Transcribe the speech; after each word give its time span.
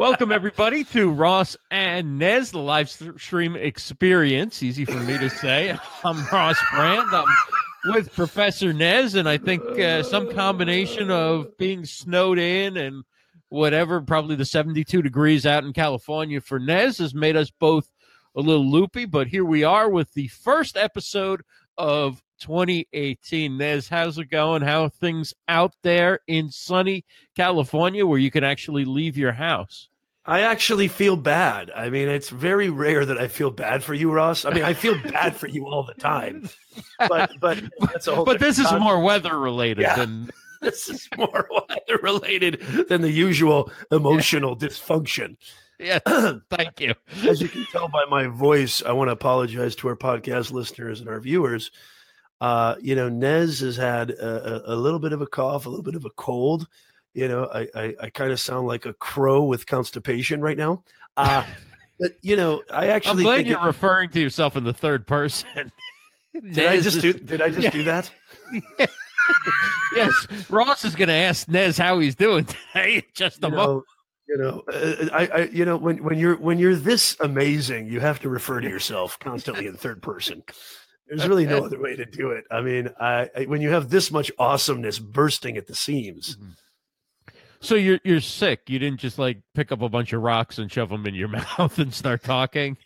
Welcome 0.00 0.32
everybody 0.32 0.82
to 0.84 1.10
Ross 1.10 1.58
and 1.70 2.18
Nez, 2.18 2.52
the 2.52 2.58
live 2.58 2.88
stream 2.88 3.54
experience. 3.54 4.62
Easy 4.62 4.86
for 4.86 4.98
me 4.98 5.18
to 5.18 5.28
say. 5.28 5.76
I'm 6.02 6.26
Ross 6.32 6.56
Brand. 6.72 7.06
I'm 7.12 7.26
with 7.92 8.10
Professor 8.14 8.72
Nez, 8.72 9.14
and 9.14 9.28
I 9.28 9.36
think 9.36 9.62
uh, 9.78 10.02
some 10.02 10.32
combination 10.32 11.10
of 11.10 11.54
being 11.58 11.84
snowed 11.84 12.38
in 12.38 12.78
and 12.78 13.04
whatever, 13.50 14.00
probably 14.00 14.36
the 14.36 14.46
72 14.46 15.02
degrees 15.02 15.44
out 15.44 15.64
in 15.64 15.74
California 15.74 16.40
for 16.40 16.58
Nez 16.58 16.96
has 16.96 17.14
made 17.14 17.36
us 17.36 17.50
both 17.50 17.92
a 18.34 18.40
little 18.40 18.70
loopy. 18.70 19.04
But 19.04 19.26
here 19.26 19.44
we 19.44 19.64
are 19.64 19.90
with 19.90 20.14
the 20.14 20.28
first 20.28 20.78
episode 20.78 21.42
of 21.76 22.22
2018. 22.40 23.58
Nez, 23.58 23.86
how's 23.86 24.16
it 24.16 24.30
going? 24.30 24.62
How 24.62 24.88
things 24.88 25.34
out 25.46 25.74
there 25.82 26.20
in 26.26 26.50
sunny 26.50 27.04
California 27.36 28.06
where 28.06 28.18
you 28.18 28.30
can 28.30 28.44
actually 28.44 28.86
leave 28.86 29.18
your 29.18 29.32
house? 29.32 29.89
I 30.30 30.42
actually 30.42 30.86
feel 30.86 31.16
bad. 31.16 31.72
I 31.74 31.90
mean, 31.90 32.08
it's 32.08 32.28
very 32.28 32.70
rare 32.70 33.04
that 33.04 33.18
I 33.18 33.26
feel 33.26 33.50
bad 33.50 33.82
for 33.82 33.94
you, 33.94 34.12
Ross. 34.12 34.44
I 34.44 34.50
mean, 34.50 34.62
I 34.62 34.74
feel 34.74 34.96
bad 35.02 35.34
for 35.34 35.48
you 35.48 35.66
all 35.66 35.82
the 35.82 35.94
time. 35.94 36.48
But 37.08 37.32
but 37.40 37.60
that's 37.80 38.06
a 38.06 38.14
whole 38.14 38.24
But 38.24 38.38
this 38.38 38.60
is 38.60 38.72
more 38.74 39.00
weather 39.00 39.36
related 39.36 39.82
yeah. 39.82 39.96
than 39.96 40.30
this 40.60 40.88
is 40.88 41.08
more 41.16 41.48
weather 41.50 42.00
related 42.00 42.60
than 42.88 43.02
the 43.02 43.10
usual 43.10 43.72
emotional 43.90 44.56
yeah. 44.60 44.68
dysfunction. 44.68 45.36
Yeah, 45.80 45.98
thank 46.50 46.80
you. 46.80 46.94
As 47.26 47.40
you 47.40 47.48
can 47.48 47.66
tell 47.72 47.88
by 47.88 48.04
my 48.08 48.28
voice, 48.28 48.84
I 48.84 48.92
want 48.92 49.08
to 49.08 49.12
apologize 49.12 49.74
to 49.76 49.88
our 49.88 49.96
podcast 49.96 50.52
listeners 50.52 51.00
and 51.00 51.08
our 51.08 51.18
viewers. 51.18 51.72
Uh, 52.40 52.76
you 52.80 52.94
know, 52.94 53.08
Nez 53.08 53.58
has 53.60 53.76
had 53.76 54.10
a, 54.10 54.72
a, 54.72 54.76
little 54.76 55.00
bit 55.00 55.12
of 55.12 55.22
a 55.22 55.26
cough, 55.26 55.66
a 55.66 55.68
little 55.68 55.82
bit 55.82 55.96
of 55.96 56.04
a 56.04 56.10
cold. 56.10 56.68
You 57.14 57.28
know, 57.28 57.48
I 57.52 57.68
I, 57.74 57.94
I 58.02 58.10
kind 58.10 58.32
of 58.32 58.40
sound 58.40 58.66
like 58.66 58.86
a 58.86 58.92
crow 58.94 59.44
with 59.44 59.66
constipation 59.66 60.40
right 60.40 60.56
now. 60.56 60.84
Uh, 61.16 61.44
but 62.00 62.12
you 62.22 62.36
know, 62.36 62.62
I 62.72 62.88
actually 62.88 63.24
I'm 63.24 63.36
glad 63.36 63.46
you're 63.46 63.60
it, 63.60 63.64
referring 63.64 64.10
to 64.10 64.20
yourself 64.20 64.56
in 64.56 64.64
the 64.64 64.72
third 64.72 65.06
person. 65.06 65.72
did 66.52 66.66
I 66.66 66.80
just 66.80 67.00
do? 67.00 67.12
Did 67.12 67.42
I 67.42 67.50
just 67.50 67.62
yeah. 67.62 67.70
do 67.70 67.82
that? 67.84 68.10
yes, 69.94 70.26
Ross 70.48 70.84
is 70.84 70.94
going 70.94 71.08
to 71.08 71.14
ask 71.14 71.48
Nez 71.48 71.78
how 71.78 71.98
he's 71.98 72.14
doing 72.14 72.44
today. 72.46 73.04
Just 73.14 73.42
a 73.44 73.48
you 73.48 73.54
moment. 73.54 73.84
You 74.28 74.38
know, 74.38 74.62
uh, 74.72 75.08
I, 75.12 75.26
I, 75.26 75.38
you 75.52 75.64
know, 75.64 75.76
when 75.76 76.04
when 76.04 76.18
you're 76.18 76.36
when 76.36 76.58
you're 76.58 76.76
this 76.76 77.16
amazing, 77.18 77.88
you 77.88 77.98
have 77.98 78.20
to 78.20 78.28
refer 78.28 78.60
to 78.60 78.68
yourself 78.68 79.18
constantly 79.18 79.66
in 79.66 79.74
third 79.74 80.02
person. 80.02 80.44
There's 81.08 81.26
really 81.26 81.46
no 81.46 81.64
other 81.64 81.80
way 81.80 81.96
to 81.96 82.04
do 82.04 82.30
it. 82.30 82.44
I 82.52 82.60
mean, 82.60 82.90
I, 83.00 83.28
I, 83.36 83.44
when 83.46 83.60
you 83.60 83.70
have 83.70 83.90
this 83.90 84.12
much 84.12 84.30
awesomeness 84.38 85.00
bursting 85.00 85.56
at 85.56 85.66
the 85.66 85.74
seams. 85.74 86.36
Mm-hmm. 86.36 86.50
So 87.60 87.74
you're 87.74 88.00
you're 88.04 88.20
sick. 88.20 88.62
You 88.68 88.78
didn't 88.78 89.00
just 89.00 89.18
like 89.18 89.42
pick 89.54 89.70
up 89.70 89.82
a 89.82 89.88
bunch 89.88 90.12
of 90.12 90.22
rocks 90.22 90.58
and 90.58 90.70
shove 90.70 90.88
them 90.88 91.06
in 91.06 91.14
your 91.14 91.28
mouth 91.58 91.78
and 91.78 91.92
start 91.92 92.22
talking. 92.22 92.76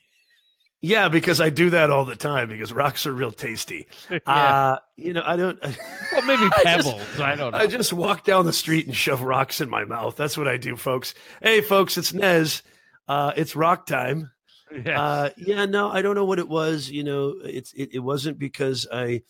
Yeah, 0.80 1.08
because 1.08 1.41
I 1.41 1.48
do 1.48 1.70
that 1.70 1.89
all 1.89 2.05
the 2.05 2.14
time 2.14 2.50
because 2.50 2.70
rocks 2.70 3.06
are 3.06 3.12
real 3.12 3.33
tasty. 3.33 3.86
yeah. 4.11 4.19
Uh, 4.27 4.78
you 4.97 5.14
know, 5.14 5.22
I 5.25 5.36
don't. 5.36 5.58
Well, 6.12 6.27
maybe 6.27 6.48
pebbles. 6.62 6.95
I, 6.95 6.98
just, 6.98 7.20
I 7.20 7.34
don't 7.34 7.52
know. 7.52 7.58
I 7.58 7.67
just 7.67 7.92
walk 7.92 8.25
down 8.25 8.45
the 8.47 8.52
street 8.52 8.86
and 8.86 8.95
shove 8.95 9.22
rocks 9.22 9.61
in 9.61 9.69
my 9.69 9.84
mouth. 9.84 10.17
That's 10.17 10.36
what 10.39 10.47
I 10.47 10.58
do, 10.58 10.77
folks. 10.77 11.14
Hey, 11.42 11.61
folks, 11.61 11.97
it's 11.97 12.12
Nez. 12.12 12.62
Uh, 13.08 13.33
it's 13.36 13.56
rock 13.56 13.86
time. 13.86 14.30
Yes. 14.70 14.86
Uh, 14.98 15.30
yeah, 15.39 15.64
no, 15.67 15.91
I 15.91 16.02
don't 16.02 16.14
know 16.14 16.25
what 16.25 16.39
it 16.39 16.48
was. 16.48 16.91
You 16.91 17.02
know, 17.02 17.34
it's 17.42 17.72
it, 17.72 17.95
it 17.95 17.98
wasn't 18.00 18.39
because 18.39 18.86
I, 18.92 19.22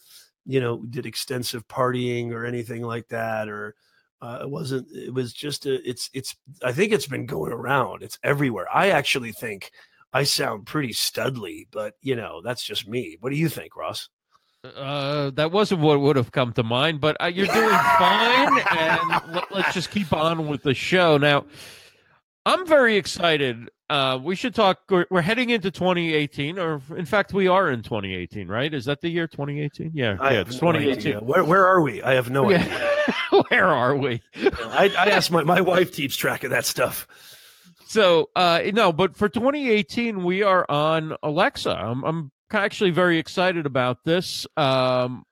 you 0.45 0.61
know, 0.61 0.83
did 0.85 1.07
extensive 1.07 1.67
partying 1.69 2.33
or 2.33 2.45
anything 2.45 2.83
like 2.83 3.09
that, 3.09 3.49
or 3.49 3.75
uh, 4.21 4.39
it 4.43 4.51
wasn't. 4.51 4.89
It 4.93 5.13
was 5.13 5.33
just 5.33 5.67
a. 5.67 5.87
It's 5.89 6.11
it's. 6.15 6.35
I 6.63 6.73
think 6.73 6.93
it's 6.93 7.07
been 7.07 7.27
going 7.27 7.53
around. 7.53 8.03
It's 8.03 8.19
everywhere. 8.23 8.67
I 8.73 8.91
actually 8.91 9.33
think 9.33 9.71
I 10.13 10.23
sound 10.23 10.67
pretty 10.67 10.93
studly, 10.93 11.67
but 11.71 11.95
you 12.01 12.17
know, 12.17 12.41
that's 12.43 12.63
just 12.63 12.89
me. 12.89 13.17
What 13.21 13.31
do 13.31 13.37
you 13.37 13.49
think, 13.49 13.77
Ross? 13.77 14.09
Uh, 14.65 15.31
that 15.31 15.53
wasn't 15.53 15.83
what 15.83 16.01
would 16.01 16.17
have 16.17 16.33
come 16.33 16.53
to 16.55 16.63
mind, 16.63 17.01
but 17.01 17.17
uh, 17.21 17.27
you're 17.27 17.47
doing 17.47 17.79
fine, 17.99 18.59
and 18.71 19.35
let, 19.35 19.53
let's 19.53 19.75
just 19.75 19.91
keep 19.91 20.11
on 20.13 20.49
with 20.49 20.63
the 20.63 20.73
show 20.73 21.19
now. 21.19 21.45
I'm 22.47 22.67
very 22.67 22.97
excited. 22.97 23.69
Uh, 23.95 24.19
we 24.19 24.35
should 24.35 24.57
talk. 24.57 24.81
We're, 24.91 25.07
we're, 25.09 25.23
heading 25.23 25.51
into 25.51 25.71
2018, 25.71 26.59
or 26.59 26.83
in 26.97 27.05
fact, 27.05 27.33
we 27.33 27.47
are 27.47 27.71
in 27.71 27.81
2018, 27.83 28.49
right? 28.49 28.75
Is 28.75 28.87
that 28.87 29.01
the 29.01 29.09
year 29.09 29.29
2018? 29.29 29.93
Yeah, 29.95 30.17
I 30.19 30.33
yeah, 30.33 30.41
it's 30.41 30.59
2018. 30.59 31.25
where, 31.25 31.45
where 31.45 31.65
are 31.65 31.81
we? 31.81 32.03
I 32.03 32.15
have 32.15 32.29
no 32.29 32.51
yeah. 32.51 32.57
idea. 32.57 33.45
where 33.49 33.69
are 33.69 33.95
we? 33.95 34.21
I, 34.35 34.93
I 34.99 35.11
asked 35.11 35.31
my 35.31 35.45
my 35.45 35.61
wife 35.61 35.93
keeps 35.93 36.17
track 36.17 36.43
of 36.43 36.51
that 36.51 36.65
stuff. 36.65 37.07
So, 37.87 38.31
uh, 38.35 38.63
no, 38.73 38.93
but 38.93 39.17
for 39.17 39.29
2018, 39.29 40.25
we 40.25 40.43
are 40.43 40.67
on 40.69 41.15
Alexa. 41.23 41.71
I'm, 41.71 42.03
I'm 42.03 42.33
actually 42.53 42.91
very 42.91 43.19
excited 43.19 43.65
about 43.65 44.03
this. 44.03 44.45
Um, 44.57 45.23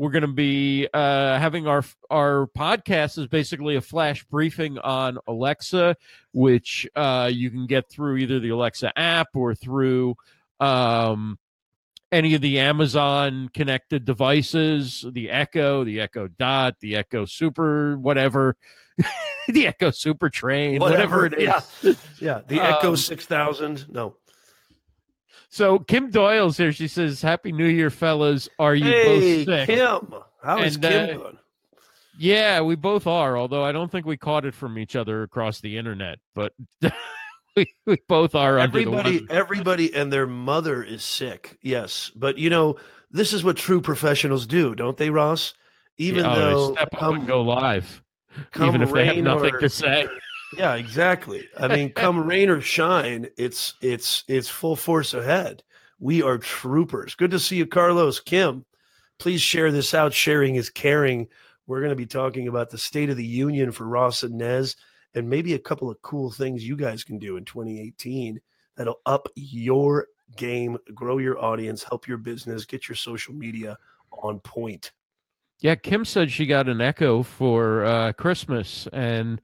we're 0.00 0.10
going 0.10 0.22
to 0.22 0.28
be 0.28 0.88
uh, 0.94 1.38
having 1.38 1.66
our 1.66 1.84
our 2.08 2.48
podcast 2.56 3.18
is 3.18 3.26
basically 3.26 3.76
a 3.76 3.82
flash 3.82 4.24
briefing 4.24 4.78
on 4.78 5.18
Alexa, 5.28 5.94
which 6.32 6.88
uh, 6.96 7.28
you 7.30 7.50
can 7.50 7.66
get 7.66 7.90
through 7.90 8.16
either 8.16 8.40
the 8.40 8.48
Alexa 8.48 8.98
app 8.98 9.28
or 9.34 9.54
through 9.54 10.14
um, 10.58 11.38
any 12.10 12.34
of 12.34 12.40
the 12.40 12.60
Amazon 12.60 13.50
connected 13.52 14.06
devices, 14.06 15.04
the 15.12 15.28
Echo, 15.28 15.84
the 15.84 16.00
Echo 16.00 16.28
Dot, 16.28 16.76
the 16.80 16.96
Echo 16.96 17.26
Super, 17.26 17.98
whatever, 17.98 18.56
the 19.48 19.66
Echo 19.66 19.90
Super 19.90 20.30
Train, 20.30 20.80
whatever, 20.80 21.24
whatever 21.24 21.26
it 21.26 21.42
is. 21.42 21.82
Yeah, 21.82 21.92
yeah. 22.20 22.40
the 22.48 22.58
um, 22.58 22.74
Echo 22.74 22.94
Six 22.94 23.26
Thousand. 23.26 23.86
No, 23.90 24.16
so 25.50 25.80
Kim 25.80 26.10
Doyle's 26.10 26.56
here. 26.56 26.72
She 26.72 26.88
says, 26.88 27.20
"Happy 27.20 27.52
New 27.52 27.66
Year, 27.66 27.90
fellas. 27.90 28.48
Are 28.58 28.74
you 28.74 28.84
hey, 28.84 29.44
both 29.44 29.46
sick?" 29.46 29.66
Kim, 29.66 30.14
how 30.42 30.58
is 30.58 30.76
and, 30.76 30.84
Kim 30.84 31.02
uh, 31.02 31.06
doing? 31.06 31.38
Yeah, 32.18 32.60
we 32.60 32.76
both 32.76 33.06
are. 33.06 33.36
Although 33.36 33.64
I 33.64 33.72
don't 33.72 33.90
think 33.90 34.06
we 34.06 34.16
caught 34.16 34.44
it 34.44 34.54
from 34.54 34.78
each 34.78 34.94
other 34.94 35.22
across 35.22 35.60
the 35.60 35.76
internet, 35.76 36.18
but 36.34 36.52
we, 37.56 37.66
we 37.84 37.98
both 38.08 38.34
are. 38.34 38.58
Everybody, 38.58 39.26
everybody, 39.28 39.92
and 39.94 40.12
their 40.12 40.26
mother 40.26 40.84
is 40.84 41.02
sick. 41.02 41.58
Yes, 41.62 42.12
but 42.14 42.38
you 42.38 42.48
know 42.48 42.76
this 43.10 43.32
is 43.32 43.42
what 43.42 43.56
true 43.56 43.80
professionals 43.80 44.46
do, 44.46 44.74
don't 44.74 44.96
they, 44.96 45.10
Ross? 45.10 45.54
Even 45.98 46.24
yeah, 46.24 46.32
oh, 46.32 46.38
though 46.38 46.74
step 46.74 46.88
up 46.94 47.14
and 47.14 47.26
go 47.26 47.42
live, 47.42 48.02
even 48.60 48.82
if 48.82 48.92
they 48.92 49.06
have 49.06 49.16
nothing 49.16 49.54
or, 49.54 49.60
to 49.60 49.68
say. 49.68 50.06
Yeah, 50.56 50.74
exactly. 50.74 51.48
I 51.56 51.68
mean, 51.68 51.92
come 51.92 52.26
rain 52.26 52.50
or 52.50 52.60
shine, 52.60 53.28
it's 53.36 53.74
it's 53.80 54.24
it's 54.28 54.48
full 54.48 54.76
force 54.76 55.14
ahead. 55.14 55.62
We 55.98 56.22
are 56.22 56.38
troopers. 56.38 57.14
Good 57.14 57.30
to 57.32 57.38
see 57.38 57.56
you, 57.56 57.66
Carlos. 57.66 58.20
Kim, 58.20 58.64
please 59.18 59.40
share 59.40 59.70
this 59.70 59.94
out. 59.94 60.12
Sharing 60.12 60.56
is 60.56 60.70
caring. 60.70 61.28
We're 61.66 61.80
going 61.80 61.90
to 61.90 61.96
be 61.96 62.06
talking 62.06 62.48
about 62.48 62.70
the 62.70 62.78
State 62.78 63.10
of 63.10 63.16
the 63.16 63.24
Union 63.24 63.70
for 63.70 63.86
Ross 63.86 64.22
and 64.24 64.36
Nez, 64.38 64.74
and 65.14 65.28
maybe 65.28 65.54
a 65.54 65.58
couple 65.58 65.90
of 65.90 66.02
cool 66.02 66.30
things 66.30 66.66
you 66.66 66.76
guys 66.76 67.04
can 67.04 67.18
do 67.18 67.36
in 67.36 67.44
2018 67.44 68.40
that'll 68.76 69.00
up 69.06 69.28
your 69.36 70.08
game, 70.36 70.78
grow 70.94 71.18
your 71.18 71.38
audience, 71.38 71.84
help 71.84 72.08
your 72.08 72.18
business, 72.18 72.64
get 72.64 72.88
your 72.88 72.96
social 72.96 73.34
media 73.34 73.76
on 74.10 74.40
point. 74.40 74.92
Yeah, 75.60 75.74
Kim 75.74 76.04
said 76.04 76.30
she 76.30 76.46
got 76.46 76.68
an 76.68 76.80
Echo 76.80 77.22
for 77.22 77.84
uh, 77.84 78.12
Christmas, 78.14 78.88
and 78.92 79.40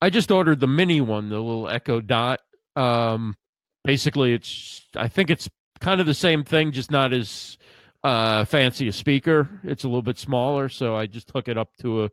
I 0.00 0.10
just 0.10 0.30
ordered 0.30 0.60
the 0.60 0.66
mini 0.66 1.00
one, 1.00 1.28
the 1.28 1.36
little 1.40 1.68
Echo 1.68 2.00
Dot. 2.00 2.40
Um, 2.74 3.36
basically, 3.84 4.34
it's 4.34 4.86
I 4.94 5.08
think 5.08 5.30
it's 5.30 5.48
kind 5.80 6.00
of 6.00 6.06
the 6.06 6.14
same 6.14 6.44
thing, 6.44 6.72
just 6.72 6.90
not 6.90 7.12
as 7.12 7.56
uh, 8.04 8.44
fancy 8.44 8.88
a 8.88 8.92
speaker. 8.92 9.48
It's 9.64 9.84
a 9.84 9.88
little 9.88 10.02
bit 10.02 10.18
smaller, 10.18 10.68
so 10.68 10.94
I 10.94 11.06
just 11.06 11.30
hook 11.30 11.48
it 11.48 11.58
up 11.58 11.70
to 11.80 12.04
a 12.04 12.10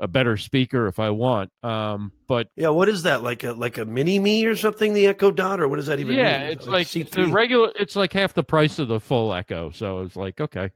a 0.00 0.06
better 0.06 0.36
speaker 0.36 0.86
if 0.86 0.98
I 0.98 1.10
want. 1.10 1.50
Um, 1.62 2.12
but 2.26 2.48
yeah, 2.56 2.68
what 2.68 2.88
is 2.88 3.02
that 3.02 3.22
like 3.22 3.44
a 3.44 3.52
like 3.52 3.78
a 3.78 3.84
mini 3.84 4.18
me 4.18 4.44
or 4.46 4.56
something? 4.56 4.94
The 4.94 5.06
Echo 5.08 5.30
Dot, 5.30 5.60
or 5.60 5.68
what 5.68 5.76
does 5.76 5.86
that 5.86 6.00
even? 6.00 6.14
Yeah, 6.14 6.40
mean? 6.40 6.52
it's 6.52 6.66
like, 6.66 6.94
like 6.94 7.10
the 7.10 7.26
regular. 7.26 7.72
It's 7.78 7.96
like 7.96 8.12
half 8.12 8.34
the 8.34 8.44
price 8.44 8.78
of 8.78 8.88
the 8.88 9.00
full 9.00 9.34
Echo. 9.34 9.70
So 9.70 10.00
it's 10.00 10.16
like 10.16 10.40
okay, 10.40 10.70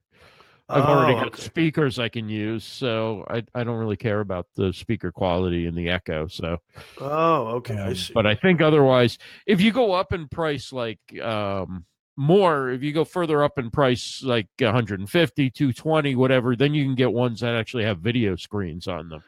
I've 0.73 0.85
oh, 0.85 0.93
already 0.93 1.15
got 1.15 1.27
okay. 1.29 1.43
speakers 1.43 1.99
I 1.99 2.09
can 2.09 2.29
use, 2.29 2.65
so 2.65 3.25
I, 3.29 3.43
I 3.55 3.63
don't 3.63 3.79
really 3.79 3.97
care 3.97 4.21
about 4.21 4.47
the 4.57 4.73
speaker 4.73 5.13
quality 5.13 5.67
and 5.67 5.77
the 5.77 5.91
echo. 5.91 6.27
So, 6.29 6.59
oh, 6.99 7.47
okay, 7.57 7.77
um, 7.77 7.91
I 7.91 7.93
see. 7.93 8.13
But 8.15 8.27
I 8.27 8.35
think 8.35 8.61
otherwise, 8.63 9.19
if 9.47 9.61
you 9.61 9.73
go 9.73 9.93
up 9.93 10.13
in 10.13 10.29
price, 10.29 10.73
like 10.73 11.01
um, 11.21 11.85
more, 12.17 12.71
if 12.71 12.83
you 12.83 12.93
go 12.93 13.05
further 13.05 13.45
up 13.45 13.59
in 13.59 13.71
price, 13.71 14.23
like 14.23 14.49
150, 14.59 15.51
220, 15.51 16.15
whatever, 16.15 16.57
then 16.57 16.73
you 16.73 16.85
can 16.85 16.95
get 16.95 17.13
ones 17.13 17.41
that 17.41 17.55
actually 17.55 17.85
have 17.85 17.99
video 17.99 18.35
screens 18.37 18.89
on 18.89 19.09
them. 19.09 19.23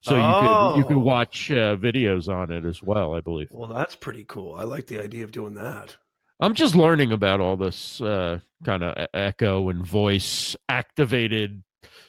So 0.00 0.14
oh. 0.14 0.18
you 0.18 0.22
can 0.22 0.78
you 0.78 0.84
can 0.84 1.02
watch 1.02 1.50
uh, 1.50 1.76
videos 1.76 2.32
on 2.32 2.52
it 2.52 2.64
as 2.64 2.82
well, 2.82 3.14
I 3.14 3.20
believe. 3.20 3.48
Well, 3.50 3.68
that's 3.68 3.96
pretty 3.96 4.24
cool. 4.24 4.54
I 4.54 4.62
like 4.62 4.86
the 4.86 5.02
idea 5.02 5.24
of 5.24 5.32
doing 5.32 5.54
that. 5.54 5.96
I'm 6.40 6.54
just 6.54 6.74
learning 6.74 7.12
about 7.12 7.40
all 7.40 7.56
this 7.56 8.00
uh, 8.00 8.40
kind 8.64 8.84
of 8.84 9.06
echo 9.12 9.68
and 9.70 9.84
voice 9.84 10.56
activated 10.68 11.62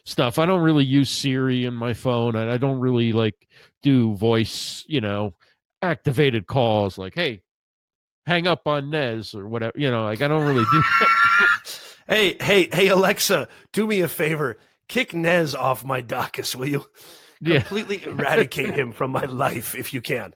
stuff. 0.05 0.37
I 0.39 0.45
don't 0.45 0.61
really 0.61 0.85
use 0.85 1.09
Siri 1.09 1.65
in 1.65 1.73
my 1.73 1.93
phone, 1.93 2.35
and 2.35 2.49
I 2.49 2.57
don't 2.57 2.79
really 2.79 3.11
like 3.11 3.47
do 3.81 4.15
voice, 4.15 4.83
you 4.87 5.01
know, 5.01 5.33
activated 5.81 6.47
calls 6.47 6.97
like, 6.97 7.15
"Hey, 7.15 7.41
hang 8.25 8.47
up 8.47 8.67
on 8.67 8.89
Nez 8.89 9.33
or 9.33 9.47
whatever." 9.47 9.73
You 9.77 9.89
know, 9.89 10.03
like 10.03 10.21
I 10.21 10.27
don't 10.27 10.47
really 10.47 10.65
do. 10.71 10.83
hey, 12.07 12.37
hey, 12.39 12.69
hey, 12.71 12.87
Alexa, 12.89 13.47
do 13.73 13.87
me 13.87 14.01
a 14.01 14.07
favor. 14.07 14.57
Kick 14.87 15.13
Nez 15.13 15.55
off 15.55 15.85
my 15.85 16.01
Daucus, 16.01 16.55
will 16.57 16.67
you? 16.67 16.85
Yeah. 17.41 17.59
Completely 17.59 18.03
eradicate 18.05 18.73
him 18.73 18.91
from 18.91 19.11
my 19.11 19.25
life 19.25 19.75
if 19.75 19.93
you 19.93 20.01
can. 20.01 20.33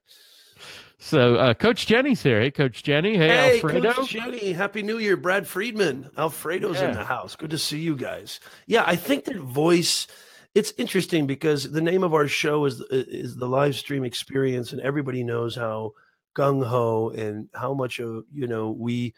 So, 1.03 1.35
uh, 1.35 1.53
Coach 1.53 1.85
Jenny's 1.85 2.23
here. 2.23 2.39
Hey, 2.39 2.49
Coach 2.49 2.81
Jenny. 2.81 3.17
Hey, 3.17 3.27
hey 3.27 3.55
Alfredo. 3.55 3.91
Coach 3.91 4.11
Jenny. 4.11 4.53
Happy 4.53 4.81
New 4.81 4.99
Year, 4.99 5.17
Brad 5.17 5.45
Friedman. 5.45 6.09
Alfredo's 6.17 6.77
yeah. 6.77 6.91
in 6.91 6.93
the 6.93 7.03
house. 7.03 7.35
Good 7.35 7.49
to 7.49 7.57
see 7.57 7.79
you 7.79 7.97
guys. 7.97 8.39
Yeah, 8.67 8.85
I 8.87 8.95
think 8.95 9.25
that 9.25 9.35
voice. 9.35 10.07
It's 10.55 10.71
interesting 10.77 11.27
because 11.27 11.69
the 11.69 11.81
name 11.81 12.05
of 12.05 12.13
our 12.13 12.29
show 12.29 12.63
is 12.63 12.81
is 12.89 13.35
the 13.35 13.49
live 13.49 13.75
stream 13.75 14.05
experience, 14.05 14.71
and 14.71 14.79
everybody 14.79 15.25
knows 15.25 15.57
how 15.57 15.91
gung 16.37 16.65
ho 16.65 17.09
and 17.09 17.49
how 17.53 17.73
much 17.73 17.99
of 17.99 18.23
you 18.31 18.47
know 18.47 18.71
we 18.71 19.13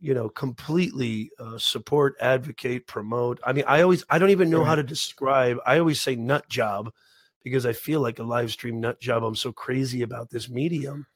you 0.00 0.14
know 0.14 0.30
completely 0.30 1.30
uh, 1.38 1.58
support 1.58 2.16
advocate 2.20 2.86
promote 2.86 3.40
i 3.46 3.52
mean 3.52 3.64
i 3.66 3.80
always 3.80 4.04
i 4.10 4.18
don't 4.18 4.30
even 4.30 4.50
know 4.50 4.62
how 4.62 4.74
to 4.74 4.82
describe 4.82 5.56
i 5.64 5.78
always 5.78 6.02
say 6.02 6.16
nut 6.16 6.46
job 6.48 6.92
because 7.46 7.64
i 7.64 7.72
feel 7.72 8.00
like 8.00 8.18
a 8.18 8.24
live 8.24 8.50
stream 8.50 8.80
nut 8.80 9.00
job. 9.00 9.22
I'm 9.22 9.36
so 9.36 9.52
crazy 9.52 10.02
about 10.02 10.30
this 10.30 10.48
medium 10.48 11.06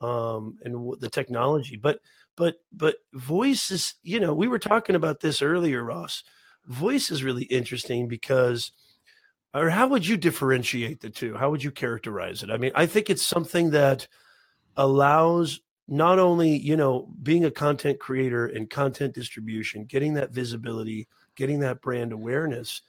um 0.00 0.58
and 0.64 0.74
w- 0.74 0.96
the 0.98 1.08
technology 1.08 1.76
but 1.76 2.00
but 2.36 2.56
but 2.72 2.96
voice 3.14 3.70
is 3.70 3.94
you 4.02 4.18
know 4.18 4.34
we 4.34 4.48
were 4.48 4.58
talking 4.58 4.96
about 4.96 5.20
this 5.20 5.40
earlier 5.40 5.84
ross. 5.84 6.24
Voice 6.66 7.12
is 7.12 7.22
really 7.22 7.44
interesting 7.44 8.08
because 8.08 8.72
or 9.54 9.70
how 9.70 9.86
would 9.86 10.04
you 10.04 10.16
differentiate 10.16 11.00
the 11.00 11.08
two? 11.08 11.34
How 11.36 11.50
would 11.50 11.62
you 11.62 11.70
characterize 11.70 12.42
it? 12.42 12.50
I 12.50 12.56
mean 12.56 12.72
i 12.74 12.84
think 12.84 13.08
it's 13.08 13.24
something 13.24 13.70
that 13.70 14.08
allows 14.76 15.60
not 15.86 16.18
only 16.18 16.56
you 16.56 16.76
know 16.76 17.08
being 17.22 17.44
a 17.44 17.50
content 17.50 18.00
creator 18.00 18.46
and 18.46 18.68
content 18.68 19.14
distribution 19.14 19.84
getting 19.84 20.14
that 20.14 20.32
visibility 20.32 21.06
getting 21.36 21.60
that 21.60 21.80
brand 21.80 22.12
awareness 22.12 22.82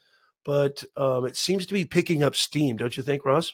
but 0.47 0.83
um, 0.95 1.25
it 1.25 1.37
seems 1.37 1.67
to 1.67 1.73
be 1.73 1.85
picking 1.85 2.23
up 2.23 2.35
steam 2.35 2.75
don't 2.75 2.97
you 2.97 3.03
think 3.03 3.23
ross 3.25 3.53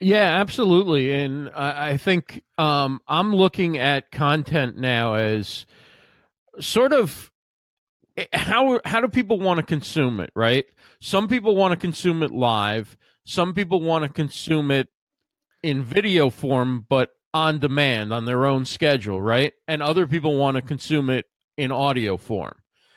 yeah 0.00 0.40
absolutely 0.40 1.12
and 1.12 1.50
i, 1.54 1.90
I 1.90 1.96
think 1.98 2.42
um, 2.56 3.00
i'm 3.06 3.34
looking 3.34 3.76
at 3.76 4.10
content 4.10 4.78
now 4.78 5.14
as 5.14 5.66
sort 6.60 6.94
of 6.94 7.30
eh, 8.16 8.26
how 8.32 8.80
how 8.86 9.02
do 9.02 9.08
people 9.08 9.38
want 9.38 9.58
to 9.58 9.66
consume 9.66 10.20
it 10.20 10.30
right 10.34 10.64
some 11.00 11.28
people 11.28 11.54
want 11.56 11.72
to 11.72 11.76
consume 11.76 12.22
it 12.22 12.30
live 12.30 12.96
some 13.26 13.52
people 13.52 13.80
want 13.82 14.04
to 14.04 14.08
consume 14.08 14.70
it 14.70 14.88
in 15.62 15.82
video 15.82 16.30
form 16.30 16.86
but 16.88 17.10
on 17.34 17.58
demand 17.58 18.12
on 18.12 18.24
their 18.24 18.46
own 18.46 18.64
schedule, 18.64 19.20
right? 19.20 19.52
And 19.66 19.82
other 19.82 20.06
people 20.06 20.36
want 20.36 20.54
to 20.54 20.62
consume 20.62 21.10
it 21.10 21.26
in 21.58 21.72
audio 21.72 22.16
form. 22.16 22.54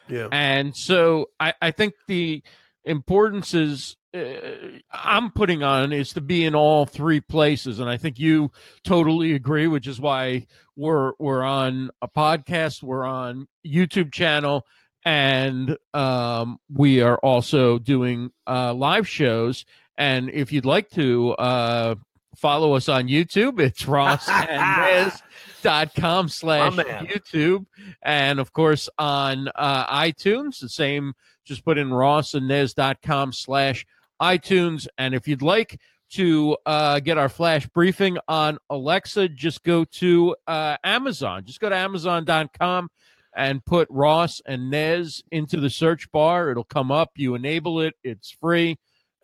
Yeah. 0.08 0.30
And 0.32 0.78
so 0.78 1.32
I, 1.40 1.54
I 1.62 1.72
think 1.72 1.96
the 2.08 2.44
importance 2.90 3.54
is 3.54 3.96
uh, 4.14 4.80
I'm 4.92 5.32
putting 5.32 5.64
on 5.64 5.92
is 5.92 6.14
to 6.14 6.22
be 6.22 6.46
in 6.46 6.56
all 6.56 6.86
three 6.86 7.22
places, 7.22 7.80
and 7.80 7.90
I 7.90 7.98
think 7.98 8.20
you 8.20 8.52
totally 8.84 9.34
agree, 9.34 9.68
which 9.68 9.88
is 9.88 10.00
why 10.00 10.48
we're 10.76 11.14
we're 11.20 11.44
on 11.44 11.92
a 12.02 12.08
podcast, 12.08 12.84
we're 12.84 13.06
on 13.06 13.48
YouTube 13.66 14.12
channel, 14.12 14.66
and 15.06 15.78
um, 15.94 16.60
we 16.74 17.02
are 17.02 17.18
also 17.18 17.80
doing 17.80 18.32
uh, 18.48 18.74
live 18.74 19.08
shows. 19.08 19.66
And 19.98 20.30
if 20.30 20.52
you'd 20.52 20.66
like 20.66 20.90
to 20.92 21.32
uh, 21.32 21.96
follow 22.38 22.76
us 22.76 22.88
on 22.88 23.08
YouTube. 23.08 23.60
It's 23.60 23.88
rossandnez.com 25.64 26.30
slash 26.30 26.74
YouTube. 26.74 27.66
And 28.02 28.40
of 28.40 28.54
course 28.54 28.90
on 28.98 29.50
uh, 29.56 29.88
iTunes, 29.88 30.60
the 30.60 30.70
same, 30.70 31.14
just 31.46 31.64
put 31.64 31.78
in 31.78 31.94
ross 31.94 32.32
rossandnez.com 32.32 33.34
slash 33.34 33.86
iTunes. 34.22 34.88
And 34.98 35.14
if 35.14 35.28
you'd 35.28 35.42
like 35.42 35.80
to 36.12 36.58
uh, 36.66 37.00
get 37.00 37.18
our 37.18 37.30
flash 37.30 37.68
briefing 37.68 38.18
on 38.28 38.58
Alexa, 38.70 39.30
just 39.30 39.64
go 39.64 39.84
to 39.86 40.36
uh, 40.48 40.78
Amazon. 40.84 41.44
Just 41.46 41.60
go 41.60 41.70
to 41.70 41.76
amazon.com 41.76 42.90
and 43.36 43.64
put 43.66 43.88
Ross 43.92 44.42
and 44.46 44.72
Nez 44.72 45.22
into 45.32 45.60
the 45.60 45.70
search 45.70 46.12
bar. 46.12 46.50
It'll 46.50 46.64
come 46.64 46.92
up. 46.92 47.12
You 47.16 47.36
enable 47.36 47.82
it, 47.82 47.94
it's 48.04 48.32
free 48.32 48.78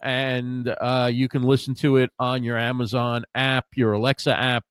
and 0.03 0.75
uh, 0.81 1.09
you 1.11 1.29
can 1.29 1.43
listen 1.43 1.73
to 1.73 1.95
it 1.95 2.11
on 2.19 2.43
your 2.43 2.57
Amazon 2.57 3.23
app, 3.33 3.67
your 3.73 3.93
Alexa 3.93 4.37
app, 4.37 4.65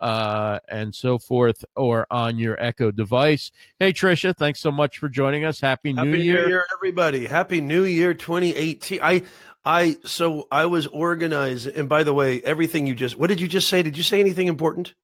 uh, 0.00 0.58
and 0.68 0.94
so 0.94 1.18
forth, 1.18 1.64
or 1.74 2.06
on 2.10 2.38
your 2.38 2.60
Echo 2.62 2.90
device. 2.90 3.50
Hey, 3.78 3.92
Trisha, 3.92 4.36
thanks 4.36 4.60
so 4.60 4.70
much 4.70 4.98
for 4.98 5.08
joining 5.08 5.44
us. 5.44 5.60
Happy 5.60 5.92
New 5.92 6.04
Happy 6.04 6.22
Year, 6.22 6.42
New 6.42 6.48
Year, 6.48 6.66
everybody! 6.76 7.26
Happy 7.26 7.60
New 7.60 7.84
Year, 7.84 8.14
2018. 8.14 9.00
I, 9.02 9.22
I, 9.64 9.96
so 10.04 10.46
I 10.50 10.66
was 10.66 10.86
organized, 10.86 11.66
and 11.66 11.88
by 11.88 12.02
the 12.02 12.14
way, 12.14 12.40
everything 12.42 12.86
you 12.86 12.94
just, 12.94 13.18
what 13.18 13.28
did 13.28 13.40
you 13.40 13.48
just 13.48 13.68
say? 13.68 13.82
Did 13.82 13.96
you 13.96 14.02
say 14.02 14.20
anything 14.20 14.48
important? 14.48 14.94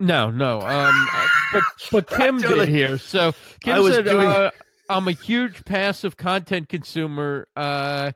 No, 0.00 0.30
no. 0.30 0.60
Um, 0.60 1.08
but 1.52 1.62
but 1.92 2.10
Kim 2.18 2.38
did 2.38 2.68
here. 2.68 2.98
So 2.98 3.32
Kim 3.60 3.86
said, 3.86 4.04
doing... 4.04 4.26
uh, 4.26 4.50
"I'm 4.88 5.06
a 5.06 5.12
huge 5.12 5.64
passive 5.64 6.16
content 6.16 6.68
consumer." 6.68 7.46
Uh, 7.54 8.12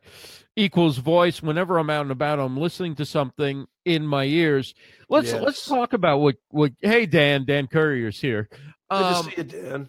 equals 0.58 0.98
voice 0.98 1.42
whenever 1.42 1.78
I'm 1.78 1.88
out 1.88 2.02
and 2.02 2.10
about. 2.10 2.40
I'm 2.40 2.56
listening 2.56 2.96
to 2.96 3.06
something 3.06 3.66
in 3.84 4.06
my 4.06 4.24
ears. 4.24 4.74
Let's 5.08 5.28
yes. 5.32 5.42
let's 5.42 5.64
talk 5.66 5.92
about 5.92 6.18
what 6.18 6.36
what. 6.50 6.72
Hey 6.80 7.06
Dan, 7.06 7.44
Dan 7.46 7.68
Courier's 7.68 8.20
here. 8.20 8.48
Good 8.90 8.96
um, 8.96 9.24
to 9.24 9.30
see 9.30 9.36
you, 9.36 9.44
Dan. 9.44 9.88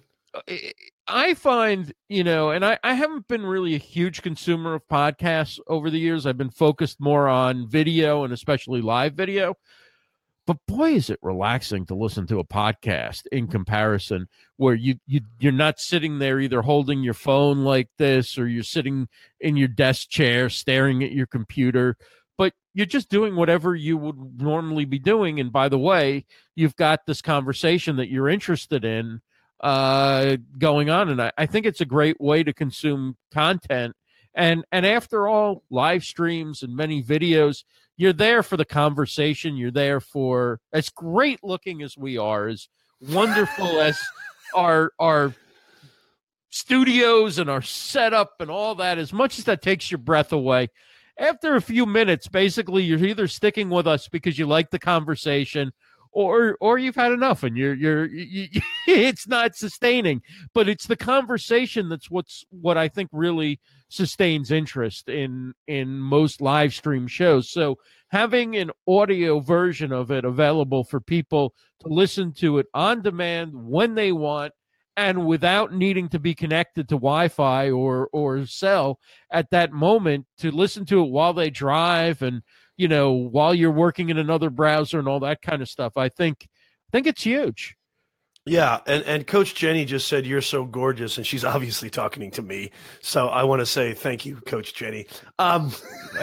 I 1.08 1.34
find, 1.34 1.92
you 2.08 2.24
know, 2.24 2.52
and 2.52 2.64
I, 2.64 2.78
I 2.84 2.94
haven't 2.94 3.28
been 3.28 3.44
really 3.44 3.74
a 3.74 3.80
huge 3.80 4.22
consumer 4.22 4.76
of 4.76 4.88
podcasts 4.88 5.60
over 5.68 5.90
the 5.90 5.98
years. 5.98 6.28
I've 6.28 6.38
been 6.38 6.52
focused 6.52 7.02
more 7.02 7.28
on 7.28 7.68
video 7.68 8.24
and 8.24 8.32
especially 8.32 8.82
live 8.82 9.16
video. 9.16 9.56
But 10.50 10.66
boy, 10.66 10.94
is 10.94 11.12
it 11.12 11.20
relaxing 11.22 11.86
to 11.86 11.94
listen 11.94 12.26
to 12.26 12.40
a 12.40 12.44
podcast 12.44 13.28
in 13.32 13.46
comparison, 13.46 14.28
where 14.58 14.74
you 14.74 14.96
you 15.06 15.22
you're 15.40 15.52
not 15.52 15.80
sitting 15.80 16.18
there 16.18 16.40
either 16.40 16.64
holding 16.64 17.04
your 17.04 17.14
phone 17.14 17.60
like 17.60 17.88
this 18.00 18.36
or 18.36 18.48
you're 18.48 18.64
sitting 18.64 19.08
in 19.40 19.58
your 19.58 19.68
desk 19.68 20.10
chair 20.10 20.50
staring 20.50 21.04
at 21.04 21.12
your 21.12 21.28
computer, 21.28 21.98
but 22.36 22.54
you're 22.74 22.88
just 22.88 23.10
doing 23.10 23.36
whatever 23.36 23.76
you 23.76 23.96
would 23.98 24.42
normally 24.42 24.86
be 24.86 24.98
doing. 24.98 25.40
And 25.40 25.52
by 25.52 25.70
the 25.70 25.78
way, 25.78 26.26
you've 26.56 26.76
got 26.78 27.06
this 27.06 27.22
conversation 27.22 27.98
that 27.98 28.10
you're 28.10 28.28
interested 28.28 28.84
in 28.84 29.22
uh, 29.60 30.38
going 30.58 30.90
on, 30.90 31.10
and 31.10 31.22
I, 31.22 31.32
I 31.38 31.46
think 31.46 31.68
it's 31.68 31.82
a 31.82 31.86
great 31.86 32.20
way 32.20 32.42
to 32.42 32.54
consume 32.54 33.18
content. 33.32 33.96
And 34.34 34.66
and 34.72 34.84
after 34.84 35.28
all, 35.28 35.62
live 35.70 36.04
streams 36.04 36.64
and 36.64 36.76
many 36.76 37.04
videos 37.04 37.66
you're 38.00 38.14
there 38.14 38.44
for 38.44 38.56
the 38.56 38.64
conversation. 38.64 39.58
You're 39.58 39.72
there 39.72 40.00
for 40.00 40.62
as 40.72 40.88
great 40.88 41.44
looking 41.44 41.82
as 41.82 41.98
we 41.98 42.18
are, 42.18 42.48
as 42.48 42.70
wonderful 43.02 43.82
as 43.82 44.00
our 44.56 44.94
our 45.00 45.34
studios 46.50 47.40
and 47.40 47.50
our 47.50 47.62
setup 47.62 48.36
and 48.40 48.50
all 48.50 48.74
that. 48.76 48.98
As 48.98 49.12
much 49.12 49.38
as 49.38 49.44
that 49.44 49.62
takes 49.62 49.92
your 49.92 49.98
breath 49.98 50.32
away, 50.32 50.70
after 51.20 51.56
a 51.56 51.62
few 51.62 51.86
minutes, 51.86 52.30
basically 52.30 52.84
you're 52.84 53.04
either 53.04 53.28
sticking 53.28 53.70
with 53.70 53.86
us 53.86 54.08
because 54.08 54.40
you 54.40 54.46
like 54.46 54.70
the 54.70 54.80
conversation 54.80 55.74
or 56.14 56.56
or 56.62 56.78
you've 56.78 56.96
had 56.96 57.12
enough 57.12 57.44
and 57.44 57.58
you're 57.58 57.74
you're 57.74 58.06
you, 58.06 58.48
it's 58.88 59.28
not 59.28 59.56
sustaining 59.56 60.24
but 60.56 60.68
it's 60.68 60.88
the 60.88 60.96
conversation 60.96 61.88
that's 61.88 62.10
what's 62.10 62.44
what 62.50 62.80
i 62.80 62.88
think 62.88 63.08
really 63.14 63.60
sustains 63.90 64.52
interest 64.52 65.10
in 65.10 65.54
in 65.68 65.98
most 66.00 66.42
live 66.42 66.74
stream 66.74 67.08
shows 67.08 67.50
so 67.50 67.76
having 68.10 68.56
an 68.56 68.72
audio 68.88 69.40
version 69.40 69.92
of 69.92 70.12
it 70.12 70.26
available 70.26 70.84
for 70.84 71.00
people 71.00 71.54
to 71.80 71.88
listen 71.88 72.32
to 72.32 72.58
it 72.58 72.68
on 72.74 73.02
demand 73.02 73.52
when 73.54 73.96
they 73.96 74.12
want 74.12 74.54
and 74.96 75.26
without 75.26 75.74
needing 75.74 76.10
to 76.10 76.20
be 76.20 76.36
connected 76.36 76.90
to 76.90 76.96
Wi-Fi 76.96 77.72
or 77.72 78.10
or 78.12 78.46
cell 78.46 79.00
at 79.32 79.50
that 79.52 79.72
moment 79.72 80.26
to 80.38 80.52
listen 80.52 80.86
to 80.86 81.02
it 81.02 81.10
while 81.10 81.34
they 81.34 81.50
drive 81.50 82.22
and 82.22 82.42
you 82.80 82.88
know, 82.88 83.12
while 83.12 83.54
you're 83.54 83.72
working 83.72 84.10
in 84.10 84.18
another 84.18 84.50
browser 84.50 85.00
and 85.00 85.08
all 85.08 85.20
that 85.20 85.42
kind 85.42 85.62
of 85.62 85.68
stuff. 85.68 85.98
I 85.98 86.08
think 86.08 86.48
I 86.48 86.90
think 86.94 87.08
it's 87.08 87.24
huge. 87.24 87.76
Yeah, 88.46 88.80
and, 88.88 89.04
and 89.04 89.28
Coach 89.28 89.54
Jenny 89.54 89.86
just 89.86 90.08
said 90.08 90.26
you're 90.26 90.42
so 90.42 90.66
gorgeous, 90.66 91.18
and 91.18 91.28
she's 91.28 91.46
obviously 91.46 91.90
talking 91.90 92.32
to 92.32 92.42
me. 92.42 92.72
So 93.02 93.28
I 93.28 93.44
want 93.44 93.60
to 93.60 93.66
say 93.66 93.94
thank 93.94 94.26
you, 94.26 94.38
Coach 94.38 94.74
Jenny. 94.74 95.06
Um, 95.38 95.72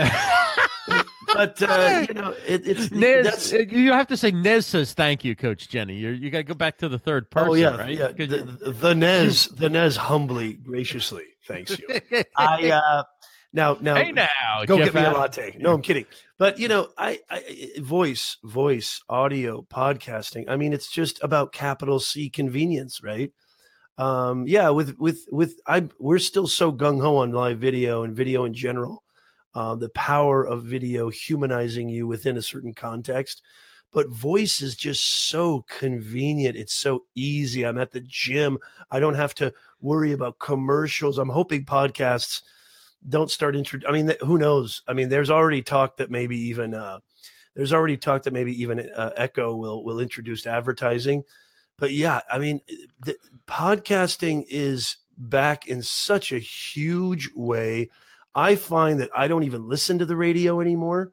but 1.34 1.62
uh, 1.62 2.06
you 2.08 2.14
know, 2.14 2.34
it, 2.46 2.66
it's 2.66 2.90
Nez. 2.90 3.52
Uh, 3.52 3.58
you 3.58 3.92
have 3.92 4.08
to 4.08 4.16
say 4.16 4.30
Nez 4.30 4.66
says 4.66 4.92
thank 4.92 5.24
you, 5.24 5.36
Coach 5.36 5.68
Jenny. 5.68 5.94
You're, 5.94 6.14
you 6.14 6.30
got 6.30 6.38
to 6.38 6.44
go 6.44 6.54
back 6.54 6.78
to 6.78 6.88
the 6.88 6.98
third 6.98 7.30
person. 7.30 7.50
Oh 7.50 7.54
yeah, 7.54 7.76
right? 7.76 7.96
yeah. 7.96 8.08
The, 8.08 8.74
the 8.76 8.94
Nez, 8.94 9.46
the 9.48 9.68
Nez 9.68 9.96
humbly, 9.96 10.54
graciously 10.54 11.24
thanks 11.46 11.78
you. 11.78 11.86
I 12.36 12.70
uh, 12.70 13.02
Now, 13.56 13.78
now, 13.80 13.94
hey 13.94 14.12
now, 14.12 14.28
go 14.66 14.76
Jeff 14.76 14.92
get 14.92 14.94
me 14.94 15.00
a 15.00 15.12
latte. 15.12 15.56
No, 15.58 15.72
I'm 15.72 15.80
kidding. 15.80 16.04
But 16.36 16.58
you 16.58 16.68
know, 16.68 16.88
I, 16.98 17.20
I 17.30 17.70
voice, 17.78 18.36
voice, 18.44 19.00
audio, 19.08 19.62
podcasting. 19.62 20.44
I 20.46 20.56
mean, 20.56 20.74
it's 20.74 20.90
just 20.90 21.24
about 21.24 21.54
capital 21.54 21.98
C 21.98 22.28
convenience, 22.28 23.02
right? 23.02 23.32
Um, 23.96 24.46
yeah, 24.46 24.68
with 24.68 24.98
with 24.98 25.24
with 25.32 25.58
I 25.66 25.88
we're 25.98 26.18
still 26.18 26.46
so 26.46 26.70
gung 26.70 27.00
ho 27.00 27.16
on 27.16 27.32
live 27.32 27.58
video 27.58 28.02
and 28.02 28.14
video 28.14 28.44
in 28.44 28.52
general. 28.52 29.02
Uh, 29.54 29.74
the 29.74 29.88
power 29.88 30.46
of 30.46 30.64
video 30.64 31.08
humanizing 31.08 31.88
you 31.88 32.06
within 32.06 32.36
a 32.36 32.42
certain 32.42 32.74
context. 32.74 33.40
But 33.90 34.10
voice 34.10 34.60
is 34.60 34.76
just 34.76 35.30
so 35.30 35.64
convenient. 35.66 36.56
It's 36.56 36.74
so 36.74 37.04
easy. 37.14 37.64
I'm 37.64 37.78
at 37.78 37.92
the 37.92 38.04
gym. 38.06 38.58
I 38.90 39.00
don't 39.00 39.14
have 39.14 39.34
to 39.36 39.54
worry 39.80 40.12
about 40.12 40.40
commercials. 40.40 41.16
I'm 41.16 41.30
hoping 41.30 41.64
podcasts 41.64 42.42
don't 43.08 43.30
start 43.30 43.56
intro. 43.56 43.80
I 43.88 43.92
mean, 43.92 44.12
who 44.20 44.38
knows? 44.38 44.82
I 44.86 44.92
mean, 44.92 45.08
there's 45.08 45.30
already 45.30 45.62
talk 45.62 45.96
that 45.98 46.10
maybe 46.10 46.38
even 46.38 46.74
uh, 46.74 47.00
there's 47.54 47.72
already 47.72 47.96
talk 47.96 48.24
that 48.24 48.32
maybe 48.32 48.60
even 48.62 48.80
uh, 48.80 49.12
Echo 49.16 49.54
will 49.54 49.84
will 49.84 50.00
introduce 50.00 50.46
advertising. 50.46 51.24
But 51.78 51.92
yeah, 51.92 52.20
I 52.30 52.38
mean, 52.38 52.60
podcasting 53.46 54.46
is 54.48 54.96
back 55.18 55.66
in 55.66 55.82
such 55.82 56.32
a 56.32 56.38
huge 56.38 57.30
way. 57.34 57.90
I 58.34 58.56
find 58.56 59.00
that 59.00 59.10
I 59.16 59.28
don't 59.28 59.44
even 59.44 59.68
listen 59.68 59.98
to 59.98 60.06
the 60.06 60.16
radio 60.16 60.60
anymore. 60.60 61.12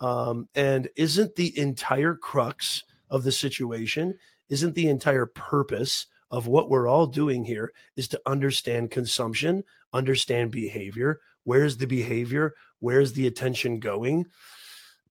Um, 0.00 0.48
and 0.54 0.88
isn't 0.96 1.36
the 1.36 1.56
entire 1.58 2.14
crux 2.14 2.82
of 3.10 3.22
the 3.22 3.32
situation, 3.32 4.18
isn't 4.48 4.74
the 4.74 4.88
entire 4.88 5.26
purpose 5.26 6.06
of 6.30 6.48
what 6.48 6.68
we're 6.68 6.88
all 6.88 7.06
doing 7.06 7.44
here 7.44 7.72
is 7.96 8.08
to 8.08 8.20
understand 8.26 8.90
consumption, 8.90 9.62
understand 9.92 10.50
behavior. 10.50 11.20
Where's 11.44 11.76
the 11.76 11.86
behavior? 11.86 12.54
Where's 12.80 13.12
the 13.12 13.26
attention 13.26 13.78
going? 13.78 14.26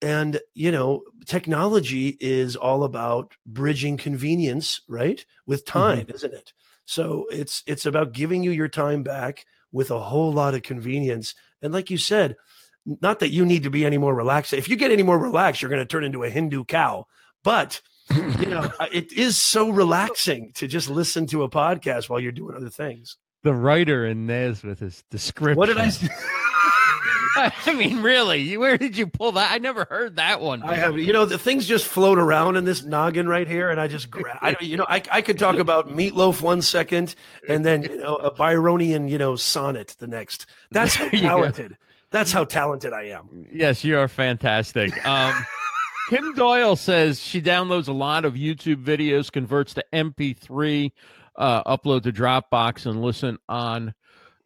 And, 0.02 0.40
you 0.54 0.72
know, 0.72 1.04
technology 1.26 2.18
is 2.20 2.56
all 2.56 2.84
about 2.84 3.34
bridging 3.46 3.96
convenience, 3.96 4.82
right? 4.90 5.26
With 5.48 5.66
time, 5.66 6.08
mm-hmm. 6.08 6.16
isn't 6.16 6.34
it? 6.34 6.54
So 6.86 7.26
it's 7.32 7.64
it's 7.66 7.86
about 7.86 8.12
giving 8.12 8.44
you 8.44 8.52
your 8.52 8.68
time 8.68 9.04
back 9.04 9.46
with 9.72 9.92
a 9.92 10.00
whole 10.00 10.34
lot 10.34 10.54
of 10.54 10.64
convenience. 10.64 11.34
And 11.62 11.74
like 11.74 11.90
you 11.90 11.98
said, 11.98 12.36
not 12.86 13.20
that 13.20 13.32
you 13.32 13.46
need 13.46 13.64
to 13.64 13.70
be 13.70 13.86
any 13.86 13.98
more 13.98 14.14
relaxed. 14.14 14.54
If 14.54 14.68
you 14.68 14.76
get 14.76 14.92
any 14.92 15.04
more 15.04 15.18
relaxed, 15.18 15.62
you're 15.62 15.70
going 15.70 15.82
to 15.82 15.86
turn 15.86 16.04
into 16.04 16.24
a 16.24 16.30
Hindu 16.30 16.66
cow. 16.66 17.08
But 17.44 17.82
you 18.12 18.48
know, 18.48 18.72
it 18.92 19.14
is 19.14 19.38
so 19.38 19.70
relaxing 19.70 20.52
to 20.56 20.68
just 20.68 20.90
listen 20.90 21.26
to 21.28 21.44
a 21.44 21.50
podcast 21.50 22.10
while 22.10 22.20
you're 22.20 22.32
doing 22.32 22.56
other 22.56 22.70
things. 22.70 23.18
The 23.44 23.54
writer 23.54 24.06
in 24.06 24.26
Nez 24.26 24.64
with 24.64 24.80
his 24.80 25.04
description. 25.10 25.58
What 25.58 25.68
did 25.68 25.78
I? 25.78 25.90
say? 25.90 26.08
I 27.36 27.74
mean, 27.74 28.02
really, 28.02 28.58
where 28.58 28.78
did 28.78 28.98
you 28.98 29.08
pull 29.08 29.34
that? 29.34 29.52
I 29.52 29.58
never 29.58 29.86
heard 29.86 30.18
that 30.18 30.40
one. 30.40 30.64
I 30.64 30.76
have, 30.76 30.98
you 30.98 31.14
know, 31.14 31.26
the 31.26 31.38
things 31.38 31.68
just 31.68 31.86
float 31.86 32.18
around 32.18 32.58
in 32.58 32.66
this 32.66 32.84
noggin 32.84 33.28
right 33.28 33.48
here, 33.48 33.70
and 33.70 33.80
I 33.80 33.88
just 33.88 34.10
grab. 34.10 34.38
I, 34.42 34.56
you 34.60 34.78
know, 34.78 34.86
I, 34.88 35.02
I 35.12 35.22
could 35.22 35.40
talk 35.40 35.58
about 35.60 35.90
meatloaf 35.90 36.42
one 36.42 36.62
second, 36.62 37.16
and 37.48 37.66
then 37.66 37.84
you 37.84 37.98
know 37.98 38.16
a 38.16 38.32
Byronian, 38.32 39.10
you 39.10 39.18
know, 39.18 39.36
sonnet 39.36 39.96
the 40.00 40.08
next. 40.08 40.46
That's 40.72 40.96
how 40.96 41.10
talented. 41.10 41.78
That's 42.12 42.32
how 42.32 42.46
talented 42.46 42.94
I 42.94 43.06
am. 43.06 43.48
Yes, 43.52 43.84
you 43.84 43.98
are 43.98 44.08
fantastic. 44.08 45.06
Um, 45.06 45.34
Kim 46.10 46.34
Doyle 46.36 46.76
says 46.76 47.20
she 47.20 47.42
downloads 47.42 47.88
a 47.88 47.94
lot 47.94 48.26
of 48.26 48.36
YouTube 48.36 48.84
videos, 48.84 49.32
converts 49.32 49.74
to 49.74 49.86
MP3, 49.92 50.92
uh, 51.36 51.64
upload 51.64 52.04
to 52.04 52.12
Dropbox, 52.12 52.86
and 52.86 53.02
listen 53.02 53.38
on 53.48 53.94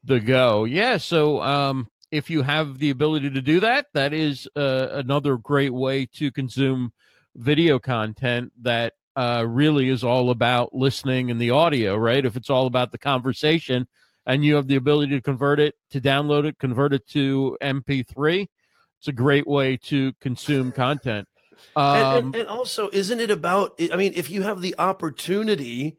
the 0.03 0.19
go. 0.19 0.63
Yeah, 0.65 0.97
so 0.97 1.41
um, 1.41 1.87
if 2.11 2.29
you 2.29 2.41
have 2.41 2.79
the 2.79 2.89
ability 2.89 3.31
to 3.31 3.41
do 3.41 3.59
that, 3.59 3.87
that 3.93 4.13
is 4.13 4.47
uh, 4.55 4.87
another 4.91 5.37
great 5.37 5.73
way 5.73 6.05
to 6.15 6.31
consume 6.31 6.93
video 7.35 7.79
content 7.79 8.51
that 8.61 8.93
uh, 9.15 9.43
really 9.47 9.89
is 9.89 10.03
all 10.03 10.29
about 10.29 10.73
listening 10.73 11.31
and 11.31 11.41
the 11.41 11.51
audio, 11.51 11.95
right? 11.95 12.25
If 12.25 12.35
it's 12.35 12.49
all 12.49 12.67
about 12.67 12.91
the 12.91 12.97
conversation 12.97 13.87
and 14.25 14.45
you 14.45 14.55
have 14.55 14.67
the 14.67 14.75
ability 14.75 15.15
to 15.15 15.21
convert 15.21 15.59
it, 15.59 15.75
to 15.91 16.01
download 16.01 16.45
it, 16.45 16.59
convert 16.59 16.93
it 16.93 17.07
to 17.09 17.57
MP3, 17.61 18.47
it's 18.99 19.07
a 19.07 19.11
great 19.11 19.47
way 19.47 19.77
to 19.77 20.13
consume 20.21 20.71
content. 20.71 21.27
Um, 21.75 21.95
and, 21.95 22.17
and, 22.17 22.35
and 22.35 22.47
also, 22.47 22.89
isn't 22.93 23.19
it 23.19 23.31
about, 23.31 23.79
I 23.91 23.95
mean, 23.95 24.13
if 24.15 24.29
you 24.29 24.43
have 24.43 24.61
the 24.61 24.75
opportunity, 24.77 25.97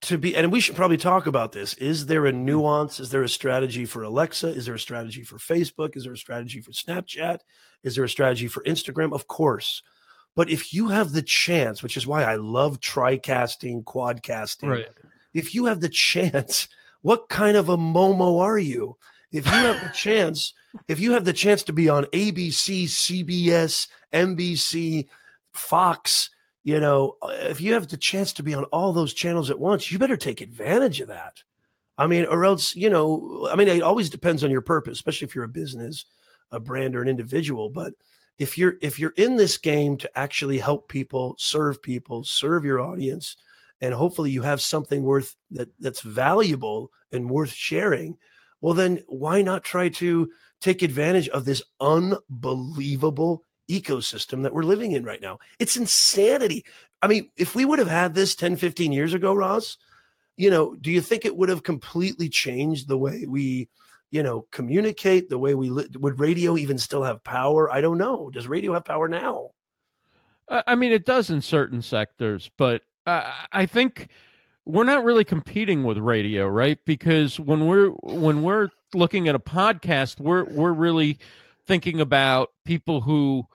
to 0.00 0.18
be 0.18 0.36
and 0.36 0.52
we 0.52 0.60
should 0.60 0.76
probably 0.76 0.96
talk 0.96 1.26
about 1.26 1.52
this. 1.52 1.74
Is 1.74 2.06
there 2.06 2.26
a 2.26 2.32
hmm. 2.32 2.44
nuance? 2.44 3.00
Is 3.00 3.10
there 3.10 3.22
a 3.22 3.28
strategy 3.28 3.84
for 3.84 4.02
alexa? 4.02 4.48
Is 4.48 4.66
there 4.66 4.74
a 4.74 4.80
strategy 4.80 5.22
for 5.22 5.38
facebook? 5.38 5.96
Is 5.96 6.04
there 6.04 6.12
a 6.12 6.18
strategy 6.18 6.60
for 6.60 6.72
snapchat? 6.72 7.40
Is 7.82 7.94
there 7.94 8.04
a 8.04 8.08
strategy 8.08 8.48
for 8.48 8.62
instagram? 8.64 9.12
Of 9.12 9.26
course. 9.26 9.82
But 10.36 10.50
if 10.50 10.72
you 10.72 10.88
have 10.88 11.12
the 11.12 11.22
chance 11.22 11.82
which 11.82 11.96
is 11.96 12.06
why 12.06 12.22
i 12.22 12.36
love 12.36 12.80
tricasting 12.80 13.82
quadcasting 13.82 14.68
right. 14.68 14.86
if 15.34 15.54
you 15.54 15.64
have 15.64 15.80
the 15.80 15.88
chance 16.08 16.68
what 17.02 17.28
kind 17.28 17.56
of 17.56 17.68
a 17.68 17.76
momo 17.76 18.40
are 18.40 18.58
you? 18.58 18.96
If 19.30 19.46
you 19.46 19.52
have 19.52 19.80
the 19.82 19.90
chance 19.90 20.54
if 20.88 21.00
you 21.00 21.12
have 21.12 21.24
the 21.24 21.32
chance 21.32 21.62
to 21.64 21.72
be 21.72 21.88
on 21.88 22.04
abc 22.06 22.84
cbs 22.84 23.88
nbc 24.12 25.06
fox 25.52 26.30
you 26.68 26.80
know, 26.80 27.16
uh, 27.22 27.28
if 27.28 27.62
you 27.62 27.72
have 27.72 27.88
the 27.88 27.96
chance 27.96 28.30
to 28.34 28.42
be 28.42 28.52
on 28.52 28.64
all 28.64 28.92
those 28.92 29.14
channels 29.14 29.48
at 29.48 29.58
once, 29.58 29.90
you 29.90 29.98
better 29.98 30.18
take 30.18 30.42
advantage 30.42 31.00
of 31.00 31.08
that. 31.08 31.42
I 31.96 32.06
mean, 32.06 32.26
or 32.26 32.44
else, 32.44 32.76
you 32.76 32.90
know, 32.90 33.48
I 33.50 33.56
mean, 33.56 33.68
it 33.68 33.80
always 33.80 34.10
depends 34.10 34.44
on 34.44 34.50
your 34.50 34.60
purpose, 34.60 34.98
especially 34.98 35.28
if 35.28 35.34
you're 35.34 35.44
a 35.44 35.48
business, 35.48 36.04
a 36.52 36.60
brand, 36.60 36.94
or 36.94 37.00
an 37.00 37.08
individual. 37.08 37.70
But 37.70 37.94
if 38.38 38.58
you're 38.58 38.74
if 38.82 38.98
you're 38.98 39.14
in 39.16 39.36
this 39.36 39.56
game 39.56 39.96
to 39.96 40.18
actually 40.18 40.58
help 40.58 40.90
people, 40.90 41.36
serve 41.38 41.80
people, 41.80 42.22
serve 42.22 42.66
your 42.66 42.80
audience, 42.80 43.38
and 43.80 43.94
hopefully 43.94 44.30
you 44.30 44.42
have 44.42 44.60
something 44.60 45.02
worth 45.02 45.36
that 45.52 45.70
that's 45.80 46.02
valuable 46.02 46.90
and 47.12 47.30
worth 47.30 47.54
sharing, 47.54 48.18
well, 48.60 48.74
then 48.74 49.02
why 49.06 49.40
not 49.40 49.64
try 49.64 49.88
to 49.88 50.30
take 50.60 50.82
advantage 50.82 51.30
of 51.30 51.46
this 51.46 51.62
unbelievable 51.80 53.46
ecosystem 53.68 54.42
that 54.42 54.54
we're 54.54 54.62
living 54.62 54.92
in 54.92 55.04
right 55.04 55.20
now. 55.20 55.38
It's 55.58 55.76
insanity. 55.76 56.64
I 57.02 57.06
mean, 57.06 57.30
if 57.36 57.54
we 57.54 57.64
would 57.64 57.78
have 57.78 57.88
had 57.88 58.14
this 58.14 58.34
10, 58.34 58.56
15 58.56 58.92
years 58.92 59.14
ago, 59.14 59.34
Ross, 59.34 59.76
you 60.36 60.50
know, 60.50 60.74
do 60.76 60.90
you 60.90 61.00
think 61.00 61.24
it 61.24 61.36
would 61.36 61.48
have 61.48 61.62
completely 61.62 62.28
changed 62.28 62.88
the 62.88 62.98
way 62.98 63.26
we, 63.26 63.68
you 64.10 64.22
know, 64.22 64.46
communicate, 64.50 65.28
the 65.28 65.38
way 65.38 65.54
we 65.54 65.70
li- 65.70 65.88
would 65.98 66.18
radio 66.18 66.56
even 66.56 66.78
still 66.78 67.02
have 67.02 67.22
power? 67.24 67.70
I 67.70 67.80
don't 67.80 67.98
know. 67.98 68.30
Does 68.30 68.48
radio 68.48 68.72
have 68.74 68.84
power 68.84 69.08
now? 69.08 69.50
I 70.48 70.74
mean, 70.74 70.92
it 70.92 71.04
does 71.04 71.28
in 71.28 71.42
certain 71.42 71.82
sectors, 71.82 72.50
but 72.56 72.82
I 73.06 73.66
think 73.66 74.08
we're 74.64 74.84
not 74.84 75.04
really 75.04 75.24
competing 75.24 75.84
with 75.84 75.98
radio, 75.98 76.46
right? 76.46 76.78
Because 76.84 77.40
when 77.40 77.66
we're 77.66 77.88
when 78.02 78.42
we're 78.42 78.68
looking 78.94 79.28
at 79.28 79.34
a 79.34 79.38
podcast, 79.38 80.20
we're 80.20 80.44
we're 80.44 80.72
really 80.72 81.18
thinking 81.66 82.00
about 82.00 82.50
people 82.64 83.00
who 83.02 83.46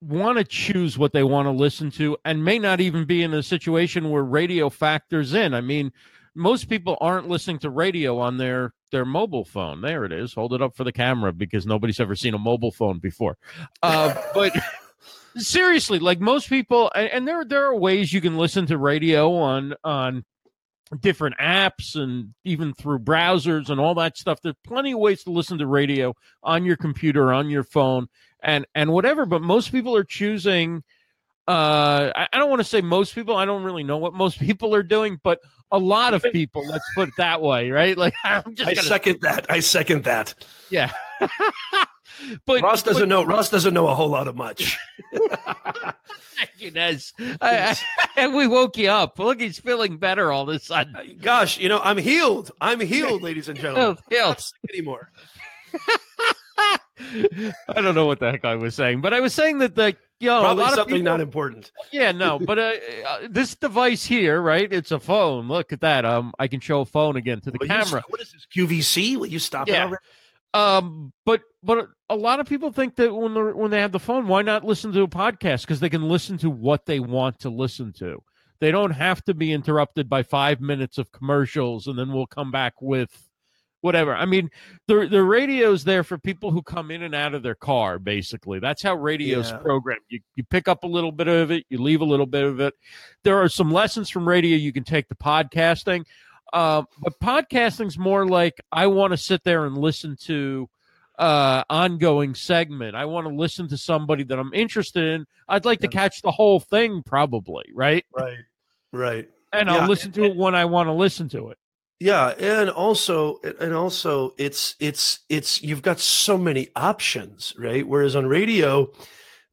want 0.00 0.38
to 0.38 0.44
choose 0.44 0.96
what 0.96 1.12
they 1.12 1.22
want 1.22 1.46
to 1.46 1.52
listen 1.52 1.90
to 1.92 2.16
and 2.24 2.44
may 2.44 2.58
not 2.58 2.80
even 2.80 3.04
be 3.04 3.22
in 3.22 3.34
a 3.34 3.42
situation 3.42 4.10
where 4.10 4.22
radio 4.22 4.70
factors 4.70 5.34
in. 5.34 5.52
I 5.54 5.60
mean, 5.60 5.92
most 6.34 6.68
people 6.68 6.96
aren't 7.00 7.28
listening 7.28 7.58
to 7.60 7.70
radio 7.70 8.18
on 8.18 8.38
their 8.38 8.72
their 8.92 9.04
mobile 9.04 9.44
phone. 9.44 9.82
There 9.82 10.04
it 10.04 10.12
is. 10.12 10.34
Hold 10.34 10.52
it 10.54 10.62
up 10.62 10.74
for 10.74 10.84
the 10.84 10.92
camera 10.92 11.32
because 11.32 11.66
nobody's 11.66 12.00
ever 12.00 12.14
seen 12.14 12.34
a 12.34 12.38
mobile 12.38 12.72
phone 12.72 12.98
before. 12.98 13.36
Uh, 13.82 14.14
but 14.34 14.52
seriously, 15.36 15.98
like 15.98 16.20
most 16.20 16.48
people, 16.48 16.90
and 16.94 17.26
there 17.26 17.44
there 17.44 17.66
are 17.66 17.76
ways 17.76 18.12
you 18.12 18.20
can 18.20 18.36
listen 18.36 18.66
to 18.66 18.78
radio 18.78 19.34
on 19.34 19.74
on 19.84 20.24
different 20.98 21.36
apps 21.38 21.94
and 21.94 22.34
even 22.44 22.74
through 22.74 22.98
browsers 22.98 23.70
and 23.70 23.80
all 23.80 23.94
that 23.94 24.16
stuff. 24.16 24.40
There's 24.42 24.56
plenty 24.64 24.92
of 24.92 24.98
ways 24.98 25.24
to 25.24 25.30
listen 25.30 25.58
to 25.58 25.66
radio 25.66 26.14
on 26.42 26.64
your 26.64 26.76
computer, 26.76 27.32
on 27.32 27.48
your 27.48 27.62
phone, 27.62 28.08
and 28.42 28.66
and 28.74 28.92
whatever. 28.92 29.26
But 29.26 29.42
most 29.42 29.70
people 29.70 29.96
are 29.96 30.04
choosing. 30.04 30.82
Uh, 31.46 32.12
I, 32.14 32.28
I 32.32 32.38
don't 32.38 32.50
want 32.50 32.60
to 32.60 32.68
say 32.68 32.80
most 32.80 33.14
people. 33.14 33.36
I 33.36 33.44
don't 33.44 33.62
really 33.62 33.84
know 33.84 33.98
what 33.98 34.14
most 34.14 34.38
people 34.40 34.74
are 34.74 34.82
doing, 34.82 35.20
but 35.22 35.40
a 35.70 35.78
lot 35.78 36.14
of 36.14 36.22
people. 36.32 36.66
let's 36.66 36.84
put 36.94 37.08
it 37.08 37.14
that 37.18 37.40
way, 37.40 37.70
right? 37.70 37.96
Like 37.96 38.14
I'm 38.24 38.54
just. 38.54 38.68
I 38.68 38.74
gonna, 38.74 38.88
second 38.88 39.20
that. 39.22 39.46
I 39.48 39.60
second 39.60 40.04
that. 40.04 40.34
Yeah. 40.70 40.92
but 42.46 42.62
Ross 42.62 42.82
doesn't 42.82 43.02
but, 43.02 43.08
know. 43.08 43.24
Ross 43.24 43.50
doesn't 43.50 43.74
know 43.74 43.88
a 43.88 43.94
whole 43.94 44.08
lot 44.08 44.28
of 44.28 44.36
much. 44.36 44.78
Thank 46.40 46.50
you. 46.58 46.72
I, 47.40 47.76
I, 48.16 48.28
we 48.28 48.46
woke 48.46 48.76
you 48.78 48.88
up. 48.88 49.18
Look, 49.18 49.40
he's 49.40 49.58
feeling 49.58 49.98
better 49.98 50.32
all 50.32 50.48
of 50.48 50.54
a 50.54 50.58
sudden. 50.58 50.96
Uh, 50.96 51.02
gosh, 51.20 51.58
you 51.58 51.68
know, 51.68 51.80
I'm 51.82 51.98
healed. 51.98 52.50
I'm 52.60 52.80
healed, 52.80 53.22
ladies 53.22 53.48
and 53.48 53.58
gentlemen. 53.58 53.98
healed. 54.10 54.42
anymore. 54.72 55.10
I 57.68 57.80
don't 57.80 57.94
know 57.94 58.06
what 58.06 58.20
the 58.20 58.30
heck 58.30 58.44
I 58.44 58.56
was 58.56 58.74
saying, 58.74 59.00
but 59.00 59.14
I 59.14 59.20
was 59.20 59.34
saying 59.34 59.58
that 59.58 59.74
the 59.74 59.96
you 60.20 60.28
know, 60.28 60.40
Probably 60.40 60.62
a 60.62 60.66
lot 60.66 60.74
something 60.74 60.94
of 60.94 60.98
people, 60.98 61.12
not 61.12 61.20
important. 61.22 61.72
Yeah, 61.92 62.12
no, 62.12 62.38
but 62.38 62.58
uh, 62.58 62.72
uh, 63.08 63.18
this 63.30 63.54
device 63.54 64.04
here, 64.04 64.42
right? 64.42 64.70
It's 64.70 64.90
a 64.90 65.00
phone. 65.00 65.48
Look 65.48 65.72
at 65.72 65.80
that. 65.80 66.04
Um, 66.04 66.34
I 66.38 66.46
can 66.46 66.60
show 66.60 66.82
a 66.82 66.84
phone 66.84 67.16
again 67.16 67.40
to 67.40 67.50
the 67.50 67.56
Will 67.58 67.66
camera. 67.66 68.04
You, 68.06 68.12
what 68.12 68.20
is 68.20 68.30
this 68.32 68.46
QVC? 68.54 69.16
Will 69.16 69.26
you 69.26 69.38
stop 69.38 69.66
yeah. 69.66 69.76
it 69.76 69.80
already? 69.86 70.04
Um, 70.54 71.12
but 71.24 71.42
but 71.62 71.88
a 72.08 72.16
lot 72.16 72.40
of 72.40 72.48
people 72.48 72.72
think 72.72 72.96
that 72.96 73.14
when 73.14 73.34
they 73.34 73.40
when 73.40 73.70
they 73.70 73.80
have 73.80 73.92
the 73.92 74.00
phone, 74.00 74.26
why 74.26 74.42
not 74.42 74.64
listen 74.64 74.92
to 74.92 75.02
a 75.02 75.08
podcast? 75.08 75.62
Because 75.62 75.80
they 75.80 75.90
can 75.90 76.08
listen 76.08 76.38
to 76.38 76.50
what 76.50 76.86
they 76.86 77.00
want 77.00 77.38
to 77.40 77.50
listen 77.50 77.92
to. 77.94 78.22
They 78.60 78.70
don't 78.70 78.90
have 78.90 79.24
to 79.24 79.34
be 79.34 79.52
interrupted 79.52 80.08
by 80.08 80.22
five 80.22 80.60
minutes 80.60 80.98
of 80.98 81.12
commercials, 81.12 81.86
and 81.86 81.98
then 81.98 82.12
we'll 82.12 82.26
come 82.26 82.50
back 82.50 82.74
with 82.82 83.28
whatever. 83.80 84.14
I 84.14 84.26
mean, 84.26 84.50
the 84.88 85.06
the 85.08 85.22
radio's 85.22 85.84
there 85.84 86.02
for 86.02 86.18
people 86.18 86.50
who 86.50 86.62
come 86.62 86.90
in 86.90 87.02
and 87.02 87.14
out 87.14 87.32
of 87.34 87.42
their 87.42 87.54
car. 87.54 87.98
Basically, 87.98 88.58
that's 88.58 88.82
how 88.82 88.94
radio's 88.96 89.50
Yeah. 89.50 89.58
programmed. 89.58 90.02
You 90.08 90.20
you 90.34 90.44
pick 90.44 90.66
up 90.68 90.82
a 90.84 90.88
little 90.88 91.12
bit 91.12 91.28
of 91.28 91.50
it, 91.52 91.64
you 91.70 91.78
leave 91.80 92.00
a 92.00 92.04
little 92.04 92.26
bit 92.26 92.44
of 92.44 92.58
it. 92.60 92.74
There 93.22 93.38
are 93.38 93.48
some 93.48 93.70
lessons 93.70 94.10
from 94.10 94.28
radio 94.28 94.56
you 94.56 94.72
can 94.72 94.84
take 94.84 95.08
to 95.08 95.14
podcasting, 95.14 96.04
uh, 96.52 96.82
but 97.00 97.18
podcasting's 97.20 97.98
more 97.98 98.26
like 98.26 98.60
I 98.72 98.86
want 98.88 99.12
to 99.12 99.16
sit 99.16 99.44
there 99.44 99.64
and 99.66 99.76
listen 99.78 100.16
to 100.22 100.68
uh 101.18 101.62
ongoing 101.68 102.34
segment 102.34 102.96
i 102.96 103.04
want 103.04 103.26
to 103.26 103.34
listen 103.34 103.68
to 103.68 103.76
somebody 103.76 104.22
that 104.24 104.38
i'm 104.38 104.54
interested 104.54 105.04
in 105.04 105.26
i'd 105.50 105.66
like 105.66 105.78
to 105.80 105.86
catch 105.88 106.22
the 106.22 106.30
whole 106.30 106.58
thing 106.60 107.02
probably 107.04 107.64
right 107.74 108.06
Right. 108.16 108.38
Right. 108.90 109.28
and 109.52 109.68
Yeah, 109.68 109.74
i'll 109.82 109.88
listen 109.88 110.12
to 110.12 110.24
it 110.24 110.34
when 110.34 110.54
i 110.54 110.64
want 110.64 110.86
to 110.86 110.94
listen 110.94 111.28
to 111.30 111.50
it 111.50 111.58
Yeah, 111.98 112.28
and 112.28 112.70
also 112.70 113.38
and 113.60 113.74
also 113.74 114.32
it's 114.38 114.76
it's 114.80 115.18
it's 115.28 115.62
you've 115.62 115.82
got 115.82 116.00
so 116.00 116.38
many 116.38 116.68
options, 116.74 117.52
right? 117.58 117.86
Whereas 117.86 118.16
on 118.16 118.24
radio, 118.24 118.90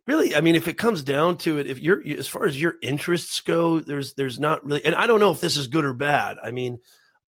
really, 0.07 0.35
I 0.35 0.41
mean, 0.41 0.55
if 0.55 0.67
it 0.67 0.77
comes 0.77 1.03
down 1.03 1.37
to 1.39 1.59
it, 1.59 1.67
if 1.67 1.79
you're 1.79 2.01
as 2.17 2.27
far 2.27 2.45
as 2.45 2.59
your 2.59 2.75
interests 2.81 3.41
go, 3.41 3.79
there's 3.79 4.13
there's 4.13 4.39
not 4.39 4.65
really, 4.65 4.83
and 4.83 4.95
I 4.95 5.05
don't 5.05 5.19
know 5.19 5.31
if 5.31 5.41
this 5.41 5.57
is 5.57 5.67
good 5.67 5.85
or 5.85 5.93
bad. 5.93 6.37
I 6.43 6.51
mean, 6.51 6.79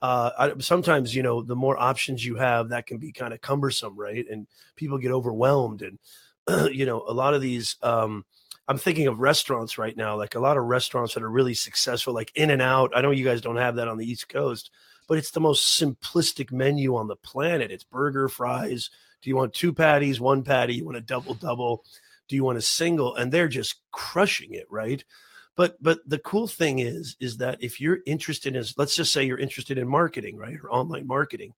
uh, 0.02 0.32
I, 0.40 0.54
sometimes 0.60 1.16
you 1.16 1.22
know 1.22 1.44
the 1.44 1.56
more 1.56 1.78
options 1.78 2.26
you 2.26 2.38
have, 2.38 2.70
that 2.70 2.88
can 2.88 2.98
be 2.98 3.12
kind 3.12 3.34
of 3.34 3.42
cumbersome, 3.42 4.00
right? 4.00 4.26
And 4.28 4.48
people 4.76 4.98
get 4.98 5.12
overwhelmed, 5.12 5.84
and 5.84 6.00
you 6.74 6.86
know, 6.86 7.04
a 7.08 7.14
lot 7.14 7.36
of 7.36 7.42
these. 7.42 7.76
Um, 7.84 8.26
I'm 8.68 8.78
thinking 8.78 9.08
of 9.08 9.20
restaurants 9.20 9.80
right 9.80 9.98
now, 9.98 10.16
like 10.16 10.36
a 10.36 10.40
lot 10.40 10.56
of 10.56 10.64
restaurants 10.64 11.16
that 11.16 11.24
are 11.24 11.30
really 11.30 11.56
successful, 11.56 12.14
like 12.14 12.32
In 12.36 12.52
and 12.52 12.62
Out. 12.62 12.92
I 12.96 13.02
know 13.02 13.10
you 13.10 13.26
guys 13.26 13.42
don't 13.42 13.58
have 13.58 13.78
that 13.78 13.88
on 13.88 13.98
the 13.98 14.06
East 14.06 14.30
Coast, 14.30 14.70
but 15.08 15.18
it's 15.18 15.32
the 15.32 15.40
most 15.40 15.82
simplistic 15.82 16.52
menu 16.52 16.96
on 16.96 17.08
the 17.08 17.16
planet. 17.16 17.72
It's 17.72 17.84
burger, 17.84 18.30
fries. 18.30 18.92
Do 19.24 19.30
you 19.30 19.36
want 19.36 19.56
two 19.56 19.74
patties, 19.74 20.22
one 20.22 20.44
patty? 20.44 20.76
You 20.76 20.86
want 20.86 20.98
a 20.98 21.02
double 21.02 21.34
double? 21.34 21.84
Do 22.30 22.36
you 22.36 22.44
want 22.44 22.58
a 22.58 22.62
single? 22.62 23.16
And 23.16 23.32
they're 23.32 23.50
just 23.50 23.82
crushing 23.92 24.54
it, 24.54 24.68
right? 24.70 25.04
But 25.56 25.76
but 25.84 26.00
the 26.08 26.20
cool 26.20 26.48
thing 26.48 26.80
is 26.80 27.18
is 27.20 27.38
that 27.38 27.58
if 27.62 27.82
you're 27.82 28.00
interested 28.06 28.56
in 28.56 28.64
let's 28.78 28.96
just 28.96 29.12
say 29.12 29.26
you're 29.26 29.38
interested 29.38 29.78
in 29.78 29.90
marketing, 29.90 30.38
right? 30.38 30.58
Or 30.64 30.72
online 30.72 31.06
marketing, 31.06 31.54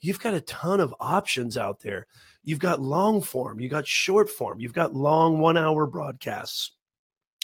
you've 0.00 0.20
got 0.20 0.32
a 0.32 0.40
ton 0.40 0.80
of 0.80 0.94
options 1.00 1.58
out 1.58 1.80
there. 1.80 2.06
You've 2.44 2.58
got 2.58 2.80
long 2.80 3.20
form, 3.20 3.60
you've 3.60 3.70
got 3.70 3.86
short 3.86 4.30
form, 4.30 4.58
you've 4.58 4.72
got 4.72 4.94
long 4.94 5.36
1-hour 5.38 5.86
broadcasts. 5.86 6.72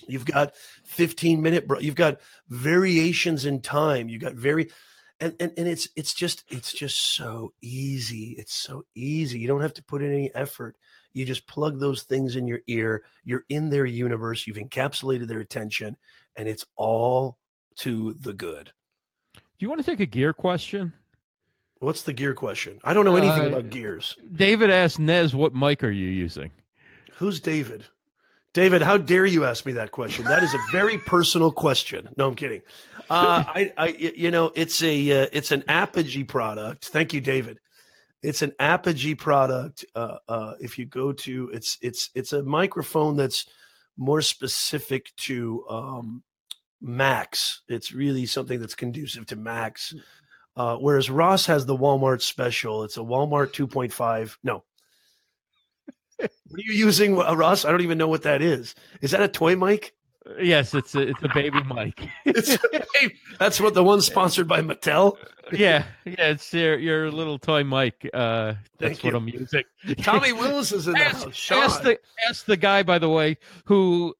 You've 0.06 0.24
got 0.24 0.54
15 0.84 1.42
minute 1.42 1.68
bro- 1.68 1.80
you've 1.80 1.94
got 1.94 2.20
variations 2.48 3.44
in 3.44 3.60
time, 3.60 4.08
you've 4.08 4.22
got 4.22 4.34
very 4.34 4.70
and, 5.20 5.34
and 5.40 5.52
and 5.56 5.68
it's 5.68 5.88
it's 5.96 6.14
just 6.14 6.44
it's 6.48 6.72
just 6.72 7.16
so 7.16 7.52
easy 7.60 8.36
it's 8.38 8.54
so 8.54 8.84
easy 8.94 9.38
you 9.38 9.48
don't 9.48 9.60
have 9.60 9.74
to 9.74 9.82
put 9.82 10.02
in 10.02 10.12
any 10.12 10.32
effort 10.34 10.76
you 11.18 11.24
just 11.26 11.46
plug 11.46 11.78
those 11.80 12.04
things 12.04 12.36
in 12.36 12.46
your 12.46 12.60
ear 12.68 13.02
you're 13.24 13.44
in 13.48 13.68
their 13.68 13.84
universe 13.84 14.46
you've 14.46 14.56
encapsulated 14.56 15.26
their 15.26 15.40
attention 15.40 15.96
and 16.36 16.48
it's 16.48 16.64
all 16.76 17.36
to 17.76 18.14
the 18.20 18.32
good. 18.32 18.72
Do 19.34 19.40
you 19.58 19.68
want 19.68 19.84
to 19.84 19.88
take 19.90 20.00
a 20.00 20.06
gear 20.06 20.32
question? 20.32 20.92
What's 21.80 22.02
the 22.02 22.12
gear 22.12 22.34
question? 22.34 22.80
I 22.84 22.92
don't 22.94 23.04
know 23.04 23.16
anything 23.16 23.52
Uh, 23.52 23.56
about 23.56 23.70
gears. 23.70 24.16
David 24.34 24.70
asked 24.70 24.98
nez 24.98 25.34
what 25.34 25.54
mic 25.54 25.82
are 25.84 25.90
you 25.90 26.08
using? 26.08 26.50
Who's 27.14 27.40
david? 27.40 27.84
David 28.54 28.82
how 28.82 28.96
dare 28.96 29.26
you 29.26 29.44
ask 29.44 29.66
me 29.66 29.72
that 29.72 29.90
question? 29.90 30.24
That 30.24 30.42
is 30.42 30.54
a 30.54 30.58
very 30.72 30.98
personal 31.06 31.52
question. 31.52 32.08
No 32.16 32.28
i'm 32.28 32.34
kidding. 32.34 32.62
Uh, 33.10 33.42
I, 33.46 33.72
I, 33.78 33.88
you 33.88 34.30
know, 34.30 34.52
it's 34.54 34.82
a, 34.82 35.22
uh, 35.22 35.26
it's 35.32 35.50
an 35.50 35.64
Apogee 35.66 36.24
product. 36.24 36.88
Thank 36.88 37.14
you, 37.14 37.20
David. 37.22 37.58
It's 38.22 38.42
an 38.42 38.52
Apogee 38.58 39.14
product. 39.14 39.84
Uh, 39.94 40.18
uh, 40.28 40.54
if 40.60 40.78
you 40.78 40.86
go 40.86 41.12
to, 41.12 41.50
it's, 41.52 41.78
it's, 41.80 42.10
it's 42.14 42.32
a 42.32 42.42
microphone 42.42 43.16
that's 43.16 43.46
more 43.96 44.22
specific 44.22 45.12
to 45.16 45.64
um, 45.68 46.22
Macs. 46.80 47.62
It's 47.68 47.92
really 47.92 48.26
something 48.26 48.60
that's 48.60 48.74
conducive 48.74 49.26
to 49.26 49.36
Macs. 49.36 49.94
Uh, 50.56 50.76
whereas 50.76 51.10
Ross 51.10 51.46
has 51.46 51.66
the 51.66 51.76
Walmart 51.76 52.20
special. 52.20 52.82
It's 52.82 52.96
a 52.96 53.00
Walmart 53.00 53.52
2.5. 53.52 54.36
No. 54.42 54.64
What 56.18 56.58
are 56.58 56.62
you 56.62 56.72
using, 56.72 57.14
Ross? 57.14 57.64
I 57.64 57.70
don't 57.70 57.82
even 57.82 57.98
know 57.98 58.08
what 58.08 58.22
that 58.22 58.42
is. 58.42 58.74
Is 59.02 59.12
that 59.12 59.22
a 59.22 59.28
toy 59.28 59.54
mic? 59.54 59.94
Yes 60.40 60.74
it's 60.74 60.94
a 60.94 61.00
it's 61.08 61.22
a 61.22 61.28
baby 61.34 61.58
mic 61.64 62.08
that's 63.38 63.60
what 63.60 63.74
the 63.74 63.82
one 63.82 64.00
sponsored 64.00 64.46
by 64.48 64.60
Mattel. 64.60 65.16
yeah 65.52 65.84
yeah 66.04 66.28
it's 66.30 66.52
your 66.52 66.78
your 66.78 67.10
little 67.10 67.38
toy 67.38 67.64
mic 67.64 68.08
uh 68.12 68.54
that's 68.78 69.00
Thank 69.00 69.04
what 69.04 69.10
you. 69.12 69.16
i'm 69.16 69.28
using 69.28 69.62
Tommy 70.02 70.32
Willis 70.34 70.72
is 70.72 70.86
in 70.86 70.94
the 70.94 71.00
ask, 71.00 71.24
house. 71.24 71.34
Sean. 71.34 71.58
ask 71.64 71.82
the 71.82 71.98
ask 72.28 72.44
the 72.46 72.56
guy 72.56 72.82
by 72.82 72.98
the 72.98 73.08
way 73.08 73.38
who 73.64 74.14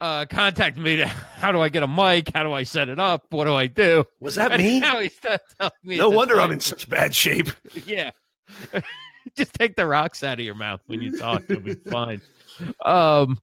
uh 0.00 0.24
contacted 0.26 0.82
me 0.82 0.96
to 0.96 1.06
how 1.06 1.52
do 1.52 1.60
i 1.60 1.68
get 1.68 1.82
a 1.82 1.88
mic 1.88 2.30
how 2.34 2.42
do 2.42 2.52
i 2.52 2.62
set 2.62 2.88
it 2.88 2.98
up 2.98 3.26
what 3.30 3.44
do 3.44 3.54
i 3.54 3.66
do 3.66 4.04
was 4.20 4.36
that 4.36 4.52
And 4.52 4.62
me? 4.62 4.80
now 4.80 4.98
he's 5.00 5.16
telling 5.18 5.72
me 5.84 5.98
No 5.98 6.08
wonder 6.10 6.34
toy 6.36 6.40
I'm 6.40 6.52
in 6.52 6.60
such 6.60 6.88
bad 6.88 7.14
shape. 7.14 7.48
yeah. 7.86 8.10
Just 9.36 9.52
take 9.54 9.76
the 9.76 9.86
rocks 9.86 10.24
out 10.24 10.38
of 10.40 10.44
your 10.44 10.54
mouth 10.54 10.80
when 10.86 11.02
you 11.02 11.16
talk. 11.18 11.42
You'll 11.48 11.60
be 11.60 11.74
fine. 11.74 12.20
Um, 12.84 13.38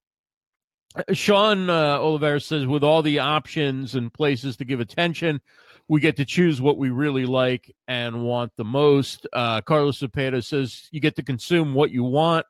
Sean 1.14 1.70
uh, 1.70 2.00
Oliver 2.00 2.40
says, 2.40 2.66
with 2.66 2.84
all 2.84 3.02
the 3.02 3.20
options 3.20 3.96
and 3.96 4.14
places 4.14 4.58
to 4.58 4.66
give 4.66 4.80
attention, 4.80 5.42
we 5.88 6.02
get 6.02 6.18
to 6.18 6.26
choose 6.26 6.62
what 6.62 6.78
we 6.78 6.90
really 6.90 7.26
like 7.26 7.74
and 7.88 8.24
want 8.24 8.52
the 8.58 8.66
most. 8.66 9.26
Uh, 9.32 9.62
Carlos 9.62 10.00
Cepeda 10.00 10.44
says, 10.44 10.90
you 10.92 11.00
get 11.00 11.16
to 11.16 11.24
consume 11.24 11.74
what 11.74 11.92
you 11.92 12.04
want 12.04 12.46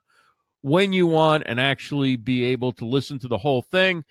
when 0.61 0.91
you 0.91 1.07
want 1.07 1.43
and 1.45 1.59
actually 1.59 2.15
be 2.15 2.45
able 2.45 2.73
to 2.73 2.85
listen 2.85 3.19
to 3.19 3.27
the 3.27 3.37
whole 3.37 3.61
thing. 3.61 4.03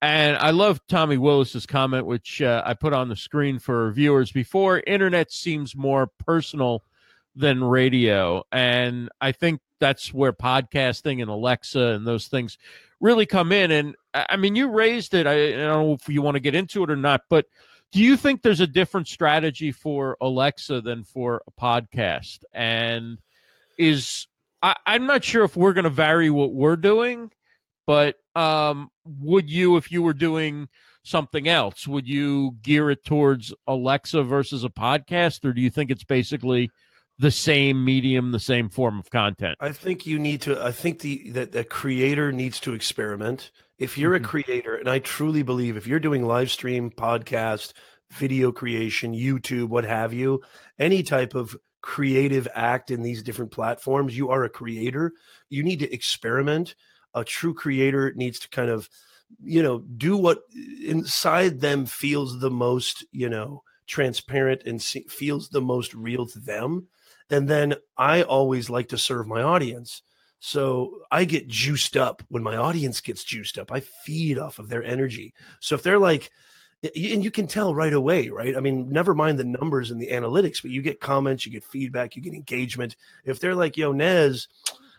And 0.00 0.36
I 0.36 0.50
love 0.50 0.80
Tommy 0.88 1.16
Willis's 1.16 1.64
comment, 1.64 2.06
which 2.06 2.42
uh, 2.42 2.60
I 2.66 2.74
put 2.74 2.92
on 2.92 3.08
the 3.08 3.14
screen 3.14 3.60
for 3.60 3.92
viewers 3.92 4.32
before. 4.32 4.82
Internet 4.84 5.30
seems 5.30 5.76
more 5.76 6.10
personal 6.18 6.82
than 7.36 7.62
radio. 7.62 8.42
And 8.50 9.10
I 9.20 9.30
think 9.30 9.60
that's 9.82 10.14
where 10.14 10.32
podcasting 10.32 11.20
and 11.20 11.28
Alexa 11.28 11.80
and 11.80 12.06
those 12.06 12.28
things 12.28 12.56
really 13.00 13.26
come 13.26 13.50
in. 13.50 13.72
And 13.72 13.96
I 14.14 14.36
mean, 14.36 14.54
you 14.54 14.70
raised 14.70 15.12
it. 15.12 15.26
I, 15.26 15.48
I 15.48 15.50
don't 15.50 15.86
know 15.86 15.92
if 15.94 16.08
you 16.08 16.22
want 16.22 16.36
to 16.36 16.40
get 16.40 16.54
into 16.54 16.84
it 16.84 16.90
or 16.90 16.96
not, 16.96 17.22
but 17.28 17.46
do 17.90 17.98
you 17.98 18.16
think 18.16 18.42
there's 18.42 18.60
a 18.60 18.66
different 18.68 19.08
strategy 19.08 19.72
for 19.72 20.16
Alexa 20.20 20.82
than 20.82 21.02
for 21.02 21.42
a 21.48 21.60
podcast? 21.60 22.44
And 22.52 23.18
is 23.76 24.28
I, 24.62 24.76
I'm 24.86 25.06
not 25.06 25.24
sure 25.24 25.42
if 25.42 25.56
we're 25.56 25.72
going 25.72 25.82
to 25.82 25.90
vary 25.90 26.30
what 26.30 26.54
we're 26.54 26.76
doing, 26.76 27.32
but 27.84 28.14
um, 28.36 28.88
would 29.04 29.50
you, 29.50 29.76
if 29.78 29.90
you 29.90 30.00
were 30.00 30.14
doing 30.14 30.68
something 31.02 31.48
else, 31.48 31.88
would 31.88 32.06
you 32.06 32.52
gear 32.62 32.88
it 32.88 33.04
towards 33.04 33.52
Alexa 33.66 34.22
versus 34.22 34.62
a 34.62 34.68
podcast, 34.68 35.44
or 35.44 35.52
do 35.52 35.60
you 35.60 35.70
think 35.70 35.90
it's 35.90 36.04
basically 36.04 36.70
the 37.22 37.30
same 37.30 37.84
medium, 37.84 38.32
the 38.32 38.40
same 38.40 38.68
form 38.68 38.98
of 38.98 39.08
content? 39.08 39.56
I 39.60 39.70
think 39.70 40.06
you 40.06 40.18
need 40.18 40.42
to. 40.42 40.62
I 40.62 40.72
think 40.72 40.98
the 40.98 41.30
that 41.30 41.52
the 41.52 41.62
creator 41.64 42.32
needs 42.32 42.58
to 42.60 42.74
experiment. 42.74 43.52
If 43.78 43.96
you're 43.96 44.18
Mhm. 44.18 44.24
a 44.24 44.28
creator, 44.28 44.74
and 44.74 44.90
I 44.90 44.98
truly 44.98 45.42
believe, 45.42 45.76
if 45.76 45.86
you're 45.86 46.00
doing 46.00 46.26
live 46.26 46.50
stream, 46.50 46.90
podcast, 46.90 47.72
video 48.10 48.50
creation, 48.50 49.14
YouTube, 49.14 49.68
what 49.68 49.84
have 49.84 50.12
you, 50.12 50.42
any 50.78 51.04
type 51.04 51.34
of 51.34 51.56
creative 51.80 52.48
act 52.54 52.90
in 52.90 53.02
these 53.02 53.22
different 53.22 53.52
platforms, 53.52 54.16
you 54.16 54.28
are 54.28 54.42
a 54.44 54.50
creator. 54.50 55.12
You 55.48 55.62
need 55.62 55.78
to 55.78 55.92
experiment. 55.92 56.74
A 57.14 57.24
true 57.24 57.54
creator 57.54 58.12
needs 58.14 58.40
to 58.40 58.48
kind 58.48 58.70
of, 58.70 58.88
you 59.42 59.62
know, 59.62 59.78
do 59.96 60.16
what 60.16 60.42
inside 60.84 61.60
them 61.60 61.86
feels 61.86 62.40
the 62.40 62.50
most, 62.50 63.04
you 63.12 63.28
know, 63.28 63.62
transparent 63.86 64.62
and 64.66 64.82
se- 64.82 65.06
feels 65.08 65.48
the 65.50 65.60
most 65.60 65.94
real 65.94 66.26
to 66.26 66.40
them 66.40 66.88
and 67.32 67.48
then 67.48 67.74
I 67.96 68.22
always 68.22 68.68
like 68.68 68.88
to 68.90 68.98
serve 68.98 69.26
my 69.26 69.42
audience. 69.42 70.02
So 70.38 70.98
I 71.10 71.24
get 71.24 71.48
juiced 71.48 71.96
up 71.96 72.22
when 72.28 72.42
my 72.42 72.56
audience 72.56 73.00
gets 73.00 73.24
juiced 73.24 73.58
up. 73.58 73.72
I 73.72 73.80
feed 73.80 74.38
off 74.38 74.58
of 74.58 74.68
their 74.68 74.84
energy. 74.84 75.32
So 75.60 75.74
if 75.74 75.82
they're 75.82 75.98
like, 75.98 76.30
and 76.82 77.24
you 77.24 77.30
can 77.30 77.46
tell 77.46 77.74
right 77.74 77.92
away, 77.92 78.28
right? 78.28 78.56
I 78.56 78.60
mean, 78.60 78.90
never 78.90 79.14
mind 79.14 79.38
the 79.38 79.44
numbers 79.44 79.90
and 79.90 80.00
the 80.00 80.08
analytics, 80.08 80.60
but 80.60 80.72
you 80.72 80.82
get 80.82 81.00
comments, 81.00 81.46
you 81.46 81.52
get 81.52 81.64
feedback, 81.64 82.16
you 82.16 82.22
get 82.22 82.34
engagement. 82.34 82.96
If 83.24 83.38
they're 83.40 83.54
like, 83.54 83.76
yo, 83.76 83.92
Nez, 83.92 84.48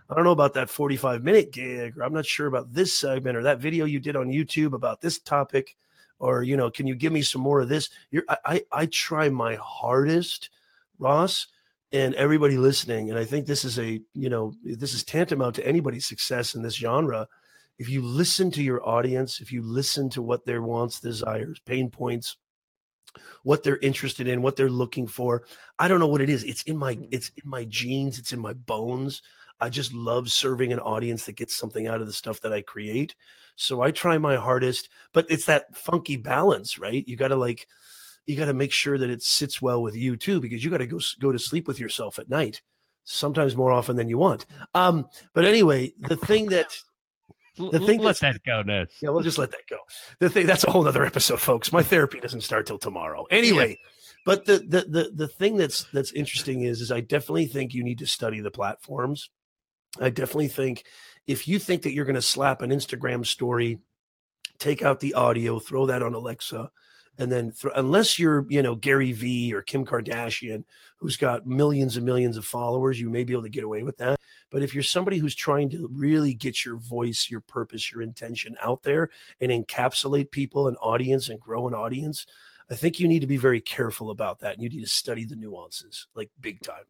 I 0.09 0.15
don't 0.15 0.23
know 0.23 0.31
about 0.31 0.53
that 0.53 0.69
45 0.69 1.23
minute 1.23 1.51
gig, 1.51 1.97
or 1.97 2.03
I'm 2.03 2.13
not 2.13 2.25
sure 2.25 2.47
about 2.47 2.73
this 2.73 2.97
segment 2.97 3.37
or 3.37 3.43
that 3.43 3.59
video 3.59 3.85
you 3.85 3.99
did 3.99 4.15
on 4.15 4.29
YouTube 4.29 4.73
about 4.73 5.01
this 5.01 5.19
topic, 5.19 5.75
or, 6.19 6.41
you 6.41 6.55
know, 6.55 6.71
can 6.71 6.87
you 6.87 6.95
give 6.95 7.11
me 7.11 7.21
some 7.21 7.41
more 7.41 7.59
of 7.59 7.69
this? 7.69 7.89
You're, 8.11 8.23
I, 8.29 8.37
I, 8.45 8.63
I 8.71 8.85
try 8.85 9.29
my 9.29 9.57
hardest, 9.61 10.49
Ross, 10.99 11.47
and 11.93 12.15
everybody 12.15 12.57
listening, 12.57 13.11
and 13.11 13.19
I 13.19 13.23
think 13.23 13.45
this 13.45 13.63
is 13.63 13.77
a, 13.77 14.01
you 14.13 14.29
know, 14.29 14.53
this 14.63 14.93
is 14.93 15.03
tantamount 15.03 15.55
to 15.55 15.67
anybody's 15.67 16.07
success 16.07 16.55
in 16.55 16.63
this 16.63 16.75
genre. 16.75 17.27
If 17.77 17.87
you 17.87 18.01
listen 18.01 18.51
to 18.51 18.63
your 18.63 18.87
audience, 18.87 19.39
if 19.39 19.51
you 19.51 19.61
listen 19.61 20.09
to 20.11 20.21
what 20.21 20.45
their 20.45 20.63
wants, 20.63 20.99
desires, 20.99 21.61
pain 21.65 21.91
points, 21.91 22.35
what 23.43 23.63
they're 23.63 23.77
interested 23.77 24.27
in, 24.27 24.41
what 24.41 24.55
they're 24.55 24.69
looking 24.69 25.05
for. 25.05 25.43
I 25.77 25.87
don't 25.87 25.99
know 25.99 26.07
what 26.07 26.21
it 26.21 26.29
is. 26.29 26.43
It's 26.43 26.63
in 26.63 26.77
my 26.77 26.95
mm. 26.95 27.07
it's 27.11 27.29
in 27.43 27.49
my 27.49 27.65
genes, 27.65 28.17
it's 28.17 28.33
in 28.33 28.39
my 28.39 28.53
bones. 28.53 29.21
I 29.59 29.69
just 29.69 29.93
love 29.93 30.31
serving 30.31 30.73
an 30.73 30.79
audience 30.79 31.25
that 31.25 31.35
gets 31.35 31.55
something 31.55 31.87
out 31.87 32.01
of 32.01 32.07
the 32.07 32.13
stuff 32.13 32.41
that 32.41 32.51
I 32.51 32.61
create. 32.61 33.15
So 33.55 33.81
I 33.81 33.91
try 33.91 34.17
my 34.17 34.35
hardest, 34.35 34.89
but 35.13 35.27
it's 35.29 35.45
that 35.45 35.75
funky 35.75 36.17
balance, 36.17 36.79
right? 36.79 37.07
You 37.07 37.15
got 37.15 37.27
to 37.27 37.35
like 37.35 37.67
you 38.25 38.35
got 38.35 38.45
to 38.45 38.53
make 38.53 38.71
sure 38.71 38.97
that 38.97 39.09
it 39.09 39.21
sits 39.21 39.61
well 39.61 39.81
with 39.81 39.95
you 39.95 40.15
too 40.15 40.39
because 40.39 40.63
you 40.63 40.71
got 40.71 40.77
to 40.77 40.87
go 40.87 40.99
go 41.19 41.31
to 41.31 41.39
sleep 41.39 41.67
with 41.67 41.79
yourself 41.79 42.19
at 42.19 42.29
night 42.29 42.61
sometimes 43.05 43.55
more 43.55 43.71
often 43.71 43.95
than 43.95 44.07
you 44.07 44.17
want. 44.17 44.45
Um 44.73 45.07
but 45.33 45.45
anyway, 45.45 45.93
the 45.99 46.17
thing 46.17 46.47
that 46.47 46.75
the 47.55 47.79
thing 47.79 47.99
let 47.99 48.19
that 48.19 48.43
go, 48.43 48.63
Ned. 48.63 48.87
Yeah, 49.01 49.09
we'll 49.09 49.21
just 49.21 49.37
let 49.37 49.51
that 49.51 49.67
go. 49.69 49.77
The 50.19 50.29
thing 50.29 50.47
that's 50.47 50.63
a 50.63 50.71
whole 50.71 50.87
other 50.87 51.05
episode, 51.05 51.39
folks. 51.39 51.71
My 51.71 51.83
therapy 51.83 52.19
doesn't 52.19 52.41
start 52.41 52.65
till 52.65 52.79
tomorrow. 52.79 53.25
Anyway, 53.29 53.69
yeah. 53.69 53.89
but 54.25 54.45
the, 54.45 54.59
the 54.59 54.85
the 54.89 55.11
the 55.13 55.27
thing 55.27 55.57
that's 55.57 55.83
that's 55.93 56.11
interesting 56.13 56.61
is 56.61 56.81
is 56.81 56.91
I 56.91 57.01
definitely 57.01 57.45
think 57.45 57.73
you 57.73 57.83
need 57.83 57.99
to 57.99 58.07
study 58.07 58.39
the 58.39 58.49
platforms. 58.49 59.29
I 60.01 60.09
definitely 60.09 60.47
think 60.47 60.85
if 61.27 61.47
you 61.47 61.59
think 61.59 61.83
that 61.83 61.93
you're 61.93 62.05
going 62.05 62.15
to 62.15 62.21
slap 62.21 62.63
an 62.63 62.71
Instagram 62.71 63.23
story, 63.25 63.79
take 64.57 64.81
out 64.81 64.99
the 64.99 65.13
audio, 65.13 65.59
throw 65.59 65.85
that 65.85 66.01
on 66.01 66.15
Alexa, 66.15 66.71
and 67.17 67.31
then 67.31 67.51
th- 67.51 67.73
unless 67.75 68.17
you're 68.17 68.45
you 68.49 68.61
know 68.61 68.75
Gary 68.75 69.11
Vee 69.11 69.53
or 69.53 69.61
Kim 69.61 69.85
Kardashian 69.85 70.63
who's 70.97 71.17
got 71.17 71.45
millions 71.45 71.97
and 71.97 72.05
millions 72.05 72.37
of 72.37 72.45
followers 72.45 72.99
you 72.99 73.09
may 73.09 73.23
be 73.23 73.33
able 73.33 73.43
to 73.43 73.49
get 73.49 73.63
away 73.63 73.83
with 73.83 73.97
that. 73.97 74.19
But 74.49 74.63
if 74.63 74.73
you're 74.73 74.83
somebody 74.83 75.17
who's 75.17 75.35
trying 75.35 75.69
to 75.71 75.89
really 75.91 76.33
get 76.33 76.65
your 76.65 76.77
voice 76.77 77.27
your 77.29 77.41
purpose 77.41 77.91
your 77.91 78.01
intention 78.01 78.55
out 78.61 78.83
there 78.83 79.09
and 79.41 79.51
encapsulate 79.51 80.31
people 80.31 80.67
and 80.67 80.77
audience 80.81 81.29
and 81.29 81.39
grow 81.39 81.67
an 81.67 81.73
audience 81.73 82.25
I 82.71 82.75
think 82.75 82.99
you 82.99 83.07
need 83.07 83.19
to 83.19 83.27
be 83.27 83.37
very 83.37 83.61
careful 83.61 84.09
about 84.09 84.39
that 84.39 84.53
and 84.53 84.63
you 84.63 84.69
need 84.69 84.81
to 84.81 84.89
study 84.89 85.25
the 85.25 85.35
nuances 85.35 86.07
like 86.15 86.29
big 86.39 86.61
time. 86.61 86.85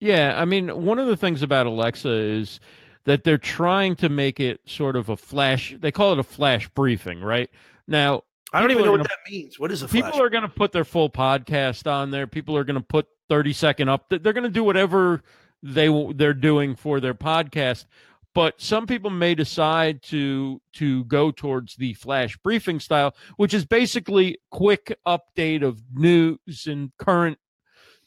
Yeah 0.00 0.34
I 0.36 0.44
mean 0.44 0.84
one 0.84 0.98
of 0.98 1.06
the 1.06 1.16
things 1.16 1.42
about 1.42 1.66
Alexa 1.66 2.10
is 2.10 2.60
that 3.04 3.22
they're 3.22 3.38
trying 3.38 3.96
to 3.96 4.08
make 4.08 4.40
it 4.40 4.60
sort 4.66 4.96
of 4.96 5.08
a 5.08 5.16
flash 5.16 5.74
they 5.78 5.92
call 5.92 6.12
it 6.12 6.18
a 6.18 6.24
flash 6.24 6.68
briefing 6.70 7.20
right? 7.20 7.48
Now 7.86 8.24
I 8.54 8.60
don't 8.60 8.70
even 8.70 8.84
know 8.84 8.92
what 8.92 8.98
gonna, 8.98 9.08
that 9.08 9.30
means. 9.30 9.58
What 9.58 9.72
is 9.72 9.82
a 9.82 9.88
people 9.88 10.22
are 10.22 10.30
going 10.30 10.42
to 10.42 10.48
put 10.48 10.70
their 10.70 10.84
full 10.84 11.10
podcast 11.10 11.90
on 11.90 12.12
there. 12.12 12.26
People 12.28 12.56
are 12.56 12.62
going 12.62 12.78
to 12.78 12.86
put 12.86 13.06
30 13.28 13.52
second 13.52 13.88
up. 13.88 14.08
They're 14.08 14.32
going 14.32 14.44
to 14.44 14.48
do 14.48 14.62
whatever 14.62 15.22
they 15.62 15.88
they're 16.14 16.34
doing 16.34 16.76
for 16.76 17.00
their 17.00 17.14
podcast. 17.14 17.86
But 18.32 18.60
some 18.60 18.86
people 18.86 19.10
may 19.10 19.34
decide 19.34 20.02
to 20.04 20.60
to 20.74 21.04
go 21.04 21.32
towards 21.32 21.76
the 21.76 21.94
flash 21.94 22.36
briefing 22.38 22.78
style, 22.78 23.14
which 23.36 23.54
is 23.54 23.64
basically 23.64 24.38
quick 24.50 24.96
update 25.06 25.62
of 25.62 25.82
news 25.92 26.66
and 26.66 26.92
current 26.98 27.38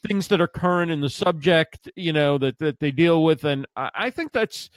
things 0.06 0.28
that 0.28 0.40
are 0.40 0.48
current 0.48 0.90
in 0.90 1.00
the 1.00 1.10
subject, 1.10 1.90
you 1.94 2.12
know, 2.12 2.38
that 2.38 2.58
that 2.58 2.80
they 2.80 2.90
deal 2.90 3.22
with. 3.22 3.44
And 3.44 3.66
I, 3.76 3.90
I 3.94 4.10
think 4.10 4.32
that's 4.32 4.70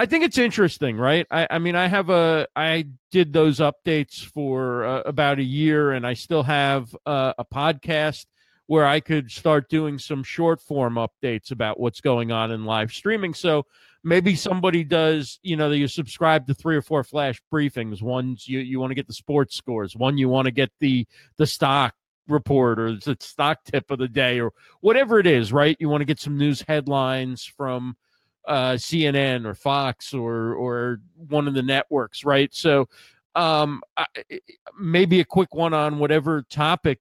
I 0.00 0.06
think 0.06 0.24
it's 0.24 0.38
interesting, 0.38 0.96
right? 0.96 1.26
I, 1.30 1.46
I 1.50 1.58
mean, 1.58 1.76
I 1.76 1.86
have 1.86 2.08
a, 2.08 2.48
I 2.56 2.86
did 3.10 3.34
those 3.34 3.58
updates 3.58 4.24
for 4.24 4.82
uh, 4.86 5.02
about 5.02 5.38
a 5.38 5.42
year, 5.42 5.90
and 5.90 6.06
I 6.06 6.14
still 6.14 6.42
have 6.42 6.96
uh, 7.04 7.34
a 7.36 7.44
podcast 7.44 8.24
where 8.66 8.86
I 8.86 9.00
could 9.00 9.30
start 9.30 9.68
doing 9.68 9.98
some 9.98 10.22
short 10.22 10.62
form 10.62 10.94
updates 10.94 11.50
about 11.50 11.78
what's 11.78 12.00
going 12.00 12.32
on 12.32 12.50
in 12.50 12.64
live 12.64 12.94
streaming. 12.94 13.34
So 13.34 13.66
maybe 14.02 14.36
somebody 14.36 14.84
does, 14.84 15.38
you 15.42 15.54
know, 15.54 15.70
you 15.70 15.86
subscribe 15.86 16.46
to 16.46 16.54
three 16.54 16.76
or 16.76 16.82
four 16.82 17.04
flash 17.04 17.38
briefings. 17.52 18.00
One 18.00 18.38
you 18.44 18.60
you 18.60 18.80
want 18.80 18.92
to 18.92 18.94
get 18.94 19.06
the 19.06 19.12
sports 19.12 19.54
scores. 19.54 19.94
One 19.94 20.16
you 20.16 20.30
want 20.30 20.46
to 20.46 20.50
get 20.50 20.70
the 20.80 21.06
the 21.36 21.46
stock 21.46 21.94
report 22.26 22.80
or 22.80 22.94
the 22.94 23.18
stock 23.20 23.58
tip 23.64 23.90
of 23.90 23.98
the 23.98 24.08
day 24.08 24.40
or 24.40 24.52
whatever 24.80 25.18
it 25.18 25.26
is, 25.26 25.52
right? 25.52 25.76
You 25.78 25.90
want 25.90 26.00
to 26.00 26.06
get 26.06 26.20
some 26.20 26.38
news 26.38 26.64
headlines 26.66 27.44
from 27.44 27.98
uh, 28.46 28.72
CNN 28.72 29.44
or 29.46 29.54
Fox 29.54 30.14
or 30.14 30.54
or 30.54 31.00
one 31.28 31.48
of 31.48 31.54
the 31.54 31.62
networks, 31.62 32.24
right? 32.24 32.52
So 32.54 32.88
um, 33.34 33.82
maybe 34.78 35.20
a 35.20 35.24
quick 35.24 35.54
one 35.54 35.74
on 35.74 35.98
whatever 35.98 36.42
topic 36.50 37.00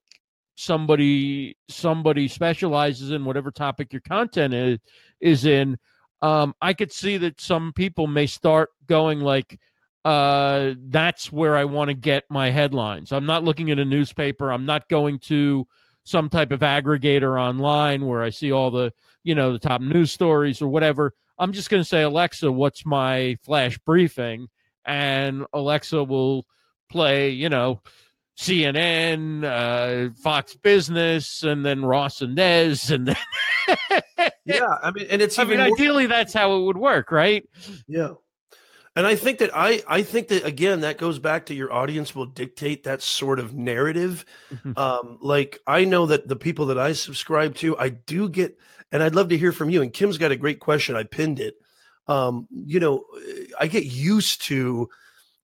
somebody 0.55 1.55
somebody 1.69 2.27
specializes 2.27 3.11
in, 3.11 3.23
whatever 3.25 3.51
topic 3.51 3.93
your 3.93 4.01
content 4.01 4.53
is 4.53 4.79
is 5.21 5.45
in. 5.45 5.77
Um, 6.21 6.53
I 6.61 6.73
could 6.73 6.91
see 6.91 7.17
that 7.17 7.39
some 7.39 7.71
people 7.73 8.05
may 8.05 8.25
start 8.25 8.69
going 8.87 9.21
like, 9.21 9.57
uh, 10.03 10.73
that's 10.89 11.31
where 11.31 11.55
I 11.55 11.63
want 11.63 11.89
to 11.89 11.93
get 11.93 12.25
my 12.29 12.49
headlines. 12.49 13.13
I'm 13.13 13.25
not 13.25 13.45
looking 13.45 13.71
at 13.71 13.79
a 13.79 13.85
newspaper. 13.85 14.51
I'm 14.51 14.65
not 14.65 14.89
going 14.89 15.19
to 15.19 15.65
some 16.03 16.29
type 16.29 16.51
of 16.51 16.59
aggregator 16.59 17.39
online 17.39 18.05
where 18.05 18.21
I 18.21 18.29
see 18.29 18.51
all 18.51 18.69
the, 18.69 18.91
you 19.23 19.35
know, 19.35 19.53
the 19.53 19.59
top 19.59 19.79
news 19.79 20.11
stories 20.11 20.61
or 20.61 20.67
whatever. 20.67 21.13
I'm 21.39 21.53
just 21.53 21.69
going 21.69 21.81
to 21.81 21.87
say, 21.87 22.01
Alexa, 22.03 22.51
what's 22.51 22.85
my 22.85 23.37
flash 23.43 23.77
briefing? 23.79 24.47
And 24.85 25.45
Alexa 25.53 26.03
will 26.03 26.45
play, 26.89 27.29
you 27.29 27.49
know, 27.49 27.81
CNN, 28.37 29.43
uh, 29.43 30.13
Fox 30.23 30.55
Business, 30.55 31.43
and 31.43 31.65
then 31.65 31.83
Ross 31.83 32.21
and 32.21 32.35
Nez, 32.35 32.89
and 32.91 33.07
then 33.07 33.17
yeah, 34.45 34.65
I 34.81 34.91
mean, 34.91 35.07
and 35.09 35.21
it's 35.21 35.37
I 35.37 35.43
mean, 35.43 35.57
more- 35.57 35.67
ideally 35.67 36.07
that's 36.07 36.33
how 36.33 36.55
it 36.57 36.63
would 36.65 36.77
work, 36.77 37.11
right? 37.11 37.43
Yeah, 37.87 38.13
and 38.99 39.07
I 39.07 39.15
think 39.15 39.39
that 39.39 39.51
I 39.55 39.81
I 39.87 40.03
think 40.03 40.27
that 40.27 40.43
again 40.43 40.81
that 40.81 40.97
goes 40.97 41.19
back 41.19 41.45
to 41.45 41.53
your 41.53 41.71
audience 41.71 42.13
will 42.13 42.25
dictate 42.25 42.83
that 42.83 43.01
sort 43.01 43.39
of 43.39 43.53
narrative. 43.53 44.25
Mm-hmm. 44.53 44.77
um, 44.77 45.17
like 45.21 45.57
I 45.65 45.85
know 45.85 46.07
that 46.07 46.27
the 46.27 46.35
people 46.35 46.65
that 46.65 46.77
I 46.77 46.91
subscribe 46.91 47.55
to, 47.55 47.77
I 47.77 47.87
do 47.87 48.27
get 48.27 48.59
and 48.91 49.01
I'd 49.01 49.15
love 49.15 49.29
to 49.29 49.37
hear 49.37 49.53
from 49.53 49.69
you. 49.69 49.81
And 49.81 49.93
Kim's 49.93 50.17
got 50.17 50.33
a 50.33 50.35
great 50.35 50.59
question. 50.59 50.97
I 50.97 51.03
pinned 51.03 51.39
it. 51.39 51.55
Um, 52.09 52.49
you 52.51 52.81
know, 52.81 53.05
I 53.57 53.67
get 53.67 53.85
used 53.85 54.41
to 54.47 54.89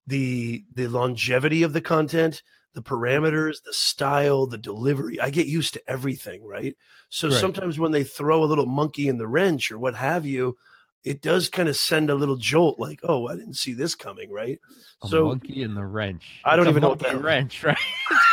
the 0.06 0.62
the 0.74 0.88
longevity 0.88 1.62
of 1.62 1.72
the 1.72 1.80
content, 1.80 2.42
the 2.74 2.82
parameters, 2.82 3.62
the 3.64 3.72
style, 3.72 4.46
the 4.46 4.58
delivery. 4.58 5.18
I 5.18 5.30
get 5.30 5.46
used 5.46 5.72
to 5.72 5.90
everything, 5.90 6.46
right? 6.46 6.76
So 7.08 7.28
right. 7.28 7.38
sometimes 7.38 7.78
when 7.78 7.92
they 7.92 8.04
throw 8.04 8.44
a 8.44 8.44
little 8.44 8.66
monkey 8.66 9.08
in 9.08 9.16
the 9.16 9.26
wrench 9.26 9.72
or 9.72 9.78
what 9.78 9.94
have 9.94 10.26
you, 10.26 10.58
it 11.06 11.22
does 11.22 11.48
kind 11.48 11.68
of 11.68 11.76
send 11.76 12.10
a 12.10 12.14
little 12.14 12.36
jolt 12.36 12.78
like 12.78 13.00
oh 13.04 13.28
i 13.28 13.36
didn't 13.36 13.54
see 13.54 13.72
this 13.72 13.94
coming 13.94 14.30
right? 14.30 14.58
A 15.02 15.08
so 15.08 15.26
monkey 15.26 15.62
in 15.62 15.74
the 15.74 15.84
wrench. 15.84 16.40
I 16.44 16.56
don't 16.56 16.66
it's 16.66 16.70
even 16.70 16.82
know 16.82 16.88
what 16.90 16.98
that 17.00 17.22
wrench 17.22 17.62
right? 17.62 17.78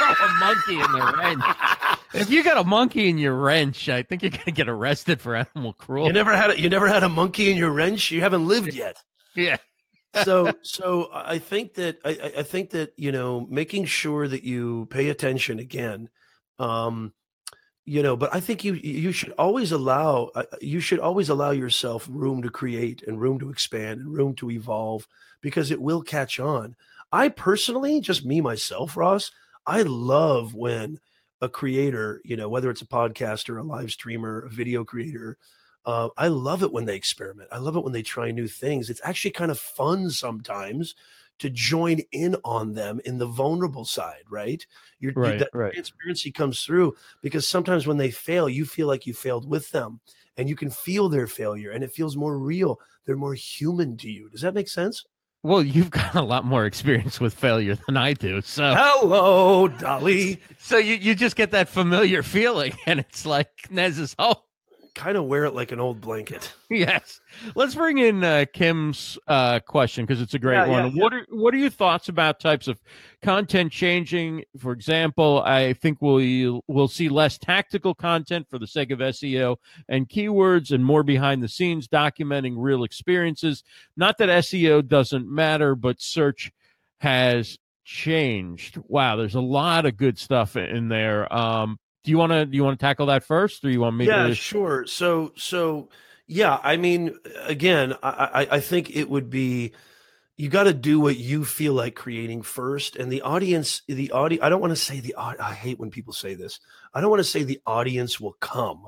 A 0.01 0.27
monkey 0.39 0.75
in 0.79 0.91
the 0.91 1.15
wrench. 1.17 1.43
If 2.15 2.29
you 2.29 2.43
got 2.43 2.57
a 2.57 2.63
monkey 2.63 3.09
in 3.09 3.17
your 3.17 3.33
wrench 3.35 3.89
i 3.89 4.03
think 4.03 4.21
you're 4.21 4.31
gonna 4.31 4.51
get 4.51 4.69
arrested 4.69 5.19
for 5.21 5.35
animal 5.35 5.73
cruelty. 5.73 6.09
you 6.09 6.13
never 6.13 6.35
had 6.35 6.51
a, 6.51 6.59
you 6.59 6.69
never 6.69 6.87
had 6.87 7.03
a 7.03 7.09
monkey 7.09 7.49
in 7.49 7.57
your 7.57 7.71
wrench? 7.71 8.11
You 8.11 8.21
haven't 8.21 8.47
lived 8.47 8.73
yet. 8.73 8.97
Yeah. 9.35 9.57
So 10.23 10.53
so 10.61 11.09
i 11.13 11.39
think 11.39 11.75
that 11.75 11.97
I, 12.05 12.33
I 12.37 12.43
think 12.43 12.71
that 12.71 12.93
you 12.97 13.11
know 13.11 13.47
making 13.49 13.85
sure 13.85 14.27
that 14.27 14.43
you 14.43 14.87
pay 14.91 15.09
attention 15.09 15.59
again 15.59 16.09
um 16.59 17.13
you 17.85 18.01
know 18.01 18.15
but 18.15 18.33
i 18.33 18.39
think 18.39 18.63
you 18.63 18.73
you 18.75 19.11
should 19.11 19.31
always 19.37 19.71
allow 19.71 20.29
uh, 20.35 20.43
you 20.61 20.79
should 20.79 20.99
always 20.99 21.29
allow 21.29 21.51
yourself 21.51 22.07
room 22.09 22.41
to 22.41 22.49
create 22.49 23.03
and 23.07 23.19
room 23.19 23.39
to 23.39 23.49
expand 23.49 23.99
and 24.01 24.13
room 24.13 24.33
to 24.35 24.49
evolve 24.51 25.07
because 25.41 25.71
it 25.71 25.81
will 25.81 26.01
catch 26.01 26.39
on. 26.39 26.75
I 27.11 27.27
personally 27.27 27.99
just 27.99 28.25
me 28.25 28.41
myself 28.41 28.95
ross 28.97 29.31
i 29.67 29.81
love 29.83 30.53
when 30.55 30.99
a 31.41 31.49
creator 31.49 32.21
you 32.23 32.37
know 32.37 32.47
whether 32.49 32.69
it's 32.69 32.81
a 32.81 32.87
podcaster 32.87 33.59
a 33.59 33.63
live 33.63 33.91
streamer 33.91 34.45
a 34.45 34.49
video 34.49 34.83
creator 34.85 35.37
uh, 35.85 36.07
i 36.17 36.27
love 36.29 36.63
it 36.63 36.71
when 36.71 36.85
they 36.85 36.95
experiment. 36.95 37.49
I 37.51 37.57
love 37.57 37.75
it 37.75 37.83
when 37.83 37.93
they 37.93 38.01
try 38.01 38.31
new 38.31 38.47
things. 38.47 38.89
It's 38.89 39.01
actually 39.03 39.31
kind 39.31 39.51
of 39.51 39.59
fun 39.59 40.09
sometimes 40.09 40.95
to 41.43 41.49
join 41.49 41.99
in 42.13 42.37
on 42.45 42.71
them 42.71 43.01
in 43.03 43.17
the 43.17 43.25
vulnerable 43.25 43.83
side, 43.83 44.23
right? 44.29 44.65
Your, 45.01 45.11
right, 45.13 45.39
that 45.39 45.49
right. 45.53 45.73
transparency 45.73 46.31
comes 46.31 46.63
through 46.63 46.95
because 47.21 47.45
sometimes 47.45 47.85
when 47.85 47.97
they 47.97 48.11
fail, 48.11 48.47
you 48.47 48.63
feel 48.63 48.87
like 48.87 49.05
you 49.05 49.13
failed 49.13 49.45
with 49.45 49.69
them 49.71 49.99
and 50.37 50.47
you 50.47 50.55
can 50.55 50.69
feel 50.69 51.09
their 51.09 51.27
failure 51.27 51.71
and 51.71 51.83
it 51.83 51.91
feels 51.91 52.15
more 52.15 52.37
real. 52.37 52.79
They're 53.05 53.17
more 53.17 53.33
human 53.33 53.97
to 53.97 54.09
you. 54.09 54.29
Does 54.29 54.39
that 54.39 54.53
make 54.53 54.69
sense? 54.69 55.03
Well, 55.43 55.61
you've 55.61 55.89
got 55.89 56.15
a 56.15 56.21
lot 56.21 56.45
more 56.45 56.65
experience 56.65 57.19
with 57.19 57.33
failure 57.33 57.75
than 57.75 57.97
I 57.97 58.13
do. 58.13 58.39
So 58.39 58.73
hello, 58.77 59.67
Dolly. 59.67 60.39
So 60.59 60.77
you, 60.77 60.95
you 60.95 61.13
just 61.13 61.35
get 61.35 61.51
that 61.51 61.67
familiar 61.67 62.23
feeling, 62.23 62.71
and 62.85 63.01
it's 63.01 63.25
like 63.25 63.49
Nez's 63.69 64.15
oh 64.17 64.43
kind 64.95 65.17
of 65.17 65.25
wear 65.25 65.45
it 65.45 65.53
like 65.53 65.71
an 65.71 65.79
old 65.79 65.99
blanket. 66.01 66.53
yes. 66.69 67.19
Let's 67.55 67.75
bring 67.75 67.97
in 67.97 68.23
uh, 68.23 68.45
Kim's 68.53 69.17
uh, 69.27 69.59
question 69.59 70.05
because 70.05 70.21
it's 70.21 70.33
a 70.33 70.39
great 70.39 70.55
Yeah, 70.55 70.67
one. 70.67 70.85
yeah, 70.85 70.91
yeah. 70.93 71.03
What 71.03 71.13
are 71.13 71.25
what 71.29 71.53
are 71.53 71.57
your 71.57 71.69
thoughts 71.69 72.09
about 72.09 72.39
types 72.39 72.67
of 72.67 72.79
content 73.21 73.71
changing? 73.71 74.43
For 74.59 74.71
example, 74.71 75.41
I 75.45 75.73
think 75.73 75.97
we'll 76.01 76.61
we'll 76.67 76.87
see 76.87 77.09
less 77.09 77.37
tactical 77.37 77.95
content 77.95 78.47
for 78.49 78.59
the 78.59 78.67
sake 78.67 78.91
of 78.91 78.99
SEO 78.99 79.57
and 79.89 80.07
keywords, 80.07 80.71
and 80.71 80.85
more 80.85 81.03
behind 81.03 81.41
the 81.41 81.49
scenes 81.49 81.87
documenting 81.87 82.53
real 82.57 82.83
experiences. 82.83 83.63
Not 83.97 84.17
that 84.19 84.29
SEO 84.29 84.87
doesn't 84.87 85.27
matter, 85.27 85.75
but 85.75 86.01
search 86.01 86.51
has 86.99 87.57
changed. 87.85 88.77
Wow, 88.87 89.15
there's 89.17 89.35
a 89.35 89.41
lot 89.41 89.85
of 89.85 89.97
good 89.97 90.17
stuff 90.17 90.55
in 90.55 90.87
there. 90.89 91.31
Um, 91.33 91.77
do 92.03 92.11
you 92.11 92.17
want 92.17 92.31
to 92.31 92.45
do 92.45 92.55
you 92.55 92.63
want 92.63 92.79
to 92.79 92.83
tackle 92.83 93.07
that 93.07 93.23
first, 93.23 93.63
or 93.63 93.69
you 93.69 93.79
want 93.79 93.95
me 93.95 94.07
yeah, 94.07 94.27
to? 94.27 94.35
sure. 94.35 94.85
So, 94.85 95.33
so 95.37 95.89
yeah, 96.27 96.59
I 96.61 96.77
mean, 96.77 97.17
again, 97.41 97.93
I, 98.03 98.47
I, 98.51 98.59
think 98.59 98.95
it 98.95 99.09
would 99.09 99.29
be 99.29 99.73
you 100.37 100.49
got 100.49 100.63
to 100.63 100.73
do 100.73 100.99
what 100.99 101.17
you 101.17 101.45
feel 101.45 101.73
like 101.73 101.95
creating 101.95 102.41
first, 102.41 102.95
and 102.95 103.11
the 103.11 103.21
audience, 103.21 103.83
the 103.87 104.11
audience. 104.11 104.43
I 104.43 104.49
don't 104.49 104.61
want 104.61 104.71
to 104.71 104.75
say 104.75 104.99
the. 104.99 105.15
I 105.17 105.53
hate 105.53 105.79
when 105.79 105.91
people 105.91 106.13
say 106.13 106.33
this. 106.33 106.59
I 106.93 107.01
don't 107.01 107.09
want 107.09 107.21
to 107.21 107.29
say 107.29 107.43
the 107.43 107.61
audience 107.65 108.19
will 108.19 108.35
come, 108.39 108.87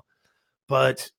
but 0.68 1.10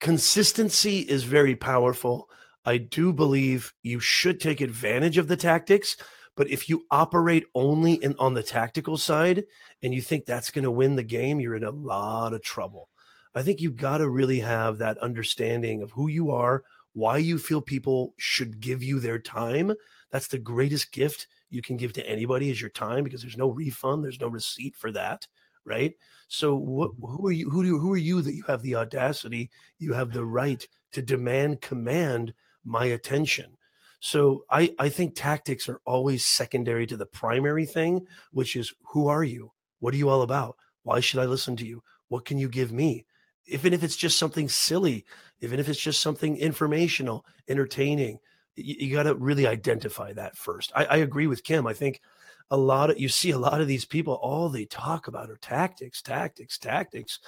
consistency 0.00 1.00
is 1.00 1.24
very 1.24 1.56
powerful. 1.56 2.28
I 2.64 2.78
do 2.78 3.12
believe 3.12 3.74
you 3.82 4.00
should 4.00 4.40
take 4.40 4.60
advantage 4.60 5.18
of 5.18 5.28
the 5.28 5.36
tactics, 5.36 5.96
but 6.36 6.50
if 6.50 6.68
you 6.68 6.86
operate 6.90 7.44
only 7.54 7.94
in 7.94 8.14
on 8.18 8.34
the 8.34 8.42
tactical 8.42 8.96
side 8.96 9.44
and 9.82 9.94
you 9.94 10.02
think 10.02 10.24
that's 10.24 10.50
going 10.50 10.64
to 10.64 10.70
win 10.70 10.96
the 10.96 11.02
game, 11.02 11.40
you're 11.40 11.54
in 11.54 11.64
a 11.64 11.70
lot 11.70 12.32
of 12.32 12.42
trouble. 12.42 12.88
I 13.34 13.42
think 13.42 13.60
you've 13.60 13.76
got 13.76 13.98
to 13.98 14.08
really 14.08 14.40
have 14.40 14.78
that 14.78 14.98
understanding 14.98 15.82
of 15.82 15.90
who 15.92 16.08
you 16.08 16.30
are, 16.30 16.62
why 16.92 17.18
you 17.18 17.38
feel 17.38 17.60
people 17.60 18.14
should 18.16 18.60
give 18.60 18.82
you 18.82 19.00
their 19.00 19.18
time. 19.18 19.72
That's 20.10 20.28
the 20.28 20.38
greatest 20.38 20.92
gift 20.92 21.26
you 21.50 21.62
can 21.62 21.76
give 21.76 21.92
to 21.94 22.08
anybody 22.08 22.50
is 22.50 22.60
your 22.60 22.70
time 22.70 23.04
because 23.04 23.22
there's 23.22 23.36
no 23.36 23.48
refund, 23.48 24.04
there's 24.04 24.20
no 24.20 24.28
receipt 24.28 24.76
for 24.76 24.92
that, 24.92 25.26
right? 25.64 25.94
So 26.28 26.54
what 26.56 26.92
mm-hmm. 26.92 27.06
who 27.06 27.26
are 27.28 27.32
you 27.32 27.50
who 27.50 27.62
do 27.62 27.68
you, 27.68 27.78
who 27.78 27.92
are 27.92 27.96
you 27.96 28.22
that 28.22 28.34
you 28.34 28.44
have 28.46 28.62
the 28.62 28.76
audacity, 28.76 29.50
you 29.78 29.92
have 29.92 30.12
the 30.12 30.24
right 30.24 30.66
to 30.92 31.02
demand 31.02 31.60
command 31.60 32.34
my 32.64 32.86
attention. 32.86 33.56
So 34.04 34.44
I 34.50 34.74
I 34.78 34.90
think 34.90 35.14
tactics 35.14 35.66
are 35.66 35.80
always 35.86 36.26
secondary 36.26 36.86
to 36.88 36.96
the 36.98 37.06
primary 37.06 37.64
thing, 37.64 38.06
which 38.32 38.54
is 38.54 38.70
who 38.88 39.08
are 39.08 39.24
you? 39.24 39.50
What 39.80 39.94
are 39.94 39.96
you 39.96 40.10
all 40.10 40.20
about? 40.20 40.56
Why 40.82 41.00
should 41.00 41.20
I 41.20 41.24
listen 41.24 41.56
to 41.56 41.66
you? 41.66 41.82
What 42.08 42.26
can 42.26 42.36
you 42.36 42.50
give 42.50 42.70
me? 42.70 43.06
Even 43.46 43.72
if 43.72 43.82
it's 43.82 43.96
just 43.96 44.18
something 44.18 44.46
silly, 44.46 45.06
even 45.40 45.58
if 45.58 45.70
it's 45.70 45.80
just 45.80 46.02
something 46.02 46.36
informational, 46.36 47.24
entertaining, 47.48 48.18
you, 48.56 48.74
you 48.78 48.94
got 48.94 49.04
to 49.04 49.14
really 49.14 49.46
identify 49.46 50.12
that 50.12 50.36
first. 50.36 50.70
I, 50.76 50.84
I 50.84 50.96
agree 50.96 51.26
with 51.26 51.42
Kim. 51.42 51.66
I 51.66 51.72
think 51.72 52.02
a 52.50 52.58
lot 52.58 52.90
of 52.90 53.00
you 53.00 53.08
see 53.08 53.30
a 53.30 53.38
lot 53.38 53.62
of 53.62 53.68
these 53.68 53.86
people, 53.86 54.20
all 54.20 54.50
they 54.50 54.66
talk 54.66 55.08
about 55.08 55.30
are 55.30 55.38
tactics, 55.38 56.02
tactics, 56.02 56.58
tactics. 56.58 57.20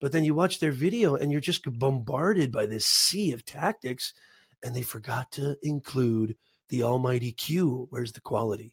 But 0.00 0.12
then 0.12 0.24
you 0.24 0.34
watch 0.34 0.60
their 0.60 0.72
video 0.72 1.14
and 1.14 1.30
you're 1.30 1.42
just 1.42 1.70
bombarded 1.78 2.50
by 2.50 2.64
this 2.64 2.86
sea 2.86 3.32
of 3.32 3.44
tactics, 3.44 4.14
and 4.62 4.74
they 4.74 4.82
forgot 4.82 5.30
to 5.32 5.56
include 5.62 6.36
the 6.68 6.82
almighty 6.82 7.32
Q. 7.32 7.86
Where's 7.90 8.12
the 8.12 8.20
quality? 8.20 8.72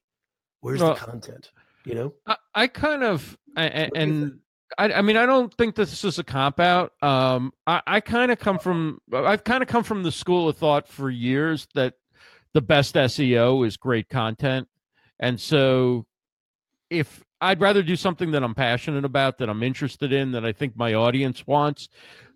Where's 0.62 0.82
Well, 0.82 0.94
the 0.94 1.00
content? 1.00 1.52
You 1.86 1.96
know? 1.96 2.14
I, 2.28 2.36
I 2.54 2.68
kind 2.68 3.04
of 3.04 3.38
a- 3.58 3.62
a- 3.62 3.84
What 3.86 3.94
do 3.94 4.00
you 4.00 4.06
and 4.24 4.40
I, 4.78 4.94
I 4.94 5.02
mean 5.02 5.18
I 5.18 5.26
don't 5.26 5.54
think 5.56 5.76
this 5.76 6.04
is 6.04 6.20
a 6.20 6.24
cop 6.24 6.60
out. 6.60 6.92
Um, 7.02 7.52
I, 7.66 7.82
I 7.88 8.00
kind 8.02 8.32
of 8.32 8.40
come 8.40 8.60
from 8.60 9.00
I've 9.14 9.44
kind 9.44 9.64
of 9.64 9.70
come 9.70 9.84
from 9.84 10.04
the 10.04 10.12
school 10.12 10.48
of 10.50 10.58
thought 10.58 10.88
for 10.88 11.10
years 11.10 11.68
that 11.76 11.96
the 12.54 12.62
best 12.62 12.96
SEO 12.96 13.66
is 13.66 13.78
great 13.78 14.10
content, 14.10 14.68
and 15.20 15.40
so 15.40 16.06
if 16.90 17.24
I'd 17.42 17.62
rather 17.62 17.84
do 17.84 17.96
something 17.96 18.32
that 18.32 18.44
I'm 18.44 18.56
passionate 18.56 19.06
about, 19.06 19.38
that 19.38 19.50
I'm 19.50 19.64
interested 19.64 20.12
in, 20.12 20.32
that 20.32 20.46
I 20.46 20.52
think 20.52 20.76
my 20.76 20.94
audience 20.94 21.46
wants, 21.48 21.88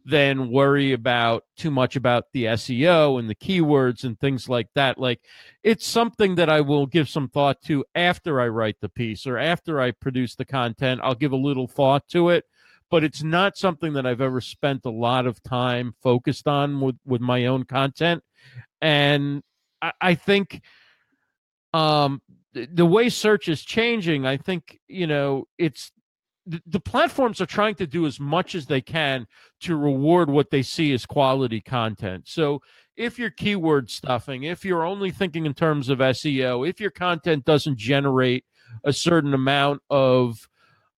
than 0.05 0.51
worry 0.51 0.91
about 0.91 1.45
too 1.55 1.71
much 1.71 1.95
about 1.95 2.25
the 2.33 2.45
SEO 2.45 3.19
and 3.19 3.29
the 3.29 3.35
keywords 3.35 4.03
and 4.03 4.19
things 4.19 4.49
like 4.49 4.67
that. 4.75 4.97
Like 4.97 5.21
it's 5.63 5.87
something 5.87 6.35
that 6.35 6.49
I 6.49 6.61
will 6.61 6.85
give 6.85 7.07
some 7.07 7.29
thought 7.29 7.61
to 7.63 7.85
after 7.95 8.41
I 8.41 8.47
write 8.49 8.77
the 8.81 8.89
piece 8.89 9.25
or 9.25 9.37
after 9.37 9.79
I 9.79 9.91
produce 9.91 10.35
the 10.35 10.45
content. 10.45 11.01
I'll 11.03 11.15
give 11.15 11.31
a 11.31 11.37
little 11.37 11.67
thought 11.67 12.07
to 12.09 12.29
it, 12.29 12.43
but 12.91 13.03
it's 13.03 13.23
not 13.23 13.57
something 13.57 13.93
that 13.93 14.05
I've 14.05 14.21
ever 14.21 14.41
spent 14.41 14.85
a 14.85 14.89
lot 14.89 15.25
of 15.25 15.41
time 15.41 15.95
focused 16.01 16.47
on 16.47 16.81
with, 16.81 16.97
with 17.05 17.21
my 17.21 17.45
own 17.45 17.63
content. 17.63 18.23
And 18.81 19.41
I, 19.81 19.91
I 20.01 20.15
think 20.15 20.61
um 21.73 22.21
the, 22.53 22.67
the 22.71 22.85
way 22.85 23.09
search 23.09 23.47
is 23.47 23.63
changing, 23.63 24.25
I 24.25 24.37
think, 24.37 24.79
you 24.87 25.07
know, 25.07 25.47
it's 25.57 25.91
the, 26.45 26.79
platforms 26.79 27.39
are 27.39 27.45
trying 27.45 27.75
to 27.75 27.87
do 27.87 28.05
as 28.05 28.19
much 28.19 28.55
as 28.55 28.65
they 28.65 28.81
can 28.81 29.27
to 29.61 29.75
reward 29.75 30.29
what 30.29 30.49
they 30.49 30.61
see 30.61 30.93
as 30.93 31.05
quality 31.05 31.61
content. 31.61 32.23
So 32.27 32.61
if 32.95 33.17
you're 33.17 33.29
keyword 33.29 33.89
stuffing, 33.89 34.43
if 34.43 34.65
you're 34.65 34.85
only 34.85 35.11
thinking 35.11 35.45
in 35.45 35.53
terms 35.53 35.89
of 35.89 35.99
SEO, 35.99 36.67
if 36.67 36.79
your 36.79 36.91
content 36.91 37.45
doesn't 37.45 37.77
generate 37.77 38.45
a 38.83 38.93
certain 38.93 39.33
amount 39.33 39.81
of 39.89 40.47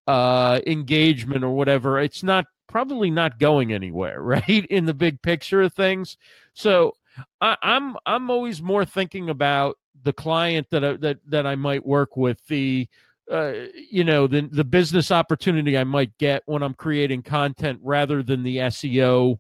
uh, 0.08 0.62
engagement 0.66 1.44
or 1.44 1.52
whatever, 1.52 2.00
it's 2.00 2.24
not 2.24 2.46
probably 2.68 3.12
not 3.12 3.40
going 3.40 3.72
anywhere, 3.72 4.22
right? 4.22 4.66
In 4.70 4.86
the 4.86 4.94
big 4.94 5.22
picture 5.22 5.62
of 5.62 5.74
things. 5.74 6.18
So 6.54 6.94
I, 7.40 7.56
I'm 7.62 7.96
I'm 8.06 8.30
always 8.30 8.62
more 8.62 8.86
thinking 8.86 9.30
about 9.30 9.78
the 10.04 10.14
client 10.14 10.68
that 10.72 10.84
I, 10.84 10.94
that 10.98 11.18
that 11.28 11.48
I 11.48 11.56
might 11.56 11.86
work 11.86 12.18
with, 12.18 12.46
the 12.48 12.88
uh, 13.32 13.54
you 13.90 14.04
know 14.04 14.28
the 14.28 14.48
the 14.52 14.64
business 14.64 15.12
opportunity 15.12 15.78
I 15.78 15.84
might 15.84 16.18
get 16.18 16.44
when 16.46 16.64
I'm 16.64 16.74
creating 16.74 17.24
content 17.24 17.80
rather 17.82 18.22
than 18.22 18.44
the 18.44 18.58
SEO 18.58 19.40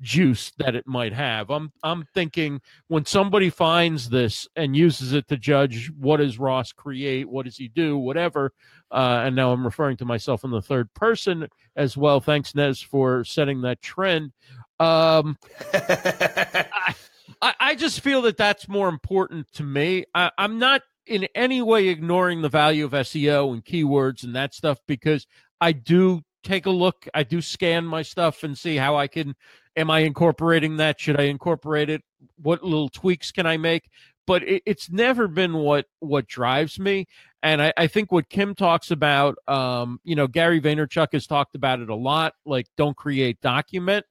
juice 0.00 0.52
that 0.58 0.74
it 0.74 0.86
might 0.86 1.12
have. 1.12 1.50
I'm 1.50 1.72
I'm 1.82 2.06
thinking 2.14 2.60
when 2.88 3.06
somebody 3.06 3.50
finds 3.50 4.10
this 4.10 4.46
and 4.54 4.76
uses 4.76 5.12
it 5.12 5.28
to 5.28 5.36
judge 5.36 5.90
what 5.98 6.18
does 6.18 6.38
Ross 6.38 6.72
create, 6.72 7.28
what 7.28 7.46
does 7.46 7.56
he 7.56 7.68
do, 7.68 7.96
whatever. 7.96 8.52
Uh, 8.90 9.22
and 9.24 9.34
now 9.34 9.52
I'm 9.52 9.64
referring 9.64 9.96
to 9.98 10.04
myself 10.04 10.44
in 10.44 10.50
the 10.50 10.62
third 10.62 10.92
person 10.94 11.48
as 11.74 11.96
well. 11.96 12.20
Thanks, 12.20 12.54
Nez, 12.54 12.80
for 12.80 13.24
setting 13.24 13.62
that 13.62 13.80
trend. 13.80 14.32
Um, 14.78 15.38
I, 15.72 16.94
I 17.40 17.74
just 17.74 18.00
feel 18.00 18.22
that 18.22 18.36
that's 18.36 18.68
more 18.68 18.88
important 18.88 19.50
to 19.54 19.62
me. 19.62 20.04
I, 20.14 20.30
I'm 20.38 20.58
not 20.58 20.82
in 21.06 21.28
any 21.34 21.62
way 21.62 21.88
ignoring 21.88 22.42
the 22.42 22.48
value 22.48 22.84
of 22.84 22.92
SEO 22.92 23.52
and 23.52 23.64
keywords 23.64 24.24
and 24.24 24.34
that 24.36 24.54
stuff 24.54 24.78
because 24.86 25.26
I 25.60 25.72
do 25.72 26.22
take 26.42 26.66
a 26.66 26.70
look. 26.70 27.08
I 27.14 27.22
do 27.22 27.40
scan 27.40 27.84
my 27.84 28.02
stuff 28.02 28.42
and 28.42 28.56
see 28.56 28.76
how 28.76 28.96
I 28.96 29.08
can. 29.08 29.34
Am 29.76 29.90
I 29.90 30.00
incorporating 30.00 30.76
that? 30.76 31.00
Should 31.00 31.18
I 31.18 31.24
incorporate 31.24 31.90
it? 31.90 32.02
What 32.40 32.62
little 32.62 32.88
tweaks 32.88 33.32
can 33.32 33.46
I 33.46 33.56
make? 33.56 33.88
But 34.26 34.42
it, 34.44 34.62
it's 34.64 34.90
never 34.90 35.28
been 35.28 35.54
what 35.54 35.86
what 36.00 36.26
drives 36.26 36.78
me. 36.78 37.06
And 37.42 37.60
I, 37.60 37.72
I 37.76 37.86
think 37.88 38.10
what 38.10 38.30
Kim 38.30 38.54
talks 38.54 38.90
about, 38.90 39.36
um, 39.48 40.00
you 40.02 40.16
know, 40.16 40.26
Gary 40.26 40.60
Vaynerchuk 40.60 41.08
has 41.12 41.26
talked 41.26 41.54
about 41.54 41.80
it 41.80 41.90
a 41.90 41.94
lot. 41.94 42.32
Like, 42.46 42.66
don't 42.76 42.96
create, 42.96 43.40
document. 43.42 44.06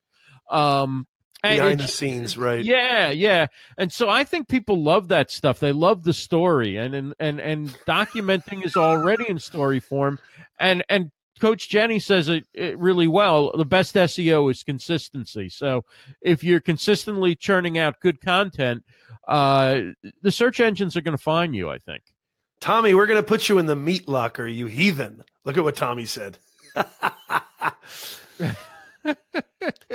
Um, 0.51 1.07
Behind 1.43 1.79
the 1.79 1.87
scenes, 1.89 2.37
right? 2.37 2.63
yeah, 2.63 3.09
yeah. 3.09 3.47
And 3.77 3.91
so 3.91 4.09
I 4.09 4.23
think 4.23 4.47
people 4.47 4.81
love 4.81 5.09
that 5.09 5.29
stuff. 5.29 5.59
They 5.59 5.73
love 5.73 6.03
the 6.03 6.13
story 6.13 6.77
and 6.77 6.95
and 6.95 7.13
and, 7.19 7.41
and 7.41 7.69
documenting 7.85 8.65
is 8.65 8.77
already 8.77 9.27
in 9.27 9.39
story 9.39 9.81
form. 9.81 10.19
And 10.57 10.85
and 10.87 11.11
Coach 11.41 11.67
Jenny 11.67 11.99
says 11.99 12.29
it, 12.29 12.45
it 12.53 12.79
really 12.79 13.07
well. 13.07 13.51
The 13.57 13.65
best 13.65 13.95
SEO 13.95 14.49
is 14.49 14.63
consistency. 14.63 15.49
So 15.49 15.83
if 16.21 16.45
you're 16.45 16.61
consistently 16.61 17.35
churning 17.35 17.77
out 17.77 17.99
good 17.99 18.21
content, 18.21 18.85
uh, 19.27 19.81
the 20.21 20.31
search 20.31 20.61
engines 20.61 20.95
are 20.95 21.01
going 21.01 21.17
to 21.17 21.23
find 21.23 21.53
you. 21.53 21.69
I 21.69 21.77
think. 21.77 22.03
Tommy, 22.61 22.93
we're 22.93 23.07
going 23.07 23.21
to 23.21 23.27
put 23.27 23.49
you 23.49 23.57
in 23.57 23.65
the 23.65 23.75
meat 23.75 24.07
locker, 24.07 24.47
you 24.47 24.67
heathen. 24.67 25.25
Look 25.43 25.57
at 25.57 25.65
what 25.65 25.75
Tommy 25.75 26.05
said. 26.05 26.37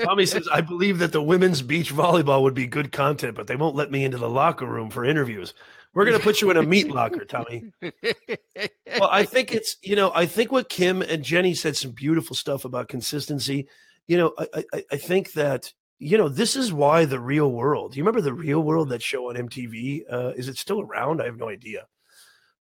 Tommy 0.02 0.26
says, 0.26 0.48
I 0.52 0.60
believe 0.60 0.98
that 0.98 1.12
the 1.12 1.22
women's 1.22 1.62
beach 1.62 1.92
volleyball 1.92 2.42
would 2.42 2.54
be 2.54 2.66
good 2.66 2.92
content, 2.92 3.34
but 3.34 3.46
they 3.46 3.56
won't 3.56 3.76
let 3.76 3.90
me 3.90 4.04
into 4.04 4.18
the 4.18 4.28
locker 4.28 4.66
room 4.66 4.90
for 4.90 5.04
interviews. 5.04 5.54
We're 5.94 6.04
going 6.04 6.18
to 6.18 6.22
put 6.22 6.40
you 6.40 6.50
in 6.50 6.56
a 6.56 6.62
meat 6.62 6.90
locker, 6.90 7.24
Tommy. 7.24 7.72
Well, 7.82 9.08
I 9.10 9.24
think 9.24 9.52
it's, 9.52 9.76
you 9.82 9.96
know, 9.96 10.12
I 10.14 10.26
think 10.26 10.52
what 10.52 10.68
Kim 10.68 11.02
and 11.02 11.24
Jenny 11.24 11.54
said 11.54 11.76
some 11.76 11.92
beautiful 11.92 12.36
stuff 12.36 12.64
about 12.64 12.88
consistency. 12.88 13.68
You 14.06 14.18
know, 14.18 14.34
I, 14.38 14.64
I, 14.72 14.84
I 14.92 14.96
think 14.96 15.32
that, 15.32 15.72
you 15.98 16.16
know, 16.16 16.28
this 16.28 16.56
is 16.56 16.72
why 16.72 17.04
the 17.04 17.18
real 17.18 17.50
world, 17.50 17.96
you 17.96 18.02
remember 18.02 18.20
the 18.20 18.34
real 18.34 18.60
world, 18.60 18.90
that 18.90 19.02
show 19.02 19.30
on 19.30 19.36
MTV? 19.36 20.02
Uh, 20.10 20.32
is 20.36 20.48
it 20.48 20.56
still 20.58 20.80
around? 20.80 21.20
I 21.20 21.24
have 21.24 21.38
no 21.38 21.48
idea. 21.48 21.86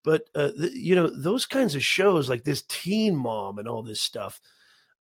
But, 0.04 0.24
uh, 0.34 0.52
you 0.74 0.96
know, 0.96 1.08
those 1.08 1.46
kinds 1.46 1.76
of 1.76 1.84
shows 1.84 2.30
like 2.30 2.44
this 2.44 2.64
Teen 2.64 3.16
Mom 3.16 3.60
and 3.60 3.68
all 3.68 3.84
this 3.84 4.02
stuff, 4.02 4.40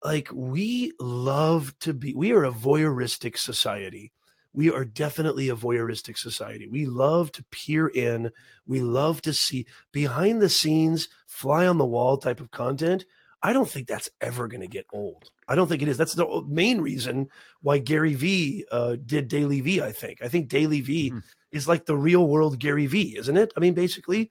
like 0.03 0.29
we 0.33 0.91
love 0.99 1.73
to 1.79 1.93
be 1.93 2.13
we 2.13 2.31
are 2.31 2.45
a 2.45 2.51
voyeuristic 2.51 3.37
society. 3.37 4.11
We 4.53 4.71
are 4.71 4.85
definitely 4.85 5.49
a 5.49 5.55
voyeuristic 5.55 6.17
society. 6.17 6.67
We 6.67 6.85
love 6.85 7.31
to 7.33 7.45
peer 7.45 7.87
in. 7.87 8.29
We 8.67 8.81
love 8.81 9.21
to 9.23 9.33
see 9.33 9.65
behind 9.91 10.41
the 10.41 10.49
scenes 10.49 11.09
fly 11.25 11.65
on 11.65 11.79
the 11.79 11.85
wall 11.85 12.17
type 12.17 12.39
of 12.39 12.51
content. 12.51 13.05
I 13.41 13.51
don't 13.51 13.67
think 13.67 13.87
that's 13.87 14.09
ever 14.21 14.47
going 14.47 14.61
to 14.61 14.67
get 14.67 14.85
old. 14.93 15.31
I 15.47 15.55
don't 15.55 15.67
think 15.67 15.81
it 15.81 15.87
is. 15.87 15.97
That's 15.97 16.13
the 16.13 16.43
main 16.47 16.81
reason 16.81 17.29
why 17.61 17.79
gary 17.79 18.13
vee 18.13 18.65
uh, 18.71 18.97
did 19.05 19.29
DailyVee 19.29 19.81
i 19.81 19.91
think. 19.91 20.21
I 20.21 20.27
think 20.27 20.49
DailyVee 20.49 21.11
mm-hmm. 21.11 21.19
is 21.51 21.67
like 21.67 21.85
the 21.85 21.97
real 21.97 22.27
world 22.27 22.59
gary 22.59 22.85
vee 22.85 23.17
isn't 23.17 23.37
it? 23.37 23.51
I 23.57 23.59
mean 23.59 23.73
basically 23.73 24.29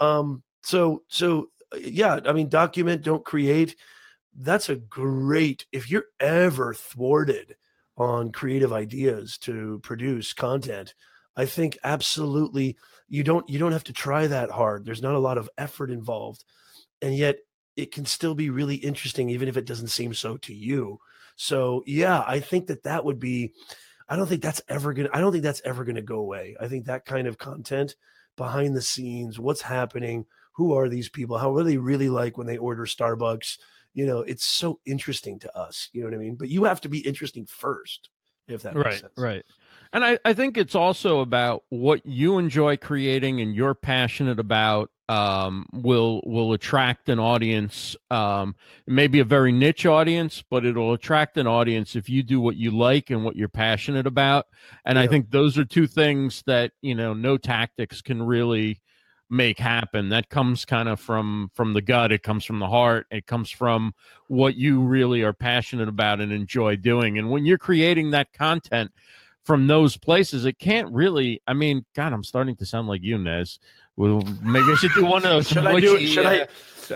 um 0.00 0.42
so 0.62 1.02
so 1.08 1.50
uh, 1.72 1.78
yeah 1.78 2.18
i 2.26 2.32
mean 2.32 2.48
document 2.48 3.02
don't 3.02 3.24
create 3.24 3.76
that's 4.36 4.68
a 4.68 4.76
great 4.76 5.66
if 5.72 5.90
you're 5.90 6.06
ever 6.18 6.74
thwarted 6.74 7.56
on 7.96 8.32
creative 8.32 8.72
ideas 8.72 9.36
to 9.38 9.80
produce 9.82 10.32
content 10.32 10.94
i 11.36 11.44
think 11.44 11.76
absolutely 11.84 12.76
you 13.08 13.22
don't 13.24 13.48
you 13.48 13.58
don't 13.58 13.72
have 13.72 13.84
to 13.84 13.92
try 13.92 14.26
that 14.26 14.50
hard 14.50 14.84
there's 14.84 15.02
not 15.02 15.14
a 15.14 15.18
lot 15.18 15.38
of 15.38 15.50
effort 15.58 15.90
involved 15.90 16.44
and 17.02 17.14
yet 17.14 17.38
it 17.76 17.92
can 17.92 18.04
still 18.04 18.34
be 18.34 18.50
really 18.50 18.76
interesting 18.76 19.30
even 19.30 19.48
if 19.48 19.56
it 19.56 19.66
doesn't 19.66 19.88
seem 19.88 20.12
so 20.12 20.36
to 20.38 20.54
you. 20.54 20.98
So 21.36 21.82
yeah 21.86 22.22
i 22.26 22.40
think 22.40 22.66
that 22.66 22.82
that 22.82 23.04
would 23.04 23.18
be 23.18 23.54
i 24.08 24.16
don't 24.16 24.26
think 24.26 24.42
that's 24.42 24.60
ever 24.68 24.92
gonna 24.92 25.08
i 25.14 25.20
don't 25.20 25.32
think 25.32 25.44
that's 25.44 25.62
ever 25.64 25.84
gonna 25.84 26.02
go 26.02 26.18
away. 26.18 26.56
I 26.60 26.68
think 26.68 26.84
that 26.86 27.06
kind 27.06 27.26
of 27.26 27.38
content 27.38 27.96
behind 28.36 28.76
the 28.76 28.82
scenes 28.82 29.38
what's 29.38 29.62
happening 29.62 30.26
who 30.52 30.74
are 30.74 30.88
these 30.88 31.08
people 31.08 31.38
how 31.38 31.54
are 31.56 31.64
they 31.64 31.78
really 31.78 32.10
like 32.10 32.36
when 32.36 32.46
they 32.46 32.58
order 32.58 32.84
starbucks 32.84 33.58
you 33.94 34.06
know, 34.06 34.20
it's 34.20 34.44
so 34.44 34.80
interesting 34.86 35.38
to 35.40 35.56
us. 35.56 35.88
You 35.92 36.02
know 36.02 36.08
what 36.08 36.14
I 36.14 36.18
mean? 36.18 36.36
But 36.36 36.48
you 36.48 36.64
have 36.64 36.80
to 36.82 36.88
be 36.88 36.98
interesting 36.98 37.46
first, 37.46 38.10
if 38.48 38.62
that 38.62 38.74
makes 38.74 39.00
sense. 39.00 39.12
right, 39.16 39.34
right. 39.34 39.44
And 39.92 40.04
I, 40.04 40.18
I 40.24 40.34
think 40.34 40.56
it's 40.56 40.74
also 40.74 41.20
about 41.20 41.64
what 41.68 42.06
you 42.06 42.38
enjoy 42.38 42.76
creating 42.76 43.40
and 43.40 43.54
you're 43.54 43.74
passionate 43.74 44.38
about 44.38 44.90
um, 45.08 45.66
will 45.72 46.22
will 46.24 46.52
attract 46.52 47.08
an 47.08 47.18
audience. 47.18 47.96
Um, 48.12 48.54
maybe 48.86 49.18
a 49.18 49.24
very 49.24 49.50
niche 49.50 49.84
audience, 49.84 50.44
but 50.48 50.64
it'll 50.64 50.92
attract 50.92 51.36
an 51.36 51.48
audience 51.48 51.96
if 51.96 52.08
you 52.08 52.22
do 52.22 52.40
what 52.40 52.54
you 52.54 52.70
like 52.70 53.10
and 53.10 53.24
what 53.24 53.34
you're 53.34 53.48
passionate 53.48 54.06
about. 54.06 54.46
And 54.84 54.96
yeah. 54.96 55.02
I 55.02 55.06
think 55.08 55.30
those 55.30 55.58
are 55.58 55.64
two 55.64 55.88
things 55.88 56.44
that 56.46 56.70
you 56.80 56.94
know 56.94 57.12
no 57.12 57.36
tactics 57.36 58.00
can 58.00 58.22
really 58.22 58.80
make 59.30 59.58
happen. 59.58 60.08
That 60.08 60.28
comes 60.28 60.64
kind 60.64 60.88
of 60.88 61.00
from 61.00 61.50
from 61.54 61.72
the 61.72 61.80
gut. 61.80 62.12
It 62.12 62.22
comes 62.22 62.44
from 62.44 62.58
the 62.58 62.68
heart. 62.68 63.06
It 63.10 63.26
comes 63.26 63.50
from 63.50 63.94
what 64.26 64.56
you 64.56 64.80
really 64.80 65.22
are 65.22 65.32
passionate 65.32 65.88
about 65.88 66.20
and 66.20 66.32
enjoy 66.32 66.76
doing. 66.76 67.18
And 67.18 67.30
when 67.30 67.46
you're 67.46 67.58
creating 67.58 68.10
that 68.10 68.32
content 68.32 68.90
from 69.44 69.66
those 69.66 69.96
places 69.96 70.44
it 70.44 70.58
can't 70.58 70.92
really 70.92 71.42
i 71.46 71.52
mean 71.54 71.84
god 71.96 72.12
i'm 72.12 72.22
starting 72.22 72.54
to 72.54 72.66
sound 72.66 72.88
like 72.88 73.02
you 73.02 73.18
nez. 73.18 73.58
Well 73.96 74.22
maybe 74.42 74.66
i 74.70 74.74
should 74.74 74.92
do 74.94 75.04
one 75.04 75.24
of 75.24 75.30
those 75.30 75.48
should 75.48 75.66
i 75.66 75.80
do 75.80 75.96
it? 75.96 76.06
Should 76.06 76.26
uh, 76.26 76.46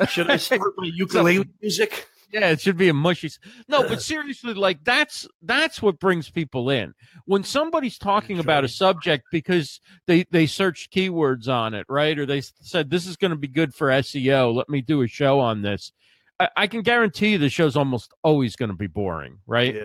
i 0.01 0.07
should 0.07 0.31
i 0.31 0.37
start 0.37 0.75
my 0.77 0.87
ukulele 0.95 1.45
music 1.61 2.07
yeah, 2.35 2.51
it 2.51 2.61
should 2.61 2.77
be 2.77 2.89
a 2.89 2.95
mushy. 2.95 3.31
No, 3.69 3.87
but 3.87 4.03
seriously, 4.13 4.55
like 4.55 4.83
that's 4.83 5.29
that's 5.43 5.81
what 5.81 6.01
brings 6.01 6.29
people 6.29 6.69
in. 6.69 6.93
When 7.27 7.45
somebody's 7.45 7.97
talking 7.97 8.41
about 8.41 8.65
a 8.65 8.69
subject 8.69 9.27
because 9.31 9.81
they 10.09 10.25
they 10.33 10.47
searched 10.47 10.93
keywords 10.93 11.47
on 11.49 11.75
it, 11.75 11.87
right? 11.89 12.19
Or 12.19 12.27
they 12.27 12.41
said 12.41 12.91
this 12.91 13.07
is 13.07 13.17
going 13.17 13.31
to 13.31 13.37
be 13.37 13.47
good 13.47 13.73
for 13.73 13.89
SEO. 13.89 14.53
Let 14.53 14.69
me 14.69 14.81
do 14.81 15.03
a 15.03 15.07
show 15.07 15.39
on 15.39 15.63
this. 15.63 15.93
I, 16.41 16.49
I 16.57 16.67
can 16.67 16.83
guarantee 16.83 17.33
you 17.33 17.39
the 17.39 17.49
show's 17.49 17.77
almost 17.77 18.13
always 18.25 18.57
going 18.57 18.71
to 18.71 18.77
be 18.77 18.89
boring, 18.89 19.39
right? 19.47 19.77
Yeah. 19.77 19.83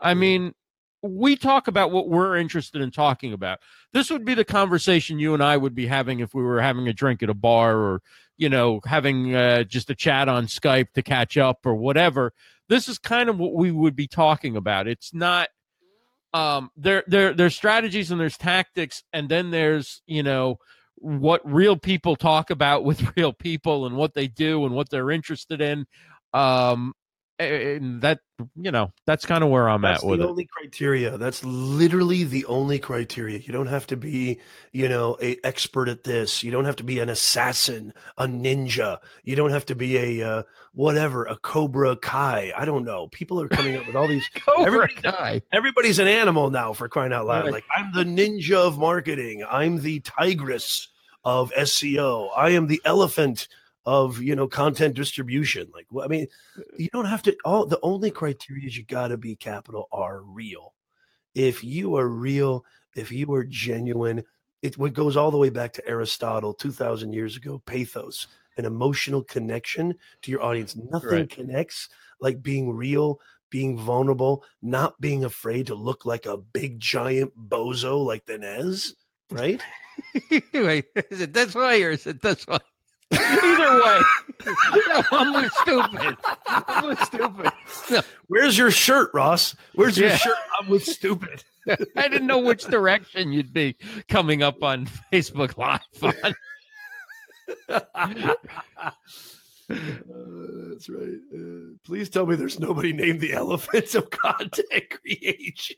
I 0.00 0.14
mean, 0.14 0.54
we 1.02 1.36
talk 1.36 1.68
about 1.68 1.90
what 1.90 2.08
we're 2.08 2.36
interested 2.36 2.82
in 2.82 2.90
talking 2.90 3.32
about. 3.32 3.60
This 3.92 4.10
would 4.10 4.24
be 4.24 4.34
the 4.34 4.44
conversation 4.44 5.18
you 5.18 5.34
and 5.34 5.42
I 5.42 5.56
would 5.56 5.74
be 5.74 5.86
having 5.86 6.20
if 6.20 6.34
we 6.34 6.42
were 6.42 6.60
having 6.60 6.88
a 6.88 6.92
drink 6.92 7.22
at 7.22 7.30
a 7.30 7.34
bar 7.34 7.76
or, 7.76 8.02
you 8.36 8.48
know, 8.48 8.80
having 8.84 9.34
uh, 9.34 9.64
just 9.64 9.90
a 9.90 9.94
chat 9.94 10.28
on 10.28 10.46
Skype 10.46 10.92
to 10.94 11.02
catch 11.02 11.36
up 11.36 11.64
or 11.64 11.74
whatever. 11.74 12.32
This 12.68 12.88
is 12.88 12.98
kind 12.98 13.28
of 13.28 13.38
what 13.38 13.54
we 13.54 13.70
would 13.70 13.96
be 13.96 14.06
talking 14.06 14.56
about. 14.56 14.86
It's 14.86 15.14
not 15.14 15.48
um 16.32 16.70
there 16.76 17.02
there 17.08 17.34
there's 17.34 17.56
strategies 17.56 18.12
and 18.12 18.20
there's 18.20 18.36
tactics 18.36 19.02
and 19.12 19.28
then 19.28 19.50
there's, 19.50 20.02
you 20.06 20.22
know, 20.22 20.58
what 20.94 21.40
real 21.44 21.76
people 21.76 22.14
talk 22.14 22.50
about 22.50 22.84
with 22.84 23.16
real 23.16 23.32
people 23.32 23.86
and 23.86 23.96
what 23.96 24.14
they 24.14 24.28
do 24.28 24.64
and 24.66 24.74
what 24.74 24.90
they're 24.90 25.10
interested 25.10 25.60
in. 25.60 25.86
Um 26.32 26.92
and 27.40 28.02
that 28.02 28.20
you 28.56 28.70
know 28.70 28.92
that's 29.06 29.26
kind 29.26 29.42
of 29.42 29.50
where 29.50 29.68
I'm 29.68 29.82
that's 29.82 30.02
at 30.02 30.08
with 30.08 30.20
the 30.20 30.28
only 30.28 30.46
criteria. 30.46 31.16
That's 31.18 31.44
literally 31.44 32.24
the 32.24 32.44
only 32.46 32.78
criteria. 32.78 33.38
You 33.38 33.52
don't 33.52 33.66
have 33.66 33.86
to 33.88 33.96
be, 33.96 34.40
you 34.72 34.88
know, 34.88 35.16
a 35.20 35.38
expert 35.44 35.88
at 35.88 36.04
this. 36.04 36.42
You 36.42 36.50
don't 36.50 36.64
have 36.64 36.76
to 36.76 36.84
be 36.84 36.98
an 36.98 37.08
assassin, 37.08 37.92
a 38.18 38.26
ninja. 38.26 38.98
You 39.24 39.36
don't 39.36 39.50
have 39.50 39.66
to 39.66 39.74
be 39.74 40.20
a 40.20 40.28
uh, 40.28 40.42
whatever, 40.72 41.24
a 41.24 41.36
Cobra 41.36 41.96
Kai. 41.96 42.52
I 42.56 42.64
don't 42.64 42.84
know. 42.84 43.08
People 43.08 43.40
are 43.40 43.48
coming 43.48 43.76
up 43.76 43.86
with 43.86 43.96
all 43.96 44.08
these. 44.08 44.28
Cobra 44.34 44.66
everybody, 44.66 44.94
Kai. 44.94 45.42
Everybody's 45.52 45.98
an 45.98 46.08
animal 46.08 46.50
now 46.50 46.72
for 46.72 46.88
crying 46.88 47.12
out 47.12 47.26
loud. 47.26 47.44
Right. 47.44 47.52
Like 47.54 47.64
I'm 47.74 47.92
the 47.92 48.04
ninja 48.04 48.56
of 48.56 48.78
marketing. 48.78 49.44
I'm 49.48 49.80
the 49.80 50.00
tigress 50.00 50.88
of 51.24 51.52
SEO. 51.52 52.30
I 52.36 52.50
am 52.50 52.66
the 52.66 52.80
elephant 52.84 53.48
of 53.86 54.20
you 54.20 54.36
know 54.36 54.46
content 54.46 54.94
distribution 54.94 55.66
like 55.72 55.86
i 56.02 56.06
mean 56.06 56.26
uh, 56.58 56.62
you 56.76 56.88
don't 56.92 57.06
have 57.06 57.22
to 57.22 57.34
all 57.44 57.64
the 57.64 57.80
only 57.82 58.10
criteria 58.10 58.66
is 58.66 58.76
you 58.76 58.84
got 58.84 59.08
to 59.08 59.16
be 59.16 59.34
capital 59.34 59.88
r 59.92 60.20
real. 60.20 60.74
If 61.34 61.64
you 61.64 61.96
are 61.96 62.08
real 62.08 62.64
if 62.94 63.10
you 63.10 63.32
are 63.32 63.44
genuine 63.44 64.22
it 64.62 64.76
what 64.76 64.92
goes 64.92 65.16
all 65.16 65.30
the 65.30 65.38
way 65.38 65.48
back 65.48 65.72
to 65.74 65.88
aristotle 65.88 66.52
2000 66.52 67.12
years 67.12 67.36
ago 67.36 67.62
pathos 67.64 68.26
an 68.56 68.66
emotional 68.66 69.22
connection 69.22 69.94
to 70.22 70.30
your 70.30 70.42
audience. 70.42 70.76
Nothing 70.76 71.10
right. 71.10 71.30
connects 71.30 71.88
like 72.20 72.42
being 72.42 72.70
real 72.70 73.20
being 73.48 73.78
vulnerable 73.78 74.44
not 74.60 75.00
being 75.00 75.24
afraid 75.24 75.66
to 75.68 75.74
look 75.74 76.04
like 76.04 76.26
a 76.26 76.36
big 76.36 76.78
giant 76.78 77.32
bozo 77.48 78.04
like 78.04 78.26
the 78.26 78.36
nez 78.36 78.94
right? 79.30 79.62
Wait 80.52 80.84
is 81.10 81.22
it 81.22 81.32
this 81.32 81.54
way 81.54 81.82
or 81.82 81.96
is 83.10 83.18
way 83.18 83.24
Either 83.42 83.82
way, 83.82 84.00
I'm 85.12 85.50
stupid. 85.50 86.16
I'm 86.46 86.96
stupid. 87.04 88.04
Where's 88.28 88.56
your 88.56 88.70
shirt, 88.70 89.10
Ross? 89.12 89.54
Where's 89.74 89.98
your 89.98 90.10
shirt? 90.10 90.36
I'm 90.58 90.68
with 90.68 90.84
stupid. 90.84 91.44
I 91.96 92.08
didn't 92.08 92.26
know 92.26 92.38
which 92.38 92.64
direction 92.64 93.32
you'd 93.32 93.52
be 93.52 93.76
coming 94.08 94.42
up 94.42 94.62
on 94.62 94.88
Facebook 95.12 95.56
Live 95.56 95.80
on. 96.02 96.34
Uh, 99.70 99.76
that's 100.68 100.88
right. 100.88 101.20
Uh, 101.32 101.76
please 101.84 102.08
tell 102.08 102.26
me 102.26 102.34
there's 102.34 102.58
nobody 102.58 102.92
named 102.92 103.20
the 103.20 103.32
elephant 103.32 103.94
of 103.94 104.10
content 104.10 104.66
creation. 104.90 105.76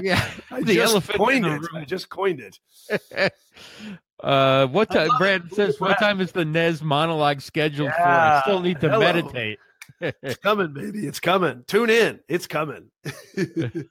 Yeah, 0.00 0.28
I 0.50 0.60
the 0.62 0.74
just 0.74 0.92
elephant 0.92 1.18
coined 1.18 1.46
it. 1.46 1.62
I 1.72 1.84
just 1.84 2.08
coined 2.08 2.40
it. 2.40 3.32
Uh, 4.20 4.66
what 4.66 4.90
time? 4.90 5.10
Brad 5.18 5.52
says, 5.52 5.78
"What 5.80 5.98
time 5.98 6.20
is 6.20 6.32
the 6.32 6.44
Nez 6.44 6.82
monologue 6.82 7.40
scheduled 7.40 7.90
yeah, 7.90 7.96
for?" 7.96 8.02
I 8.08 8.40
still 8.42 8.60
need 8.60 8.80
to 8.80 8.88
hello. 8.88 9.00
meditate. 9.00 9.58
it's 10.00 10.36
coming, 10.38 10.72
baby. 10.72 11.06
It's 11.06 11.20
coming. 11.20 11.64
Tune 11.66 11.90
in. 11.90 12.20
It's 12.28 12.46
coming. 12.46 12.90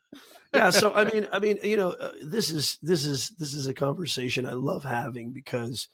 yeah. 0.53 0.69
So 0.69 0.93
I 0.93 1.05
mean, 1.05 1.27
I 1.31 1.39
mean, 1.39 1.59
you 1.63 1.77
know, 1.77 1.91
uh, 1.91 2.11
this 2.21 2.51
is 2.51 2.77
this 2.81 3.05
is 3.05 3.29
this 3.39 3.53
is 3.53 3.67
a 3.67 3.73
conversation 3.73 4.45
I 4.45 4.53
love 4.53 4.83
having 4.83 5.31
because 5.31 5.87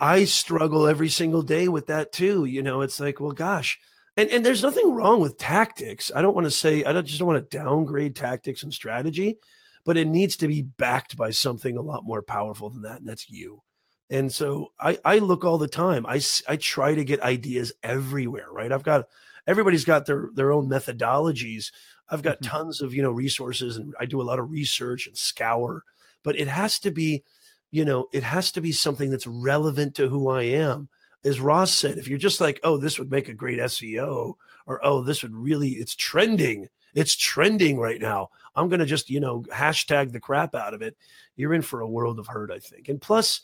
I 0.00 0.24
struggle 0.24 0.86
every 0.88 1.10
single 1.10 1.42
day 1.42 1.68
with 1.68 1.88
that 1.88 2.12
too. 2.12 2.46
You 2.46 2.62
know, 2.62 2.80
it's 2.80 2.98
like, 2.98 3.20
well, 3.20 3.32
gosh. 3.32 3.78
And, 4.16 4.28
and 4.30 4.44
there's 4.44 4.62
nothing 4.62 4.94
wrong 4.94 5.20
with 5.20 5.38
tactics. 5.38 6.12
I 6.14 6.20
don't 6.20 6.34
want 6.34 6.44
to 6.44 6.50
say 6.50 6.84
I 6.84 6.92
don't, 6.92 7.06
just 7.06 7.18
don't 7.18 7.28
want 7.28 7.50
to 7.50 7.56
downgrade 7.56 8.16
tactics 8.16 8.62
and 8.62 8.72
strategy 8.72 9.38
but 9.84 9.96
it 9.96 10.06
needs 10.06 10.36
to 10.36 10.48
be 10.48 10.62
backed 10.62 11.16
by 11.16 11.30
something 11.30 11.76
a 11.76 11.82
lot 11.82 12.04
more 12.04 12.22
powerful 12.22 12.70
than 12.70 12.82
that, 12.82 13.00
and 13.00 13.08
that's 13.08 13.30
you. 13.30 13.62
And 14.10 14.32
so 14.32 14.72
I, 14.78 14.98
I 15.04 15.18
look 15.18 15.44
all 15.44 15.58
the 15.58 15.68
time. 15.68 16.04
I, 16.06 16.20
I 16.46 16.56
try 16.56 16.94
to 16.94 17.04
get 17.04 17.22
ideas 17.22 17.72
everywhere, 17.82 18.48
right? 18.52 18.70
I've 18.70 18.82
got 18.82 19.06
everybody's 19.46 19.84
got 19.84 20.06
their 20.06 20.28
their 20.34 20.52
own 20.52 20.68
methodologies. 20.68 21.72
I've 22.08 22.22
got 22.22 22.40
mm-hmm. 22.40 22.50
tons 22.50 22.80
of 22.80 22.94
you 22.94 23.02
know 23.02 23.10
resources, 23.10 23.76
and 23.76 23.94
I 23.98 24.06
do 24.06 24.20
a 24.20 24.24
lot 24.24 24.38
of 24.38 24.50
research 24.50 25.06
and 25.06 25.16
scour. 25.16 25.84
But 26.22 26.38
it 26.38 26.46
has 26.46 26.78
to 26.80 26.90
be, 26.90 27.24
you 27.70 27.84
know, 27.84 28.08
it 28.12 28.22
has 28.22 28.52
to 28.52 28.60
be 28.60 28.70
something 28.70 29.10
that's 29.10 29.26
relevant 29.26 29.96
to 29.96 30.08
who 30.08 30.28
I 30.28 30.42
am. 30.42 30.88
As 31.24 31.40
Ross 31.40 31.72
said, 31.72 31.98
if 31.98 32.06
you're 32.06 32.18
just 32.18 32.40
like, 32.40 32.60
oh, 32.62 32.76
this 32.76 32.98
would 32.98 33.10
make 33.10 33.28
a 33.28 33.34
great 33.34 33.58
SEO, 33.58 34.34
or 34.66 34.80
oh, 34.84 35.02
this 35.02 35.22
would 35.22 35.34
really, 35.34 35.70
it's 35.70 35.96
trending 35.96 36.68
it's 36.94 37.16
trending 37.16 37.78
right 37.78 38.00
now. 38.00 38.30
I'm 38.54 38.68
going 38.68 38.80
to 38.80 38.86
just, 38.86 39.10
you 39.10 39.20
know, 39.20 39.42
hashtag 39.42 40.12
the 40.12 40.20
crap 40.20 40.54
out 40.54 40.74
of 40.74 40.82
it. 40.82 40.96
You're 41.36 41.54
in 41.54 41.62
for 41.62 41.80
a 41.80 41.88
world 41.88 42.18
of 42.18 42.26
hurt, 42.26 42.50
I 42.50 42.58
think. 42.58 42.88
And 42.88 43.00
plus, 43.00 43.42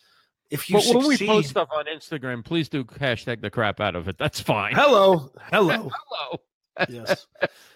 if 0.51 0.69
you 0.69 0.77
but 0.77 0.83
succeed, 0.83 0.97
when 0.99 1.09
we 1.09 1.27
post 1.27 1.51
stuff 1.51 1.69
on 1.73 1.87
Instagram, 1.87 2.45
please 2.45 2.69
do 2.69 2.85
hashtag 2.85 3.41
the 3.41 3.51
crap 3.51 3.81
out 3.81 3.97
of 3.97 4.09
it. 4.09 4.17
That's 4.19 4.41
fine. 4.41 4.75
Hello, 4.75 5.31
hello, 5.53 5.91
hello. 5.91 6.41
yes. 6.89 7.27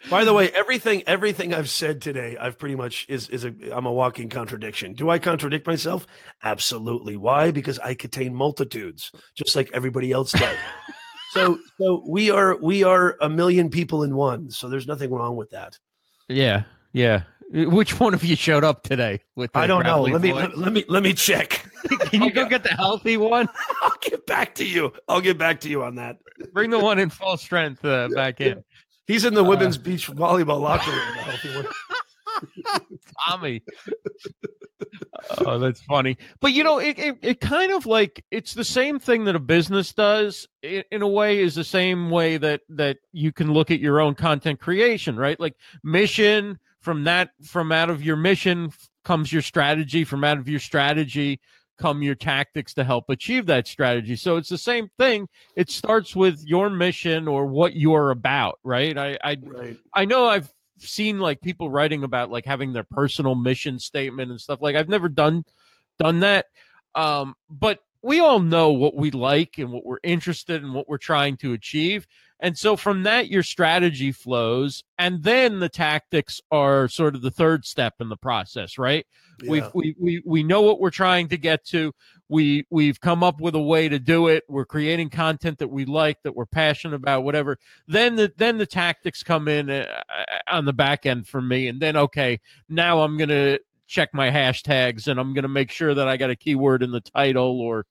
By 0.08 0.24
the 0.24 0.32
way, 0.34 0.50
everything 0.50 1.02
everything 1.06 1.52
I've 1.52 1.68
said 1.68 2.00
today, 2.00 2.36
I've 2.40 2.58
pretty 2.58 2.76
much 2.76 3.04
is 3.08 3.28
is 3.28 3.44
a 3.44 3.54
I'm 3.74 3.86
a 3.86 3.92
walking 3.92 4.28
contradiction. 4.28 4.94
Do 4.94 5.10
I 5.10 5.18
contradict 5.18 5.66
myself? 5.66 6.06
Absolutely. 6.42 7.16
Why? 7.16 7.50
Because 7.50 7.78
I 7.78 7.94
contain 7.94 8.34
multitudes, 8.34 9.12
just 9.34 9.54
like 9.54 9.70
everybody 9.74 10.12
else 10.12 10.32
does. 10.32 10.56
so 11.32 11.58
so 11.78 12.02
we 12.06 12.30
are 12.30 12.56
we 12.56 12.84
are 12.84 13.16
a 13.20 13.28
million 13.28 13.68
people 13.70 14.02
in 14.02 14.14
one. 14.16 14.50
So 14.50 14.68
there's 14.68 14.86
nothing 14.86 15.10
wrong 15.10 15.36
with 15.36 15.50
that. 15.50 15.78
Yeah. 16.28 16.62
Yeah. 16.92 17.22
Which 17.52 18.00
one 18.00 18.14
of 18.14 18.24
you 18.24 18.34
showed 18.34 18.64
up 18.64 18.82
today? 18.82 19.20
With 19.36 19.50
I 19.54 19.66
don't 19.66 19.84
know. 19.84 20.02
Let 20.02 20.22
me 20.22 20.32
let, 20.32 20.56
let, 20.56 20.72
me 20.72 20.84
let 20.88 21.02
me 21.02 21.12
check. 21.12 21.66
Can 22.06 22.22
you 22.22 22.32
go 22.32 22.46
get 22.46 22.62
the 22.62 22.70
healthy 22.70 23.18
one? 23.18 23.46
I'll 23.82 23.92
get 24.00 24.26
back 24.26 24.54
to 24.54 24.64
you. 24.64 24.92
I'll 25.06 25.20
get 25.20 25.36
back 25.36 25.60
to 25.60 25.68
you 25.68 25.82
on 25.82 25.96
that. 25.96 26.16
Bring 26.54 26.70
the 26.70 26.78
one 26.78 26.98
in 26.98 27.10
full 27.10 27.36
strength 27.36 27.84
uh, 27.84 28.08
back 28.14 28.40
in. 28.40 28.64
He's 29.06 29.26
in 29.26 29.34
the 29.34 29.44
uh, 29.44 29.48
women's 29.48 29.76
beach 29.76 30.10
volleyball 30.10 30.62
locker 30.62 30.90
room. 30.90 31.66
Tommy. 33.28 33.62
oh, 35.44 35.58
that's 35.58 35.82
funny. 35.82 36.16
But 36.40 36.52
you 36.52 36.64
know, 36.64 36.78
it, 36.78 36.98
it, 36.98 37.18
it 37.20 37.40
kind 37.40 37.72
of 37.72 37.84
like 37.84 38.24
it's 38.30 38.54
the 38.54 38.64
same 38.64 38.98
thing 38.98 39.24
that 39.24 39.36
a 39.36 39.40
business 39.40 39.92
does 39.92 40.48
in, 40.62 40.84
in 40.90 41.02
a 41.02 41.08
way 41.08 41.40
is 41.40 41.54
the 41.54 41.64
same 41.64 42.08
way 42.08 42.38
that 42.38 42.62
that 42.70 42.96
you 43.12 43.30
can 43.30 43.52
look 43.52 43.70
at 43.70 43.80
your 43.80 44.00
own 44.00 44.14
content 44.14 44.58
creation, 44.58 45.16
right? 45.16 45.38
Like 45.38 45.56
mission 45.84 46.58
from 46.82 47.04
that 47.04 47.30
from 47.44 47.72
out 47.72 47.90
of 47.90 48.02
your 48.02 48.16
mission 48.16 48.72
comes 49.04 49.32
your 49.32 49.42
strategy, 49.42 50.04
from 50.04 50.24
out 50.24 50.38
of 50.38 50.48
your 50.48 50.60
strategy 50.60 51.40
come 51.78 52.02
your 52.02 52.14
tactics 52.14 52.74
to 52.74 52.84
help 52.84 53.06
achieve 53.08 53.46
that 53.46 53.66
strategy. 53.66 54.14
So 54.14 54.36
it's 54.36 54.48
the 54.48 54.58
same 54.58 54.88
thing. 54.98 55.28
It 55.56 55.70
starts 55.70 56.14
with 56.14 56.40
your 56.44 56.70
mission 56.70 57.26
or 57.26 57.46
what 57.46 57.74
you're 57.74 58.10
about, 58.10 58.60
right? 58.62 58.96
I 58.96 59.18
I, 59.24 59.36
right. 59.42 59.76
I 59.92 60.04
know 60.04 60.26
I've 60.26 60.52
seen 60.78 61.18
like 61.18 61.40
people 61.40 61.70
writing 61.70 62.04
about 62.04 62.30
like 62.30 62.46
having 62.46 62.72
their 62.72 62.84
personal 62.84 63.34
mission 63.34 63.78
statement 63.78 64.30
and 64.30 64.40
stuff. 64.40 64.60
Like 64.62 64.76
I've 64.76 64.88
never 64.88 65.08
done 65.08 65.44
done 65.98 66.20
that. 66.20 66.46
Um, 66.94 67.34
but 67.50 67.80
we 68.02 68.20
all 68.20 68.40
know 68.40 68.72
what 68.72 68.96
we 68.96 69.10
like 69.10 69.58
and 69.58 69.70
what 69.70 69.86
we're 69.86 69.98
interested 70.02 70.62
in, 70.62 70.72
what 70.72 70.88
we're 70.88 70.98
trying 70.98 71.36
to 71.38 71.52
achieve. 71.52 72.06
And 72.40 72.58
so 72.58 72.76
from 72.76 73.04
that, 73.04 73.28
your 73.28 73.44
strategy 73.44 74.10
flows. 74.10 74.82
And 74.98 75.22
then 75.22 75.60
the 75.60 75.68
tactics 75.68 76.40
are 76.50 76.88
sort 76.88 77.14
of 77.14 77.22
the 77.22 77.30
third 77.30 77.64
step 77.64 77.94
in 78.00 78.08
the 78.08 78.16
process, 78.16 78.78
right? 78.78 79.06
Yeah. 79.40 79.50
We've, 79.50 79.70
we, 79.74 79.96
we, 80.00 80.22
we 80.26 80.42
know 80.42 80.62
what 80.62 80.80
we're 80.80 80.90
trying 80.90 81.28
to 81.28 81.36
get 81.38 81.64
to. 81.66 81.92
We, 82.28 82.66
we've 82.68 83.00
come 83.00 83.22
up 83.22 83.40
with 83.40 83.54
a 83.54 83.62
way 83.62 83.88
to 83.88 84.00
do 84.00 84.26
it. 84.26 84.42
We're 84.48 84.64
creating 84.64 85.10
content 85.10 85.58
that 85.58 85.68
we 85.68 85.84
like, 85.84 86.20
that 86.24 86.34
we're 86.34 86.46
passionate 86.46 86.96
about, 86.96 87.22
whatever. 87.22 87.58
Then 87.86 88.16
the, 88.16 88.32
then 88.36 88.58
the 88.58 88.66
tactics 88.66 89.22
come 89.22 89.46
in 89.46 89.70
uh, 89.70 89.86
on 90.48 90.64
the 90.64 90.72
back 90.72 91.06
end 91.06 91.28
for 91.28 91.40
me. 91.40 91.68
And 91.68 91.80
then, 91.80 91.96
okay, 91.96 92.40
now 92.68 93.02
I'm 93.02 93.16
going 93.16 93.28
to 93.28 93.60
check 93.92 94.14
my 94.14 94.30
hashtags 94.30 95.06
and 95.06 95.20
I'm 95.20 95.34
going 95.34 95.42
to 95.42 95.48
make 95.48 95.70
sure 95.70 95.94
that 95.94 96.08
I 96.08 96.16
got 96.16 96.30
a 96.30 96.36
keyword 96.36 96.82
in 96.82 96.90
the 96.90 97.00
title 97.00 97.60
or, 97.60 97.86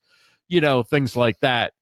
you 0.48 0.60
know, 0.60 0.84
things 0.84 1.16
like 1.16 1.40
that 1.42 1.74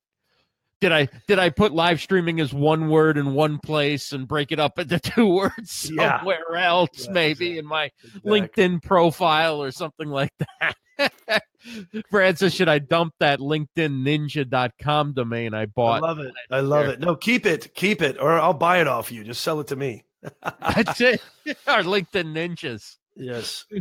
did 0.82 0.92
I 0.92 1.08
did 1.28 1.40
I 1.40 1.50
put 1.50 1.74
live 1.74 2.02
streaming 2.02 2.40
as 2.40 2.54
one 2.54 2.90
word 2.90 3.18
in 3.18 3.34
one 3.34 3.60
place 3.60 4.14
and 4.14 4.28
break 4.28 4.52
it 4.52 4.60
up 4.60 4.80
into 4.80 5.00
two 5.00 5.28
words 5.28 5.72
somewhere 5.72 6.40
yeah. 6.54 6.68
else, 6.68 7.06
yeah, 7.06 7.12
maybe 7.12 7.32
exactly. 7.32 7.58
in 7.58 7.66
my 7.66 7.92
exactly. 8.04 8.42
LinkedIn 8.42 8.84
profile 8.84 9.62
or 9.62 9.72
something 9.72 10.10
like 10.10 10.34
that? 10.40 10.76
Francis, 12.10 12.54
should 12.54 12.70
I 12.70 12.80
dump 12.80 13.14
that 13.20 13.40
LinkedInNinja.com 13.40 15.14
domain 15.14 15.54
I 15.54 15.66
bought? 15.66 16.04
I 16.04 16.08
love 16.08 16.20
it. 16.20 16.34
I 16.50 16.60
love 16.60 16.88
it. 16.88 17.00
No, 17.00 17.16
keep 17.16 17.46
it, 17.46 17.74
keep 17.74 18.02
it, 18.02 18.18
or 18.20 18.40
I'll 18.40 18.54
buy 18.54 18.82
it 18.82 18.88
off 18.88 19.12
you. 19.12 19.24
Just 19.24 19.42
sell 19.42 19.60
it 19.60 19.68
to 19.68 19.76
me. 19.76 20.04
That's 20.76 21.00
it. 21.02 21.22
Our 21.68 21.84
LinkedIn 21.84 22.34
ninjas. 22.34 22.98
Yes. 23.20 23.66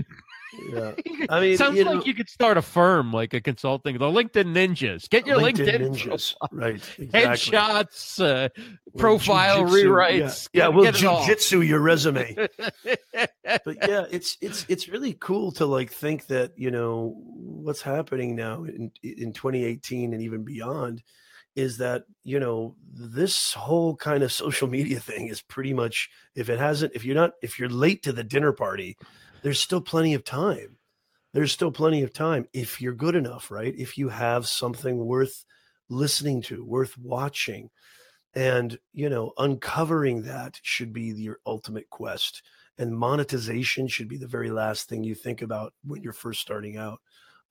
Yeah. 0.72 0.92
I 1.28 1.40
mean, 1.40 1.58
sounds 1.58 1.76
like 1.76 1.84
know, 1.84 2.04
you 2.04 2.14
could 2.14 2.30
start 2.30 2.56
a 2.56 2.62
firm 2.62 3.12
like 3.12 3.34
a 3.34 3.40
consulting, 3.40 3.98
the 3.98 4.06
LinkedIn 4.06 4.54
Ninjas. 4.54 5.08
Get 5.10 5.26
your 5.26 5.36
LinkedIn, 5.36 5.80
LinkedIn 5.80 5.90
Ninjas, 5.90 6.34
right? 6.52 6.74
Exactly. 6.98 7.20
Headshots, 7.20 8.24
uh, 8.24 8.48
profile 8.96 9.64
rewrites. 9.64 10.48
Yeah, 10.54 10.62
yeah 10.62 10.68
we'll 10.68 10.90
jujitsu 10.90 11.66
your 11.66 11.80
resume. 11.80 12.34
but 12.58 13.76
yeah, 13.86 14.06
it's 14.10 14.38
it's 14.40 14.64
it's 14.70 14.88
really 14.88 15.12
cool 15.20 15.52
to 15.52 15.66
like 15.66 15.92
think 15.92 16.28
that 16.28 16.52
you 16.56 16.70
know 16.70 17.14
what's 17.26 17.82
happening 17.82 18.34
now 18.34 18.64
in 18.64 18.90
in 19.02 19.34
2018 19.34 20.14
and 20.14 20.22
even 20.22 20.44
beyond 20.44 21.02
is 21.58 21.78
that 21.78 22.04
you 22.22 22.38
know 22.38 22.76
this 22.92 23.52
whole 23.52 23.96
kind 23.96 24.22
of 24.22 24.32
social 24.32 24.68
media 24.68 25.00
thing 25.00 25.26
is 25.26 25.42
pretty 25.42 25.74
much 25.74 26.08
if 26.36 26.48
it 26.48 26.58
hasn't 26.58 26.92
if 26.94 27.04
you're 27.04 27.16
not 27.16 27.32
if 27.42 27.58
you're 27.58 27.68
late 27.68 28.02
to 28.04 28.12
the 28.12 28.22
dinner 28.22 28.52
party 28.52 28.96
there's 29.42 29.60
still 29.60 29.80
plenty 29.80 30.14
of 30.14 30.24
time. 30.24 30.76
There's 31.34 31.52
still 31.52 31.70
plenty 31.70 32.02
of 32.02 32.12
time 32.12 32.48
if 32.52 32.80
you're 32.80 32.94
good 32.94 33.14
enough, 33.14 33.50
right? 33.50 33.74
If 33.76 33.98
you 33.98 34.08
have 34.08 34.46
something 34.46 35.04
worth 35.04 35.44
listening 35.88 36.42
to, 36.42 36.64
worth 36.64 36.96
watching. 36.98 37.70
And, 38.34 38.78
you 38.92 39.08
know, 39.08 39.32
uncovering 39.38 40.22
that 40.22 40.58
should 40.62 40.92
be 40.92 41.04
your 41.04 41.38
ultimate 41.46 41.90
quest. 41.90 42.42
And 42.78 42.96
monetization 42.96 43.88
should 43.88 44.08
be 44.08 44.16
the 44.16 44.26
very 44.26 44.50
last 44.50 44.88
thing 44.88 45.02
you 45.02 45.14
think 45.14 45.42
about 45.42 45.74
when 45.84 46.02
you're 46.02 46.12
first 46.12 46.40
starting 46.40 46.76
out. 46.76 47.00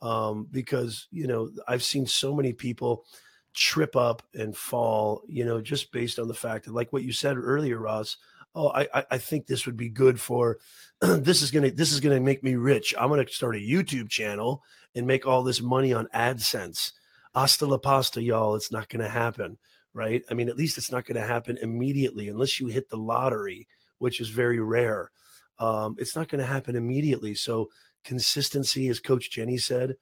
Um, 0.02 0.48
because, 0.52 1.08
you 1.12 1.28
know, 1.28 1.50
I've 1.68 1.84
seen 1.84 2.06
so 2.06 2.34
many 2.34 2.54
people 2.54 3.06
trip 3.54 3.96
up 3.96 4.22
and 4.36 4.56
fall, 4.56 5.24
you 5.28 5.44
know, 5.44 5.60
just 5.60 5.92
based 5.92 6.20
on 6.20 6.28
the 6.28 6.34
fact 6.34 6.66
that, 6.66 6.74
like 6.74 6.94
what 6.94 7.04
you 7.04 7.12
said 7.12 7.38
earlier, 7.38 7.80
Ross, 7.80 8.18
oh, 8.58 8.72
I, 8.74 9.06
I 9.12 9.18
think 9.20 9.46
this 9.46 9.66
would 9.66 9.78
be 9.78 9.90
good 9.90 10.20
for 10.20 10.58
this 11.02 11.42
is 11.42 11.52
gonna 11.52 11.72
this 11.72 11.92
is 11.92 12.00
gonna 12.00 12.20
make 12.20 12.44
me 12.44 12.56
rich. 12.56 12.94
I'm 13.00 13.10
gonna 13.10 13.28
start 13.28 13.56
a 13.56 13.60
YouTube 13.60 14.10
channel 14.10 14.64
and 14.96 15.06
make 15.06 15.28
all 15.28 15.44
this 15.44 15.62
money 15.62 15.94
on 15.94 16.08
AdSense. 16.14 16.92
Hasta 17.36 17.68
la 17.68 17.78
pasta, 17.78 18.22
y'all. 18.22 18.56
It's 18.56 18.72
not 18.72 18.90
gonna 18.90 19.08
happen, 19.08 19.58
right? 19.94 20.24
I 20.30 20.34
mean, 20.34 20.50
at 20.50 20.58
least 20.58 20.78
it's 20.78 20.92
not 20.92 21.06
gonna 21.06 21.26
happen 21.26 21.58
immediately 21.62 22.30
unless 22.30 22.60
you 22.60 22.68
hit 22.68 22.90
the 22.90 22.98
lottery, 22.98 23.68
which 24.00 24.20
is 24.20 24.30
very 24.30 24.60
rare. 24.60 25.12
Um, 25.60 25.96
it's 26.00 26.16
not 26.16 26.28
gonna 26.28 26.46
happen 26.46 26.76
immediately. 26.76 27.36
So 27.36 27.70
consistency, 28.04 28.88
as 28.88 29.00
Coach 29.00 29.30
Jenny 29.30 29.60
said, 29.60 29.96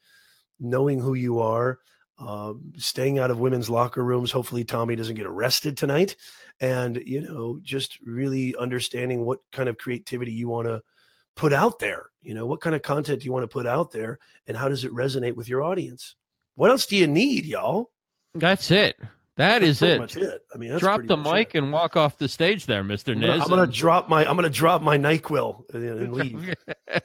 knowing 0.62 1.02
who 1.02 1.14
you 1.14 1.40
are, 1.40 1.80
uh, 2.18 2.54
staying 2.78 3.20
out 3.20 3.32
of 3.32 3.40
women's 3.40 3.70
locker 3.70 4.04
rooms. 4.04 4.32
Hopefully, 4.32 4.64
Tommy 4.64 4.96
doesn't 4.96 5.16
get 5.16 5.26
arrested 5.26 5.78
tonight 5.78 6.16
and 6.60 7.02
you 7.06 7.22
know 7.22 7.60
just 7.62 8.00
really 8.02 8.56
understanding 8.56 9.26
what 9.26 9.40
kind 9.52 9.70
of 9.70 9.78
creativity 9.78 10.32
you 10.32 10.48
want 10.48 10.68
to 10.68 10.82
put 11.36 11.52
out 11.52 11.80
there 11.80 12.08
you 12.22 12.34
know 12.34 12.46
what 12.46 12.62
kind 12.62 12.76
of 12.76 12.82
content 12.82 13.20
do 13.20 13.26
you 13.26 13.32
want 13.32 13.44
to 13.44 13.48
put 13.48 13.68
out 13.68 13.92
there 13.92 14.20
and 14.48 14.56
how 14.56 14.70
does 14.70 14.86
it 14.86 14.94
resonate 14.94 15.36
with 15.36 15.50
your 15.50 15.62
audience 15.62 16.16
what 16.56 16.72
else 16.72 16.86
do 16.86 16.96
you 16.96 17.08
need 17.08 17.46
y'all 17.46 17.92
that's 18.34 18.72
it 18.72 18.96
that 19.38 19.60
that's 19.60 19.66
is 19.66 19.82
it. 19.82 20.18
it. 20.18 20.42
I 20.54 20.58
mean, 20.58 20.78
drop 20.78 21.06
the 21.06 21.18
mic 21.18 21.56
it. 21.56 21.58
and 21.58 21.74
walk 21.74 21.98
off 21.98 22.18
the 22.18 22.30
stage 22.30 22.68
there, 22.68 22.86
Mister 22.86 23.14
Nez. 23.14 23.42
I'm 23.42 23.50
gonna 23.50 23.68
drop 23.68 24.08
my 24.08 24.26
I'm 24.26 24.38
gonna 24.38 24.50
drop 24.50 24.82
my 24.82 24.98
Nyquil 24.98 25.74
and 25.74 26.14
leave. 26.14 26.56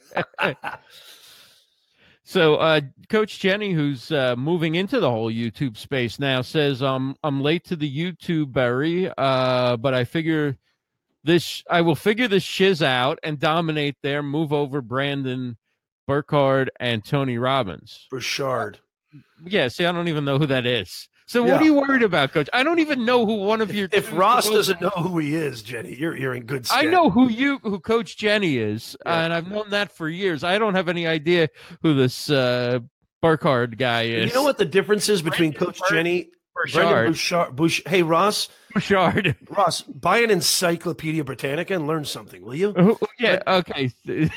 So, 2.31 2.55
uh, 2.55 2.79
Coach 3.09 3.39
Jenny, 3.39 3.73
who's 3.73 4.09
uh, 4.09 4.37
moving 4.37 4.75
into 4.75 5.01
the 5.01 5.11
whole 5.11 5.29
YouTube 5.29 5.75
space 5.75 6.17
now, 6.17 6.41
says, 6.41 6.81
um, 6.81 7.17
"I'm 7.25 7.41
late 7.41 7.65
to 7.65 7.75
the 7.75 7.93
YouTube 7.93 8.53
berry, 8.53 9.11
uh, 9.17 9.75
but 9.75 9.93
I 9.93 10.05
figure 10.05 10.57
this. 11.25 11.61
I 11.69 11.81
will 11.81 11.95
figure 11.95 12.29
this 12.29 12.43
shiz 12.43 12.81
out 12.81 13.19
and 13.21 13.37
dominate 13.37 13.97
there. 14.01 14.23
Move 14.23 14.53
over 14.53 14.81
Brendon 14.81 15.57
Burkhardt 16.07 16.69
and 16.79 17.03
Tony 17.03 17.37
Robbins. 17.37 18.07
Burchard. 18.09 18.79
Yeah. 19.43 19.67
See, 19.67 19.83
I 19.83 19.91
don't 19.91 20.07
even 20.07 20.23
know 20.23 20.39
who 20.39 20.45
that 20.45 20.65
is. 20.65 21.09
So 21.31 21.45
yeah. 21.45 21.53
what 21.53 21.61
are 21.61 21.63
you 21.63 21.75
worried 21.75 22.03
about, 22.03 22.33
Coach? 22.33 22.49
I 22.51 22.61
don't 22.61 22.79
even 22.79 23.05
know 23.05 23.25
who 23.25 23.35
one 23.35 23.61
of 23.61 23.73
your. 23.73 23.85
If, 23.93 24.09
if 24.09 24.13
Ross 24.13 24.49
doesn't 24.49 24.81
know 24.81 24.89
who 24.89 25.17
he 25.17 25.33
is, 25.33 25.61
Jenny, 25.61 25.95
you're 25.95 26.13
you're 26.13 26.33
in 26.33 26.43
good. 26.43 26.65
Stead. 26.65 26.85
I 26.85 26.89
know 26.89 27.09
who 27.09 27.29
you 27.29 27.57
who 27.59 27.79
Coach 27.79 28.17
Jenny 28.17 28.57
is, 28.57 28.97
yeah. 29.05 29.21
and 29.23 29.31
I've 29.31 29.47
known 29.47 29.69
that 29.69 29.93
for 29.93 30.09
years. 30.09 30.43
I 30.43 30.57
don't 30.57 30.75
have 30.75 30.89
any 30.89 31.07
idea 31.07 31.47
who 31.83 31.93
this 31.93 32.29
uh, 32.29 32.79
Burkhardt 33.21 33.77
guy 33.77 34.07
is. 34.07 34.27
You 34.27 34.35
know 34.35 34.43
what 34.43 34.57
the 34.57 34.65
difference 34.65 35.07
is 35.07 35.21
between 35.21 35.53
Coach 35.53 35.79
Jenny 35.89 36.31
Burchard. 36.53 37.07
Bouchard. 37.07 37.55
Bush. 37.55 37.81
Hey, 37.85 38.03
Ross. 38.03 38.49
Bouchard. 38.73 39.35
Ross, 39.49 39.81
buy 39.81 40.19
an 40.19 40.29
Encyclopedia 40.29 41.23
Britannica 41.23 41.73
and 41.73 41.87
learn 41.87 42.05
something, 42.05 42.43
will 42.43 42.55
you? 42.55 42.73
Oh, 42.77 42.97
yeah. 43.19 43.41
Okay. 43.45 43.91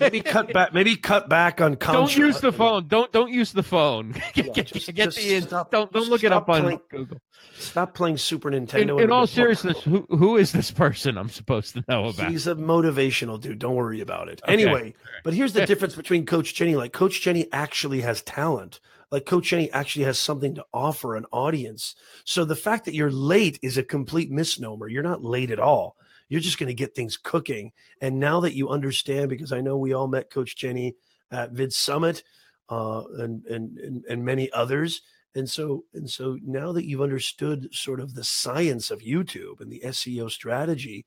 maybe 0.00 0.20
cut 0.20 0.52
back. 0.52 0.72
Maybe 0.72 0.96
cut 0.96 1.28
back 1.28 1.60
on. 1.60 1.74
Don't 1.74 2.16
use 2.16 2.40
the 2.40 2.52
phone. 2.52 2.88
Don't 2.88 3.10
don't 3.12 3.32
use 3.32 3.52
the 3.52 3.62
phone. 3.62 4.12
get, 4.34 4.56
yeah, 4.56 4.62
just, 4.62 4.94
get 4.94 5.04
just 5.04 5.16
the. 5.18 5.40
Stop, 5.40 5.70
don't 5.70 5.92
don't 5.92 6.08
look 6.08 6.24
it 6.24 6.32
up 6.32 6.46
playing, 6.46 6.64
on 6.64 6.80
Google. 6.90 7.18
Stop 7.58 7.94
playing 7.94 8.18
Super 8.18 8.50
Nintendo. 8.50 8.98
In, 8.98 9.04
in 9.04 9.12
all 9.12 9.26
seriousness, 9.26 9.82
who 9.82 10.06
who 10.10 10.36
is 10.36 10.52
this 10.52 10.70
person? 10.70 11.18
I'm 11.18 11.30
supposed 11.30 11.74
to 11.74 11.84
know 11.88 12.06
about. 12.06 12.30
He's 12.30 12.46
a 12.46 12.54
motivational 12.54 13.40
dude. 13.40 13.58
Don't 13.58 13.74
worry 13.74 14.00
about 14.00 14.28
it. 14.28 14.40
Okay. 14.44 14.52
Anyway, 14.52 14.94
but 15.24 15.34
here's 15.34 15.52
the 15.52 15.66
difference 15.66 15.94
between 15.94 16.26
Coach 16.26 16.54
Jenny. 16.54 16.76
Like 16.76 16.92
Coach 16.92 17.22
Jenny 17.22 17.46
actually 17.52 18.02
has 18.02 18.22
talent 18.22 18.80
like 19.10 19.26
Coach 19.26 19.48
Jenny 19.48 19.70
actually 19.70 20.04
has 20.04 20.18
something 20.18 20.54
to 20.54 20.64
offer 20.72 21.16
an 21.16 21.26
audience. 21.32 21.94
So 22.24 22.44
the 22.44 22.56
fact 22.56 22.84
that 22.84 22.94
you're 22.94 23.10
late 23.10 23.58
is 23.62 23.78
a 23.78 23.82
complete 23.82 24.30
misnomer. 24.30 24.88
You're 24.88 25.02
not 25.02 25.24
late 25.24 25.50
at 25.50 25.60
all. 25.60 25.96
You're 26.28 26.40
just 26.40 26.58
going 26.58 26.68
to 26.68 26.74
get 26.74 26.94
things 26.94 27.16
cooking. 27.16 27.72
And 28.00 28.18
now 28.18 28.40
that 28.40 28.54
you 28.54 28.68
understand, 28.68 29.28
because 29.28 29.52
I 29.52 29.60
know 29.60 29.76
we 29.76 29.92
all 29.92 30.08
met 30.08 30.30
Coach 30.30 30.56
Jenny 30.56 30.96
at 31.30 31.52
Vid 31.52 31.72
Summit 31.72 32.24
uh, 32.68 33.04
and, 33.18 33.44
and, 33.46 33.78
and, 33.78 34.04
and 34.08 34.24
many 34.24 34.50
others. 34.52 35.02
And 35.36 35.48
so, 35.48 35.84
and 35.94 36.10
so 36.10 36.38
now 36.44 36.72
that 36.72 36.86
you've 36.86 37.02
understood 37.02 37.68
sort 37.72 38.00
of 38.00 38.14
the 38.14 38.24
science 38.24 38.90
of 38.90 39.00
YouTube 39.00 39.60
and 39.60 39.70
the 39.70 39.82
SEO 39.84 40.30
strategy, 40.30 41.04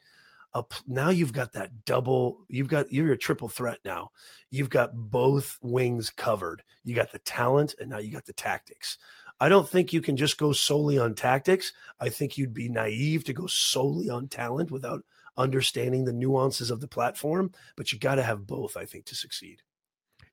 uh, 0.54 0.64
now 0.88 1.10
you've 1.10 1.34
got 1.34 1.54
that 1.54 1.86
double, 1.86 2.40
you've 2.48 2.68
got, 2.68 2.92
you're 2.92 3.12
a 3.12 3.18
triple 3.18 3.50
threat 3.50 3.80
now. 3.86 4.12
You've 4.50 4.70
got 4.70 4.96
both 4.96 5.58
wings 5.62 6.10
covered. 6.10 6.64
You 6.84 6.96
got 6.96 7.12
the 7.12 7.20
talent 7.20 7.76
and 7.80 7.90
now 7.90 8.00
you 8.00 8.12
got 8.12 8.26
the 8.26 8.34
tactics. 8.34 8.98
I 9.40 9.48
don't 9.48 9.70
think 9.70 9.94
you 9.94 10.02
can 10.02 10.18
just 10.18 10.38
go 10.38 10.52
solely 10.52 10.98
on 10.98 11.16
tactics. 11.16 11.72
I 12.00 12.10
think 12.10 12.38
you'd 12.38 12.54
be 12.54 12.68
naive 12.68 13.24
to 13.26 13.34
go 13.34 13.48
solely 13.48 14.10
on 14.10 14.28
talent 14.28 14.72
without 14.72 15.04
understanding 15.38 16.04
the 16.04 16.14
nuances 16.14 16.72
of 16.72 16.82
the 16.82 16.88
platform, 16.88 17.52
but 17.78 17.92
you 17.92 18.00
got 18.00 18.16
to 18.16 18.24
have 18.24 18.46
both, 18.46 18.76
I 18.76 18.86
think, 18.86 19.06
to 19.06 19.16
succeed. 19.16 19.62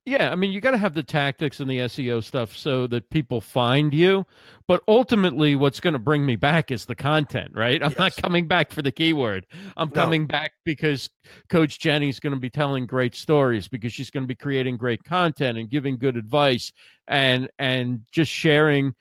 Yeah, 0.06 0.30
I 0.30 0.36
mean, 0.36 0.52
you 0.52 0.60
got 0.60 0.70
to 0.70 0.78
have 0.78 0.94
the 0.94 1.02
tactics 1.02 1.58
and 1.58 1.68
the 1.68 1.78
SEO 1.78 2.22
stuff 2.22 2.56
so 2.56 2.86
that 2.86 3.10
people 3.10 3.40
find 3.40 3.92
you. 3.92 4.24
But 4.68 4.84
ultimately, 4.86 5.56
what's 5.56 5.80
going 5.80 5.94
to 5.94 5.98
bring 5.98 6.24
me 6.24 6.36
back 6.36 6.70
is 6.70 6.84
the 6.84 6.94
content, 6.94 7.50
right? 7.54 7.82
I'm 7.82 7.90
yes. 7.90 7.98
not 7.98 8.16
coming 8.16 8.46
back 8.46 8.70
for 8.70 8.82
the 8.82 8.92
keyword. 8.92 9.48
I'm 9.76 9.88
no. 9.88 9.94
coming 9.94 10.28
back 10.28 10.52
because 10.64 11.10
Coach 11.48 11.80
Jenny's 11.80 12.20
going 12.20 12.34
to 12.34 12.38
be 12.38 12.48
telling 12.48 12.86
great 12.86 13.16
stories 13.16 13.66
because 13.66 13.92
she's 13.92 14.10
going 14.10 14.22
to 14.22 14.28
be 14.28 14.36
creating 14.36 14.76
great 14.76 15.02
content 15.02 15.58
and 15.58 15.68
giving 15.68 15.98
good 15.98 16.16
advice 16.16 16.72
and 17.08 17.48
and 17.58 18.02
just 18.12 18.30
sharing 18.30 18.94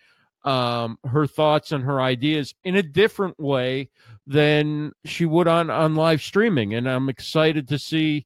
um, 0.44 0.98
her 1.06 1.28
thoughts 1.28 1.72
and 1.72 1.84
her 1.84 2.02
ideas 2.02 2.56
in 2.64 2.78
a 2.78 2.84
different 2.84 3.40
way 3.40 3.90
than 4.26 4.92
she 5.06 5.28
would 5.28 5.48
on 5.48 5.70
on 5.70 5.94
live 5.94 6.24
streaming. 6.24 6.74
And 6.74 6.90
I'm 6.90 7.10
excited 7.10 7.68
to 7.68 7.78
see 7.78 8.26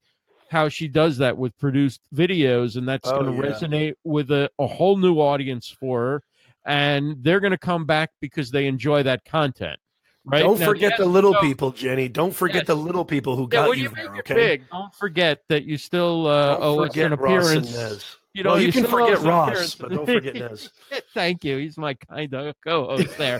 how 0.49 0.69
she 0.69 0.87
does 0.87 1.17
that 1.17 1.37
with 1.37 1.57
produced 1.57 2.01
videos, 2.13 2.75
and 2.75 2.87
that's 2.87 3.07
oh, 3.07 3.21
going 3.21 3.35
to 3.39 3.47
yeah. 3.47 3.53
resonate 3.53 3.93
with 4.03 4.31
a, 4.31 4.49
a 4.59 4.67
whole 4.67 4.97
new 4.97 5.19
audience 5.19 5.69
for 5.69 5.99
her. 5.99 6.23
And 6.65 7.23
they're 7.23 7.39
going 7.39 7.51
to 7.51 7.57
come 7.57 7.85
back 7.85 8.11
because 8.19 8.51
they 8.51 8.67
enjoy 8.67 9.03
that 9.03 9.25
content. 9.25 9.79
Right? 10.25 10.43
Don't 10.43 10.59
now, 10.59 10.65
forget 10.65 10.97
the 10.97 11.05
little 11.05 11.33
so, 11.33 11.41
people, 11.41 11.71
Jenny. 11.71 12.09
Don't 12.09 12.35
forget 12.35 12.61
yes. 12.61 12.67
the 12.67 12.75
little 12.75 13.05
people 13.05 13.35
who 13.35 13.43
yeah, 13.43 13.65
got 13.65 13.77
you, 13.77 13.83
you 13.83 13.89
there. 13.89 14.15
Okay. 14.17 14.33
Big, 14.35 14.69
don't 14.69 14.93
forget 14.93 15.41
that 15.49 15.63
you 15.63 15.77
still 15.77 16.27
uh, 16.27 16.57
owe 16.59 16.81
us 16.81 16.95
an 16.97 17.13
appearance. 17.13 18.17
You 18.39 18.43
know, 18.43 18.51
well, 18.51 18.61
you, 18.61 18.71
can 18.71 18.85
forget 18.85 19.19
Ross, 19.19 19.75
but 19.75 19.91
don't 19.91 20.05
forget 20.05 20.33
Nez. 20.33 20.69
Thank 21.13 21.43
you. 21.43 21.57
He's 21.57 21.77
my 21.77 21.93
kind 21.93 22.33
of 22.33 22.55
co-host 22.63 23.17
there. 23.17 23.39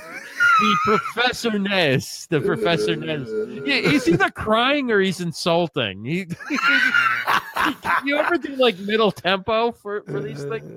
the 0.60 0.76
Professor 0.84 1.58
Nez. 1.58 2.28
The 2.30 2.42
Professor 2.42 2.98
Nez. 2.98 3.30
Yeah, 3.66 3.90
he's 3.90 4.10
either 4.10 4.30
crying 4.30 4.92
or 4.92 5.00
he's 5.00 5.22
insulting. 5.22 6.04
He, 6.04 6.28
you 8.04 8.18
ever 8.18 8.38
do 8.38 8.58
like 8.58 8.78
middle 8.80 9.14
tempo 9.14 9.72
for, 9.72 10.04
for 10.04 10.20
these 10.20 10.44
things? 10.44 10.68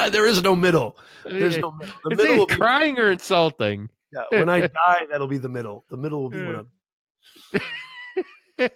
there 0.10 0.26
is 0.26 0.42
no 0.42 0.56
middle. 0.56 0.96
There's 1.24 1.58
no 1.58 1.70
middle. 1.70 1.94
The 2.02 2.16
middle 2.16 2.36
will 2.38 2.46
crying 2.48 2.96
be, 2.96 3.02
or 3.02 3.12
insulting. 3.12 3.88
Yeah, 4.12 4.24
when 4.30 4.48
I 4.48 4.62
die, 4.62 5.06
that'll 5.08 5.28
be 5.28 5.38
the 5.38 5.48
middle. 5.48 5.84
The 5.90 5.96
middle 5.96 6.24
will 6.24 6.30
be 6.30 6.44
when 6.44 6.56
I'm 6.56 7.60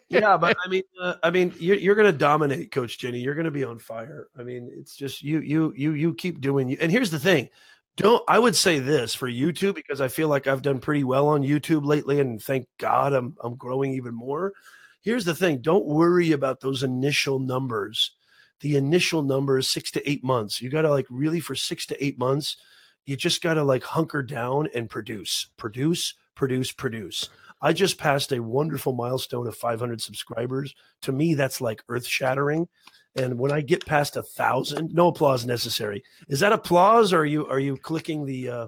yeah, 0.08 0.36
but 0.36 0.56
I 0.64 0.68
mean, 0.68 0.82
uh, 1.00 1.14
I 1.22 1.30
mean, 1.30 1.54
you're, 1.58 1.76
you're 1.76 1.94
going 1.94 2.10
to 2.10 2.18
dominate, 2.18 2.70
Coach 2.70 2.98
Jenny. 2.98 3.20
You're 3.20 3.34
going 3.34 3.46
to 3.46 3.50
be 3.50 3.64
on 3.64 3.78
fire. 3.78 4.28
I 4.38 4.42
mean, 4.42 4.70
it's 4.72 4.96
just 4.96 5.22
you, 5.22 5.40
you, 5.40 5.72
you, 5.76 5.92
you 5.92 6.14
keep 6.14 6.40
doing. 6.40 6.68
You. 6.68 6.78
And 6.80 6.90
here's 6.90 7.10
the 7.10 7.18
thing: 7.18 7.48
don't. 7.96 8.22
I 8.28 8.38
would 8.38 8.56
say 8.56 8.78
this 8.78 9.14
for 9.14 9.28
YouTube 9.28 9.74
because 9.74 10.00
I 10.00 10.08
feel 10.08 10.28
like 10.28 10.46
I've 10.46 10.62
done 10.62 10.78
pretty 10.78 11.04
well 11.04 11.28
on 11.28 11.42
YouTube 11.42 11.84
lately, 11.84 12.20
and 12.20 12.42
thank 12.42 12.66
God 12.78 13.12
I'm 13.12 13.36
I'm 13.42 13.56
growing 13.56 13.92
even 13.92 14.14
more. 14.14 14.52
Here's 15.00 15.24
the 15.24 15.34
thing: 15.34 15.60
don't 15.60 15.86
worry 15.86 16.32
about 16.32 16.60
those 16.60 16.82
initial 16.82 17.38
numbers. 17.38 18.12
The 18.60 18.76
initial 18.76 19.22
number 19.22 19.58
is 19.58 19.68
six 19.68 19.90
to 19.92 20.10
eight 20.10 20.24
months. 20.24 20.62
You 20.62 20.70
got 20.70 20.82
to 20.82 20.90
like 20.90 21.06
really 21.10 21.40
for 21.40 21.54
six 21.54 21.86
to 21.86 22.04
eight 22.04 22.18
months. 22.18 22.56
You 23.04 23.16
just 23.16 23.42
got 23.42 23.54
to 23.54 23.62
like 23.62 23.84
hunker 23.84 24.22
down 24.22 24.68
and 24.74 24.90
produce, 24.90 25.48
produce, 25.56 26.14
produce, 26.34 26.72
produce. 26.72 27.28
I 27.60 27.72
just 27.72 27.98
passed 27.98 28.32
a 28.32 28.42
wonderful 28.42 28.92
milestone 28.92 29.46
of 29.46 29.56
500 29.56 30.00
subscribers. 30.00 30.74
To 31.02 31.12
me, 31.12 31.34
that's 31.34 31.60
like 31.60 31.82
earth 31.88 32.06
shattering. 32.06 32.68
And 33.14 33.38
when 33.38 33.50
I 33.50 33.62
get 33.62 33.86
past 33.86 34.16
a 34.16 34.22
thousand, 34.22 34.92
no 34.92 35.08
applause 35.08 35.46
necessary. 35.46 36.02
Is 36.28 36.40
that 36.40 36.52
applause, 36.52 37.12
or 37.12 37.20
are 37.20 37.24
you 37.24 37.46
are 37.46 37.58
you 37.58 37.76
clicking 37.78 38.26
the 38.26 38.48
uh, 38.48 38.66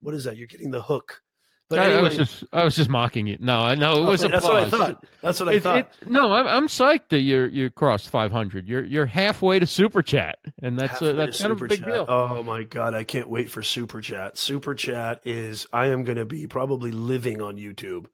what 0.00 0.14
is 0.14 0.24
that? 0.24 0.36
You're 0.36 0.46
getting 0.46 0.70
the 0.70 0.82
hook. 0.82 1.20
But 1.68 1.80
anyway, 1.80 1.98
I 1.98 2.02
was 2.02 2.16
just 2.16 2.44
I 2.52 2.64
was 2.64 2.76
just 2.76 2.88
mocking 2.88 3.26
you. 3.26 3.36
No, 3.40 3.58
I 3.58 3.74
know 3.74 4.02
it 4.02 4.06
was 4.06 4.24
okay, 4.24 4.32
That's 4.32 4.44
what 4.44 4.56
I 4.56 4.70
thought. 4.70 5.04
That's 5.20 5.40
what 5.40 5.48
I 5.50 5.52
it, 5.54 5.62
thought. 5.62 5.78
It, 5.78 5.88
no, 6.08 6.32
I'm, 6.32 6.46
I'm 6.46 6.66
psyched 6.66 7.08
that 7.10 7.20
you're 7.20 7.46
you 7.48 7.68
crossed 7.68 8.08
500. 8.08 8.66
You're 8.66 8.84
you're 8.84 9.04
halfway 9.04 9.58
to 9.58 9.66
super 9.66 10.00
chat, 10.00 10.38
and 10.62 10.78
that's 10.78 11.02
a, 11.02 11.12
that's 11.12 11.40
kind 11.40 11.52
of 11.52 11.60
a 11.60 11.66
big 11.66 11.80
chat. 11.80 11.88
deal. 11.88 12.06
Oh 12.08 12.42
my 12.42 12.62
god, 12.62 12.94
I 12.94 13.04
can't 13.04 13.28
wait 13.28 13.50
for 13.50 13.62
super 13.62 14.00
chat. 14.00 14.38
Super 14.38 14.74
chat 14.74 15.20
is 15.26 15.66
I 15.72 15.88
am 15.88 16.04
going 16.04 16.16
to 16.16 16.24
be 16.24 16.46
probably 16.46 16.90
living 16.90 17.42
on 17.42 17.56
YouTube 17.56 18.06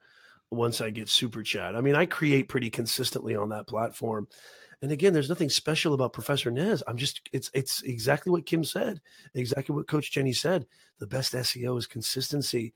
once 0.50 0.80
I 0.80 0.90
get 0.90 1.08
super 1.08 1.42
chat. 1.42 1.76
I 1.76 1.80
mean, 1.80 1.94
I 1.94 2.06
create 2.06 2.48
pretty 2.48 2.70
consistently 2.70 3.34
on 3.34 3.48
that 3.50 3.66
platform. 3.66 4.28
And 4.82 4.92
again, 4.92 5.12
there's 5.12 5.28
nothing 5.28 5.48
special 5.48 5.94
about 5.94 6.12
Professor 6.12 6.50
Nez. 6.50 6.82
I'm 6.86 6.96
just 6.96 7.28
it's 7.32 7.50
it's 7.54 7.82
exactly 7.82 8.30
what 8.30 8.46
Kim 8.46 8.64
said, 8.64 9.00
exactly 9.34 9.74
what 9.74 9.88
Coach 9.88 10.12
Jenny 10.12 10.32
said. 10.32 10.66
The 10.98 11.06
best 11.06 11.32
SEO 11.32 11.78
is 11.78 11.86
consistency. 11.86 12.74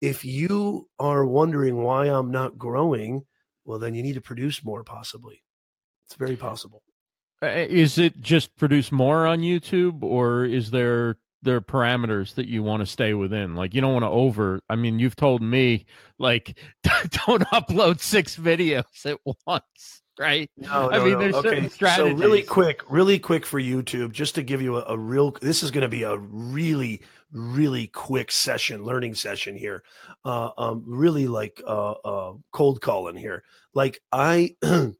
If 0.00 0.24
you 0.24 0.88
are 1.00 1.26
wondering 1.26 1.76
why 1.82 2.06
I'm 2.06 2.30
not 2.30 2.58
growing, 2.58 3.24
well 3.64 3.78
then 3.78 3.94
you 3.94 4.02
need 4.02 4.14
to 4.14 4.20
produce 4.20 4.64
more 4.64 4.84
possibly. 4.84 5.42
It's 6.06 6.14
very 6.14 6.36
possible. 6.36 6.82
Uh, 7.42 7.46
is 7.68 7.98
it 7.98 8.20
just 8.20 8.56
produce 8.56 8.90
more 8.90 9.26
on 9.26 9.40
YouTube 9.40 10.02
or 10.02 10.44
is 10.44 10.70
there 10.70 11.16
there 11.42 11.56
are 11.56 11.60
parameters 11.60 12.34
that 12.34 12.48
you 12.48 12.62
want 12.62 12.80
to 12.80 12.86
stay 12.86 13.14
within. 13.14 13.54
Like 13.54 13.74
you 13.74 13.80
don't 13.80 13.92
want 13.92 14.04
to 14.04 14.10
over. 14.10 14.60
I 14.68 14.76
mean, 14.76 14.98
you've 14.98 15.16
told 15.16 15.42
me 15.42 15.86
like 16.18 16.58
don't 16.82 17.42
upload 17.52 18.00
six 18.00 18.36
videos 18.36 19.06
at 19.06 19.18
once, 19.46 20.02
right? 20.18 20.50
No, 20.56 20.90
I 20.90 20.98
mean, 20.98 21.12
no. 21.12 21.18
there's 21.18 21.34
okay. 21.36 21.48
certain 21.48 21.70
strategies. 21.70 22.12
So 22.12 22.18
really 22.18 22.42
quick, 22.42 22.82
really 22.88 23.18
quick 23.18 23.46
for 23.46 23.60
YouTube, 23.60 24.12
just 24.12 24.34
to 24.34 24.42
give 24.42 24.60
you 24.60 24.76
a, 24.76 24.84
a 24.88 24.98
real. 24.98 25.32
This 25.40 25.62
is 25.62 25.70
going 25.70 25.82
to 25.82 25.88
be 25.88 26.02
a 26.02 26.16
really, 26.16 27.02
really 27.32 27.86
quick 27.88 28.32
session, 28.32 28.84
learning 28.84 29.14
session 29.14 29.56
here. 29.56 29.84
Uh, 30.24 30.50
um, 30.58 30.82
really 30.86 31.28
like 31.28 31.62
uh, 31.66 31.92
uh, 31.92 32.32
cold 32.52 32.80
calling 32.80 33.16
here. 33.16 33.44
Like 33.74 34.00
I, 34.10 34.56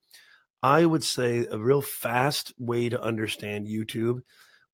I 0.62 0.86
would 0.86 1.04
say 1.04 1.46
a 1.50 1.58
real 1.58 1.82
fast 1.82 2.52
way 2.58 2.88
to 2.88 3.00
understand 3.00 3.66
YouTube 3.66 4.20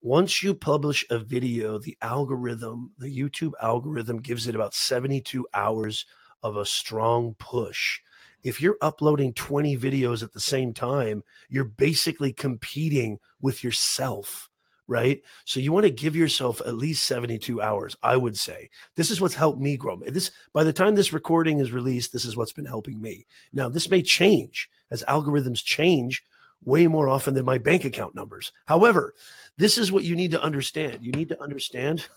once 0.05 0.43
you 0.43 0.53
publish 0.53 1.03
a 1.09 1.17
video, 1.17 1.79
the 1.79 1.97
algorithm, 1.99 2.91
the 2.99 3.07
YouTube 3.07 3.53
algorithm 3.59 4.21
gives 4.21 4.45
it 4.45 4.53
about 4.53 4.75
72 4.75 5.47
hours 5.55 6.05
of 6.43 6.57
a 6.57 6.65
strong 6.65 7.33
push. 7.39 8.01
If 8.43 8.61
you're 8.61 8.77
uploading 8.83 9.33
20 9.33 9.75
videos 9.77 10.21
at 10.21 10.31
the 10.31 10.39
same 10.39 10.75
time, 10.75 11.23
you're 11.49 11.63
basically 11.63 12.31
competing 12.31 13.17
with 13.41 13.63
yourself, 13.63 14.47
right? 14.87 15.23
So 15.43 15.59
you 15.59 15.71
want 15.71 15.87
to 15.87 15.91
give 15.91 16.15
yourself 16.15 16.61
at 16.61 16.75
least 16.75 17.05
72 17.05 17.59
hours, 17.59 17.97
I 18.03 18.15
would 18.15 18.37
say. 18.37 18.69
This 18.95 19.09
is 19.09 19.19
what's 19.19 19.33
helped 19.33 19.59
me 19.59 19.75
grow. 19.75 19.99
This 20.05 20.29
by 20.53 20.63
the 20.63 20.71
time 20.71 20.93
this 20.93 21.13
recording 21.13 21.57
is 21.57 21.71
released, 21.71 22.13
this 22.13 22.25
is 22.25 22.37
what's 22.37 22.53
been 22.53 22.65
helping 22.65 23.01
me. 23.01 23.25
Now, 23.53 23.69
this 23.69 23.89
may 23.89 24.03
change 24.03 24.69
as 24.91 25.03
algorithms 25.05 25.63
change 25.63 26.21
way 26.65 26.87
more 26.87 27.07
often 27.07 27.33
than 27.33 27.45
my 27.45 27.57
bank 27.57 27.85
account 27.85 28.15
numbers. 28.15 28.51
However, 28.65 29.13
this 29.57 29.77
is 29.77 29.91
what 29.91 30.03
you 30.03 30.15
need 30.15 30.31
to 30.31 30.41
understand. 30.41 30.99
You 31.01 31.11
need 31.11 31.29
to 31.29 31.41
understand. 31.41 32.07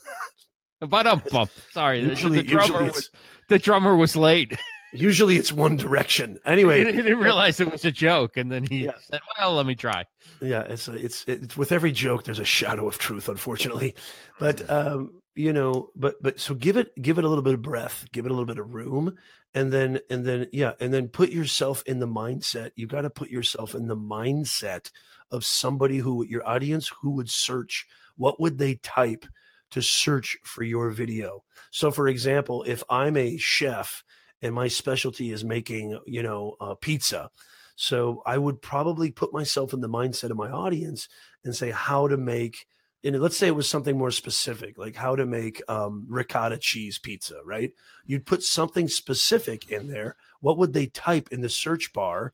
but 0.81 1.07
um, 1.07 1.23
sorry, 1.73 2.01
usually, 2.01 2.39
the, 2.39 2.43
the 2.43 2.49
drummer 2.49 2.85
was 2.85 3.11
the 3.49 3.59
drummer 3.59 3.97
was 3.97 4.17
late. 4.17 4.59
Usually 4.93 5.37
it's 5.37 5.53
one 5.53 5.77
direction. 5.77 6.39
Anyway, 6.45 6.85
he 6.85 6.93
didn't 6.93 7.19
realize 7.19 7.61
it 7.61 7.71
was 7.71 7.85
a 7.85 7.93
joke, 7.93 8.37
and 8.37 8.51
then 8.51 8.65
he 8.65 8.87
yeah. 8.87 8.93
said, 9.11 9.21
"Well, 9.39 9.55
let 9.55 9.67
me 9.67 9.75
try." 9.75 10.05
Yeah, 10.41 10.63
it's 10.63 10.89
it's 10.89 11.25
it's 11.27 11.57
with 11.57 11.73
every 11.73 11.93
joke, 11.93 12.25
there's 12.25 12.39
a 12.39 12.45
shadow 12.45 12.89
of 12.89 12.99
truth, 12.99 13.29
unfortunately. 13.29 13.95
But 14.39 14.69
um, 14.71 15.23
you 15.35 15.53
know, 15.53 15.91
but 15.95 16.23
but 16.23 16.41
so 16.41 16.55
give 16.55 16.77
it 16.77 16.91
give 17.01 17.19
it 17.19 17.25
a 17.25 17.29
little 17.29 17.43
bit 17.45 17.55
of 17.55 17.63
breath, 17.63 18.07
give 18.13 18.25
it 18.25 18.31
a 18.31 18.35
little 18.35 18.47
bit 18.47 18.59
of 18.59 18.75
room, 18.75 19.17
and 19.55 19.73
then 19.73 20.01
and 20.11 20.25
then 20.25 20.47
yeah, 20.53 20.73
and 20.81 20.93
then 20.93 21.09
put 21.09 21.31
yourself 21.31 21.83
in 21.87 21.99
the 21.99 22.09
mindset. 22.09 22.71
You 22.77 22.87
got 22.87 23.03
to 23.03 23.11
put 23.11 23.31
yourself 23.31 23.75
in 23.75 23.89
the 23.89 23.97
mindset 23.97 24.91
of 25.31 25.45
somebody 25.45 25.99
who 25.99 26.25
your 26.25 26.47
audience 26.49 26.89
who 26.89 27.11
would 27.11 27.31
search 27.31 27.87
what 28.17 28.41
would 28.41 28.59
they 28.59 28.75
type 28.77 29.27
to 29.71 29.83
search 29.83 30.39
for 30.43 30.63
your 30.63 30.91
video 30.91 31.45
so 31.71 31.91
for 31.91 32.09
example 32.09 32.65
if 32.67 32.83
i'm 32.89 33.17
a 33.17 33.37
chef 33.37 34.03
and 34.43 34.55
my 34.55 34.69
specialty 34.69 35.31
is 35.31 35.45
making 35.45 35.99
you 36.07 36.23
know 36.23 36.57
uh, 36.61 36.75
pizza 36.75 37.31
so 37.77 38.23
i 38.27 38.37
would 38.37 38.61
probably 38.61 39.11
put 39.11 39.33
myself 39.33 39.73
in 39.73 39.81
the 39.81 39.89
mindset 39.89 40.31
of 40.31 40.37
my 40.37 40.51
audience 40.51 41.09
and 41.45 41.55
say 41.55 41.71
how 41.71 42.09
to 42.09 42.17
make 42.17 42.67
and 43.05 43.21
let's 43.21 43.37
say 43.37 43.47
it 43.47 43.55
was 43.55 43.69
something 43.69 43.97
more 43.97 44.11
specific, 44.11 44.77
like 44.77 44.97
how 44.97 45.15
to 45.15 45.25
make 45.25 45.63
um, 45.69 46.05
ricotta 46.09 46.59
cheese 46.59 46.99
pizza, 46.99 47.37
right? 47.45 47.73
You'd 48.05 48.27
put 48.27 48.43
something 48.43 48.89
specific 48.89 49.71
in 49.71 49.89
there. 49.89 50.17
What 50.41 50.59
would 50.59 50.73
they 50.73 50.87
type 50.87 51.29
in 51.31 51.41
the 51.41 51.49
search 51.49 51.93
bar 51.93 52.33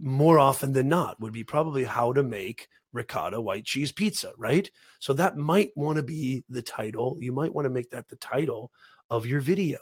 more 0.00 0.38
often 0.38 0.72
than 0.72 0.88
not? 0.88 1.20
Would 1.20 1.32
be 1.32 1.44
probably 1.44 1.84
how 1.84 2.12
to 2.12 2.24
make 2.24 2.68
ricotta 2.92 3.40
white 3.40 3.64
cheese 3.64 3.92
pizza, 3.92 4.32
right? 4.36 4.68
So 4.98 5.12
that 5.12 5.36
might 5.36 5.70
want 5.76 5.96
to 5.96 6.02
be 6.02 6.42
the 6.48 6.62
title. 6.62 7.16
You 7.20 7.32
might 7.32 7.54
want 7.54 7.66
to 7.66 7.70
make 7.70 7.90
that 7.90 8.08
the 8.08 8.16
title 8.16 8.72
of 9.08 9.24
your 9.24 9.40
video, 9.40 9.78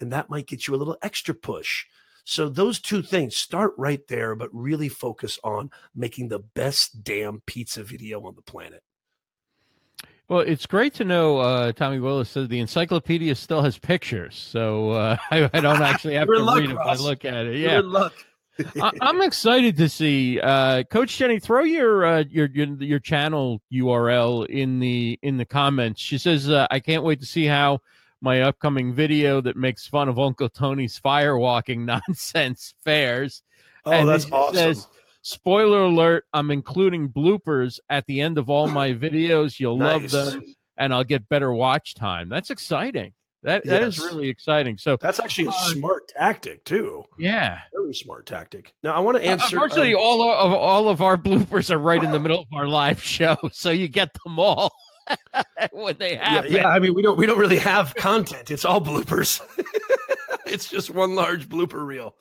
and 0.00 0.12
that 0.12 0.30
might 0.30 0.46
get 0.46 0.66
you 0.66 0.74
a 0.74 0.76
little 0.76 0.96
extra 1.02 1.34
push. 1.34 1.84
So 2.24 2.50
those 2.50 2.78
two 2.78 3.02
things 3.02 3.36
start 3.36 3.72
right 3.78 4.06
there, 4.08 4.34
but 4.34 4.50
really 4.52 4.90
focus 4.90 5.38
on 5.42 5.70
making 5.94 6.28
the 6.28 6.40
best 6.40 7.02
damn 7.02 7.40
pizza 7.46 7.82
video 7.82 8.20
on 8.26 8.34
the 8.34 8.42
planet. 8.42 8.82
Well, 10.28 10.40
it's 10.40 10.66
great 10.66 10.92
to 10.94 11.04
know. 11.04 11.38
Uh, 11.38 11.72
Tommy 11.72 12.00
Willis 12.00 12.28
says 12.28 12.48
the 12.48 12.60
encyclopedia 12.60 13.34
still 13.34 13.62
has 13.62 13.78
pictures, 13.78 14.36
so 14.36 14.90
uh, 14.90 15.16
I, 15.30 15.48
I, 15.54 15.60
don't 15.60 15.80
actually 15.80 16.14
have 16.14 16.28
to 16.28 16.38
luck, 16.38 16.58
read 16.58 16.70
it. 16.70 16.76
I 16.76 16.94
look 16.96 17.24
at 17.24 17.46
it. 17.46 17.56
Yeah, 17.56 17.80
I, 18.82 19.08
am 19.08 19.22
excited 19.22 19.78
to 19.78 19.88
see 19.88 20.38
uh, 20.38 20.82
Coach 20.84 21.16
Jenny. 21.16 21.38
Throw 21.38 21.62
your, 21.62 22.04
uh, 22.04 22.24
your, 22.28 22.48
your 22.48 22.66
your 22.82 22.98
channel 22.98 23.62
URL 23.72 24.44
in 24.46 24.80
the 24.80 25.18
in 25.22 25.38
the 25.38 25.46
comments. 25.46 26.02
She 26.02 26.18
says, 26.18 26.50
uh, 26.50 26.66
"I 26.70 26.80
can't 26.80 27.04
wait 27.04 27.20
to 27.20 27.26
see 27.26 27.46
how 27.46 27.80
my 28.20 28.42
upcoming 28.42 28.92
video 28.92 29.40
that 29.40 29.56
makes 29.56 29.86
fun 29.86 30.08
of 30.08 30.18
Uncle 30.18 30.48
Tony's 30.48 30.98
firewalking 31.00 31.84
nonsense 32.08 32.74
fairs. 32.84 33.42
Oh, 33.84 33.92
and 33.92 34.08
that's 34.08 34.30
awesome. 34.30 34.54
Says, 34.54 34.86
Spoiler 35.22 35.82
alert, 35.82 36.24
I'm 36.32 36.50
including 36.50 37.08
bloopers 37.08 37.80
at 37.90 38.06
the 38.06 38.20
end 38.20 38.38
of 38.38 38.48
all 38.48 38.68
my 38.68 38.92
videos. 38.92 39.58
You'll 39.60 39.76
nice. 39.76 40.12
love 40.12 40.32
them 40.32 40.54
and 40.78 40.94
I'll 40.94 41.04
get 41.04 41.28
better 41.28 41.52
watch 41.52 41.94
time. 41.94 42.28
That's 42.28 42.50
exciting. 42.50 43.12
That 43.42 43.62
yes. 43.64 43.70
that 43.70 43.82
is 43.82 43.98
really 44.00 44.28
exciting. 44.28 44.78
So 44.78 44.96
that's 45.00 45.20
actually 45.20 45.46
a 45.46 45.50
uh, 45.50 45.64
smart 45.68 46.08
tactic 46.08 46.64
too. 46.64 47.04
Yeah, 47.18 47.60
very 47.72 47.94
smart 47.94 48.26
tactic. 48.26 48.74
Now 48.82 48.94
I 48.94 49.00
want 49.00 49.16
to 49.16 49.24
answer. 49.24 49.44
Uh, 49.44 49.62
unfortunately, 49.62 49.94
um, 49.94 50.00
all 50.00 50.22
of 50.22 50.52
all 50.52 50.88
of 50.88 51.02
our 51.02 51.16
bloopers 51.18 51.70
are 51.70 51.78
right 51.78 52.02
in 52.02 52.10
the 52.10 52.18
middle 52.18 52.40
of 52.40 52.46
our 52.52 52.66
live 52.66 53.00
show, 53.02 53.36
so 53.52 53.70
you 53.70 53.86
get 53.86 54.10
them 54.24 54.40
all 54.40 54.72
when 55.72 55.96
they 55.98 56.16
happen. 56.16 56.52
Yeah, 56.52 56.60
yeah, 56.60 56.68
I 56.68 56.78
mean 56.78 56.94
we 56.94 57.02
don't 57.02 57.18
we 57.18 57.26
don't 57.26 57.38
really 57.38 57.58
have 57.58 57.94
content. 57.94 58.50
It's 58.50 58.64
all 58.64 58.80
bloopers. 58.80 59.40
it's 60.46 60.68
just 60.68 60.90
one 60.90 61.14
large 61.14 61.48
blooper 61.48 61.84
reel. 61.84 62.14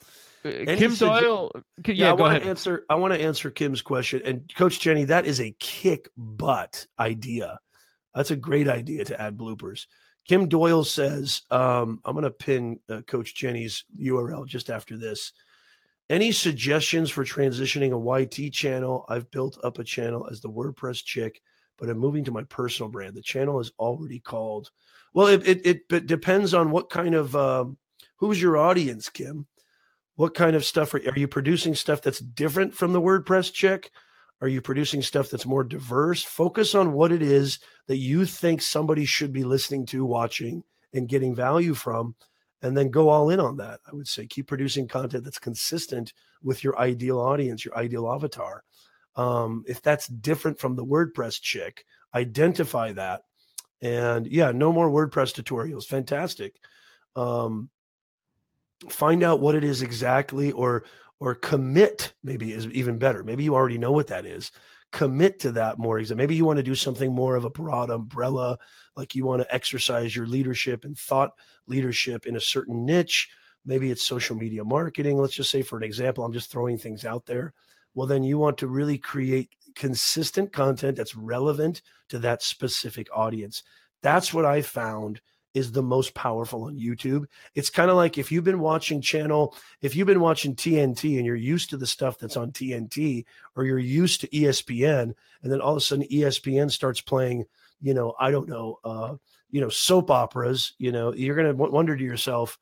Uh, 0.45 0.75
Kim 0.77 0.95
Doyle. 0.95 1.51
Yeah, 1.85 1.93
yeah 1.93 2.09
I 2.09 2.13
want 2.13 2.41
to 2.41 2.49
answer. 2.49 2.85
I 2.89 2.95
want 2.95 3.13
to 3.13 3.21
answer 3.21 3.49
Kim's 3.49 3.81
question. 3.81 4.21
And 4.23 4.53
Coach 4.55 4.79
Jenny, 4.79 5.05
that 5.05 5.25
is 5.25 5.41
a 5.41 5.55
kick 5.59 6.09
butt 6.15 6.85
idea. 6.99 7.59
That's 8.15 8.31
a 8.31 8.35
great 8.35 8.67
idea 8.67 9.05
to 9.05 9.21
add 9.21 9.38
bloopers. 9.38 9.85
Kim 10.27 10.47
Doyle 10.47 10.83
says, 10.83 11.41
um, 11.51 12.01
"I'm 12.05 12.13
going 12.13 12.23
to 12.23 12.31
pin 12.31 12.79
uh, 12.89 13.01
Coach 13.01 13.35
Jenny's 13.35 13.85
URL 13.99 14.45
just 14.45 14.69
after 14.69 14.97
this." 14.97 15.33
Any 16.09 16.31
suggestions 16.31 17.09
for 17.09 17.25
transitioning 17.25 17.91
a 17.91 18.21
YT 18.21 18.53
channel? 18.53 19.05
I've 19.09 19.29
built 19.29 19.57
up 19.63 19.77
a 19.77 19.83
channel 19.83 20.27
as 20.31 20.39
the 20.39 20.49
WordPress 20.49 21.03
chick, 21.03 21.41
but 21.78 21.89
I'm 21.89 21.97
moving 21.97 22.23
to 22.25 22.32
my 22.32 22.43
personal 22.43 22.89
brand. 22.89 23.15
The 23.15 23.21
channel 23.21 23.59
is 23.59 23.71
already 23.80 24.19
called. 24.19 24.71
Well, 25.13 25.28
it 25.28 25.47
it, 25.47 25.82
it 25.91 26.07
depends 26.07 26.53
on 26.53 26.71
what 26.71 26.89
kind 26.89 27.15
of 27.15 27.36
um, 27.36 27.78
who's 28.17 28.41
your 28.41 28.57
audience, 28.57 29.09
Kim 29.09 29.47
what 30.17 30.34
kind 30.34 30.55
of 30.55 30.65
stuff 30.65 30.93
are, 30.93 30.97
are 30.97 31.17
you 31.17 31.28
producing 31.28 31.73
stuff 31.73 32.01
that's 32.01 32.19
different 32.19 32.73
from 32.73 32.91
the 32.91 33.01
WordPress 33.01 33.53
chick? 33.53 33.91
Are 34.41 34.47
you 34.47 34.61
producing 34.61 35.01
stuff 35.01 35.30
that's 35.30 35.45
more 35.45 35.63
diverse? 35.63 36.23
Focus 36.23 36.75
on 36.75 36.93
what 36.93 37.11
it 37.11 37.21
is 37.21 37.59
that 37.88 37.97
you 37.97 38.25
think 38.25 38.61
somebody 38.61 39.05
should 39.05 39.32
be 39.32 39.43
listening 39.43 39.86
to, 39.88 40.05
watching, 40.05 40.63
and 40.93 41.07
getting 41.07 41.34
value 41.34 41.73
from, 41.73 42.15
and 42.61 42.75
then 42.75 42.89
go 42.89 43.09
all 43.09 43.30
in 43.30 43.39
on 43.39 43.57
that. 43.57 43.80
I 43.88 43.95
would 43.95 44.07
say 44.07 44.25
keep 44.25 44.47
producing 44.47 44.88
content 44.88 45.23
that's 45.23 45.39
consistent 45.39 46.13
with 46.43 46.63
your 46.63 46.78
ideal 46.80 47.19
audience, 47.19 47.63
your 47.63 47.78
ideal 47.78 48.07
avatar. 48.11 48.63
Um, 49.18 49.65
if 49.68 49.82
that's 49.82 50.07
different 50.07 50.59
from 50.59 50.76
the 50.76 50.86
WordPress 50.86 51.41
chick, 51.41 51.84
identify 52.13 52.93
that. 52.93 53.24
And 53.82 54.28
yeah, 54.28 54.51
no 54.51 54.72
more 54.72 54.89
WordPress 54.89 55.34
tutorials. 55.34 55.86
Fantastic. 55.86 56.55
Um, 57.15 57.70
find 58.89 59.24
out 59.24 59.39
what 59.39 59.55
it 59.55 59.63
is 59.63 59.82
exactly 59.82 60.51
or 60.51 60.84
or 61.20 61.34
commit 61.34 62.13
maybe 62.24 62.53
is 62.53 62.68
even 62.68 62.99
better 62.99 63.24
maybe 63.24 63.43
you 63.43 63.55
already 63.55 63.78
know 63.78 63.91
what 63.91 64.07
that 64.07 64.26
is 64.26 64.51
commit 64.91 65.39
to 65.39 65.51
that 65.51 65.80
more 65.80 66.01
maybe 66.15 66.36
you 66.36 66.45
want 66.45 66.57
to 66.57 66.63
do 66.63 66.76
something 66.76 67.13
more 67.13 67.36
of 67.36 67.43
a 67.43 67.49
broad 67.49 67.89
umbrella 67.89 68.57
like 68.95 69.15
you 69.15 69.26
want 69.26 69.41
to 69.41 69.53
exercise 69.53 70.15
your 70.15 70.28
leadership 70.28 70.86
and 70.86 70.97
thought 70.97 71.32
leadership 71.65 72.26
in 72.26 72.36
a 72.36 72.41
certain 72.41 72.86
niche 72.86 73.30
maybe 73.65 73.89
it's 73.89 74.03
social 74.03 74.36
media 74.36 74.63
marketing 74.63 75.18
let's 75.18 75.34
just 75.34 75.49
say 75.49 75.61
for 75.61 75.78
an 75.78 75.84
example 75.84 76.24
i'm 76.24 76.32
just 76.32 76.51
throwing 76.51 76.78
things 76.78 77.03
out 77.03 77.26
there 77.26 77.53
well 77.97 78.07
then 78.07 78.23
you 78.23 78.37
want 78.37 78.57
to 78.57 78.67
really 78.67 78.97
create 78.97 79.49
consistent 79.75 80.53
content 80.53 80.95
that's 80.95 81.15
relevant 81.15 81.81
to 82.07 82.19
that 82.19 82.43
specific 82.43 83.07
audience 83.13 83.63
that's 84.01 84.33
what 84.33 84.45
i 84.45 84.61
found 84.61 85.19
is 85.57 85.71
the 85.71 85.81
most 85.81 86.13
powerful 86.13 86.65
on 86.65 86.77
YouTube. 86.77 87.25
It's 87.55 87.71
kind 87.71 87.89
of 87.89 87.97
like 87.97 88.17
if 88.17 88.31
you've 88.31 88.43
been 88.43 88.59
watching 88.59 89.01
channel, 89.01 89.55
if 89.81 89.95
you've 89.95 90.07
been 90.07 90.19
watching 90.19 90.55
TNT 90.55 91.17
and 91.17 91.25
you're 91.25 91.35
used 91.35 91.71
to 91.71 91.77
the 91.77 91.87
stuff 91.87 92.19
that's 92.19 92.37
on 92.37 92.51
TNT 92.51 93.25
or 93.55 93.65
you're 93.65 93.79
used 93.79 94.21
to 94.21 94.27
ESPN 94.27 95.13
and 95.41 95.51
then 95.51 95.59
all 95.59 95.71
of 95.71 95.77
a 95.77 95.81
sudden 95.81 96.05
ESPN 96.11 96.69
starts 96.69 97.01
playing, 97.01 97.45
you 97.81 97.95
know, 97.95 98.13
I 98.19 98.29
don't 98.29 98.47
know, 98.47 98.77
uh, 98.83 99.15
you 99.49 99.59
know, 99.59 99.69
soap 99.69 100.11
operas, 100.11 100.73
you 100.77 100.91
know, 100.91 101.13
you're 101.13 101.35
going 101.35 101.47
to 101.47 101.53
w- 101.53 101.71
wonder 101.73 101.97
to 101.97 102.03
yourself, 102.03 102.59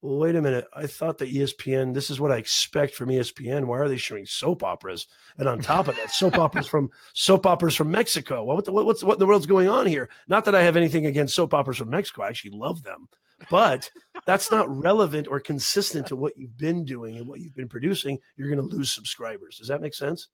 wait 0.00 0.36
a 0.36 0.42
minute. 0.42 0.66
I 0.74 0.86
thought 0.86 1.18
that 1.18 1.32
ESPN, 1.32 1.92
this 1.92 2.10
is 2.10 2.20
what 2.20 2.30
I 2.30 2.36
expect 2.36 2.94
from 2.94 3.08
ESPN. 3.08 3.64
Why 3.64 3.78
are 3.78 3.88
they 3.88 3.96
showing 3.96 4.26
soap 4.26 4.62
operas? 4.62 5.06
And 5.38 5.48
on 5.48 5.60
top 5.60 5.88
of 5.88 5.96
that, 5.96 6.10
soap 6.10 6.38
operas 6.38 6.66
from 6.66 6.90
soap 7.14 7.46
operas 7.46 7.74
from 7.74 7.90
Mexico. 7.90 8.44
What, 8.44 8.64
the, 8.64 8.72
what's 8.72 9.02
what 9.02 9.14
in 9.14 9.18
the 9.18 9.26
world's 9.26 9.46
going 9.46 9.68
on 9.68 9.86
here? 9.86 10.08
Not 10.28 10.44
that 10.44 10.54
I 10.54 10.62
have 10.62 10.76
anything 10.76 11.06
against 11.06 11.34
soap 11.34 11.54
operas 11.54 11.78
from 11.78 11.90
Mexico. 11.90 12.22
I 12.22 12.28
actually 12.28 12.52
love 12.52 12.82
them, 12.82 13.08
but 13.50 13.90
that's 14.24 14.50
not 14.50 14.68
relevant 14.68 15.26
or 15.28 15.40
consistent 15.40 16.06
to 16.08 16.16
what 16.16 16.36
you've 16.36 16.56
been 16.56 16.84
doing 16.84 17.16
and 17.16 17.26
what 17.26 17.40
you've 17.40 17.56
been 17.56 17.68
producing. 17.68 18.18
You're 18.36 18.54
going 18.54 18.68
to 18.68 18.76
lose 18.76 18.92
subscribers. 18.92 19.58
Does 19.58 19.68
that 19.68 19.80
make 19.80 19.94
sense? 19.94 20.28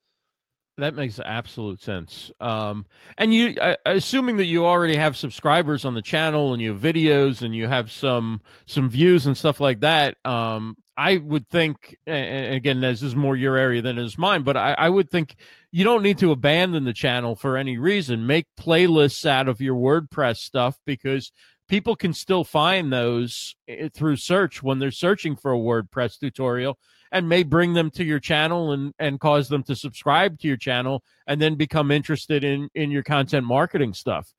That 0.76 0.96
makes 0.96 1.20
absolute 1.20 1.80
sense. 1.80 2.32
Um, 2.40 2.86
and 3.16 3.32
you, 3.32 3.54
uh, 3.60 3.76
assuming 3.86 4.38
that 4.38 4.46
you 4.46 4.66
already 4.66 4.96
have 4.96 5.16
subscribers 5.16 5.84
on 5.84 5.94
the 5.94 6.02
channel 6.02 6.52
and 6.52 6.60
you 6.60 6.72
have 6.72 6.82
videos 6.82 7.42
and 7.42 7.54
you 7.54 7.68
have 7.68 7.92
some 7.92 8.40
some 8.66 8.90
views 8.90 9.26
and 9.26 9.36
stuff 9.36 9.60
like 9.60 9.80
that, 9.80 10.16
um, 10.24 10.76
I 10.96 11.18
would 11.18 11.48
think. 11.48 11.96
And 12.08 12.54
again, 12.54 12.80
this 12.80 13.02
is 13.02 13.14
more 13.14 13.36
your 13.36 13.56
area 13.56 13.82
than 13.82 13.98
is 13.98 14.18
mine, 14.18 14.42
but 14.42 14.56
I, 14.56 14.74
I 14.76 14.88
would 14.88 15.10
think 15.10 15.36
you 15.70 15.84
don't 15.84 16.02
need 16.02 16.18
to 16.18 16.32
abandon 16.32 16.84
the 16.84 16.92
channel 16.92 17.36
for 17.36 17.56
any 17.56 17.78
reason. 17.78 18.26
Make 18.26 18.46
playlists 18.58 19.24
out 19.24 19.48
of 19.48 19.60
your 19.60 19.76
WordPress 19.76 20.38
stuff 20.38 20.80
because 20.84 21.30
people 21.68 21.94
can 21.94 22.12
still 22.12 22.42
find 22.42 22.92
those 22.92 23.54
eh, 23.68 23.90
through 23.94 24.16
search 24.16 24.60
when 24.60 24.80
they're 24.80 24.90
searching 24.90 25.36
for 25.36 25.52
a 25.52 25.58
WordPress 25.58 26.18
tutorial 26.18 26.78
and 27.14 27.28
may 27.28 27.44
bring 27.44 27.72
them 27.72 27.90
to 27.92 28.04
your 28.04 28.20
channel 28.20 28.72
and 28.72 28.92
and 28.98 29.20
cause 29.20 29.48
them 29.48 29.62
to 29.62 29.76
subscribe 29.76 30.38
to 30.40 30.48
your 30.48 30.58
channel 30.58 31.02
and 31.26 31.40
then 31.40 31.54
become 31.54 31.90
interested 31.90 32.44
in 32.44 32.68
in 32.74 32.90
your 32.90 33.04
content 33.04 33.46
marketing 33.46 33.94
stuff. 33.94 34.34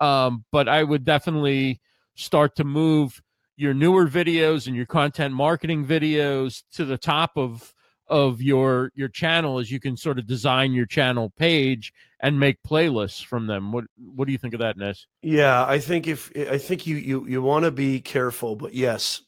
Um, 0.00 0.46
but 0.50 0.66
i 0.66 0.82
would 0.82 1.04
definitely 1.04 1.78
start 2.14 2.56
to 2.56 2.64
move 2.64 3.20
your 3.56 3.74
newer 3.74 4.08
videos 4.08 4.66
and 4.66 4.74
your 4.74 4.86
content 4.86 5.34
marketing 5.34 5.84
videos 5.84 6.62
to 6.72 6.86
the 6.86 6.96
top 6.96 7.32
of 7.36 7.74
of 8.06 8.40
your 8.40 8.90
your 8.94 9.08
channel 9.08 9.58
as 9.58 9.70
you 9.70 9.78
can 9.78 9.96
sort 9.96 10.18
of 10.18 10.26
design 10.26 10.72
your 10.72 10.86
channel 10.86 11.30
page 11.36 11.92
and 12.20 12.40
make 12.40 12.56
playlists 12.62 13.24
from 13.24 13.46
them. 13.46 13.72
What 13.72 13.84
what 13.96 14.26
do 14.26 14.32
you 14.32 14.38
think 14.38 14.54
of 14.54 14.60
that 14.60 14.76
Nez? 14.78 15.06
Yeah 15.22 15.66
i 15.66 15.78
think 15.78 16.06
if 16.06 16.30
i 16.36 16.56
think 16.56 16.86
you 16.86 16.96
you 16.96 17.26
you 17.26 17.42
want 17.42 17.64
to 17.64 17.70
be 17.70 18.00
careful 18.00 18.56
but 18.56 18.72
yes 18.72 19.22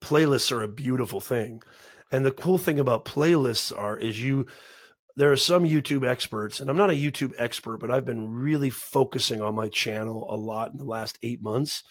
playlists 0.00 0.50
are 0.52 0.62
a 0.62 0.68
beautiful 0.68 1.20
thing 1.20 1.62
and 2.10 2.24
the 2.24 2.32
cool 2.32 2.58
thing 2.58 2.78
about 2.78 3.04
playlists 3.04 3.76
are 3.76 3.96
is 3.96 4.22
you 4.22 4.46
there 5.16 5.32
are 5.32 5.36
some 5.36 5.64
YouTube 5.64 6.08
experts, 6.08 6.60
and 6.60 6.70
I'm 6.70 6.76
not 6.76 6.90
a 6.90 6.94
YouTube 6.94 7.32
expert, 7.38 7.78
but 7.78 7.90
I've 7.90 8.04
been 8.04 8.30
really 8.30 8.70
focusing 8.70 9.42
on 9.42 9.56
my 9.56 9.68
channel 9.68 10.32
a 10.32 10.36
lot 10.36 10.70
in 10.70 10.78
the 10.78 10.84
last 10.84 11.18
eight 11.24 11.42
months. 11.42 11.82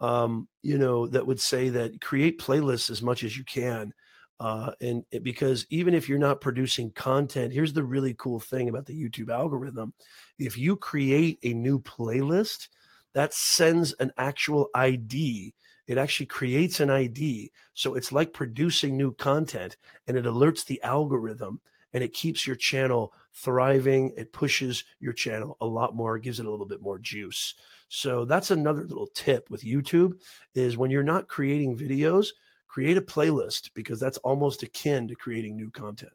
Um, 0.00 0.48
you 0.62 0.78
know, 0.78 1.06
that 1.08 1.26
would 1.26 1.40
say 1.40 1.68
that 1.68 2.00
create 2.00 2.40
playlists 2.40 2.88
as 2.88 3.02
much 3.02 3.22
as 3.22 3.36
you 3.36 3.44
can. 3.44 3.92
Uh, 4.40 4.72
and 4.80 5.04
it, 5.10 5.22
because 5.22 5.66
even 5.68 5.92
if 5.92 6.08
you're 6.08 6.18
not 6.18 6.40
producing 6.40 6.90
content, 6.92 7.52
here's 7.52 7.74
the 7.74 7.84
really 7.84 8.14
cool 8.14 8.40
thing 8.40 8.70
about 8.70 8.86
the 8.86 8.94
YouTube 8.98 9.28
algorithm. 9.28 9.92
If 10.38 10.56
you 10.56 10.74
create 10.76 11.38
a 11.42 11.52
new 11.52 11.80
playlist, 11.80 12.68
that 13.12 13.34
sends 13.34 13.92
an 13.94 14.10
actual 14.16 14.70
ID 14.74 15.52
it 15.90 15.98
actually 15.98 16.26
creates 16.26 16.78
an 16.78 16.88
ID. 16.88 17.50
So 17.74 17.96
it's 17.96 18.12
like 18.12 18.32
producing 18.32 18.96
new 18.96 19.12
content 19.12 19.76
and 20.06 20.16
it 20.16 20.24
alerts 20.24 20.64
the 20.64 20.80
algorithm. 20.84 21.60
and 21.92 22.04
it 22.04 22.12
keeps 22.12 22.46
your 22.46 22.54
channel 22.54 23.12
thriving. 23.34 24.12
It 24.16 24.32
pushes 24.32 24.84
your 25.00 25.12
channel 25.12 25.56
a 25.60 25.66
lot 25.66 25.96
more, 25.96 26.18
gives 26.18 26.38
it 26.38 26.46
a 26.46 26.50
little 26.50 26.64
bit 26.66 26.80
more 26.80 27.00
juice. 27.00 27.54
So 27.88 28.24
that's 28.24 28.52
another 28.52 28.82
little 28.82 29.08
tip 29.08 29.50
with 29.50 29.64
YouTube 29.64 30.20
is 30.54 30.76
when 30.76 30.92
you're 30.92 31.02
not 31.02 31.26
creating 31.26 31.76
videos, 31.76 32.28
create 32.68 32.96
a 32.96 33.02
playlist 33.02 33.70
because 33.74 33.98
that's 33.98 34.18
almost 34.18 34.62
akin 34.62 35.08
to 35.08 35.16
creating 35.16 35.56
new 35.56 35.72
content. 35.72 36.12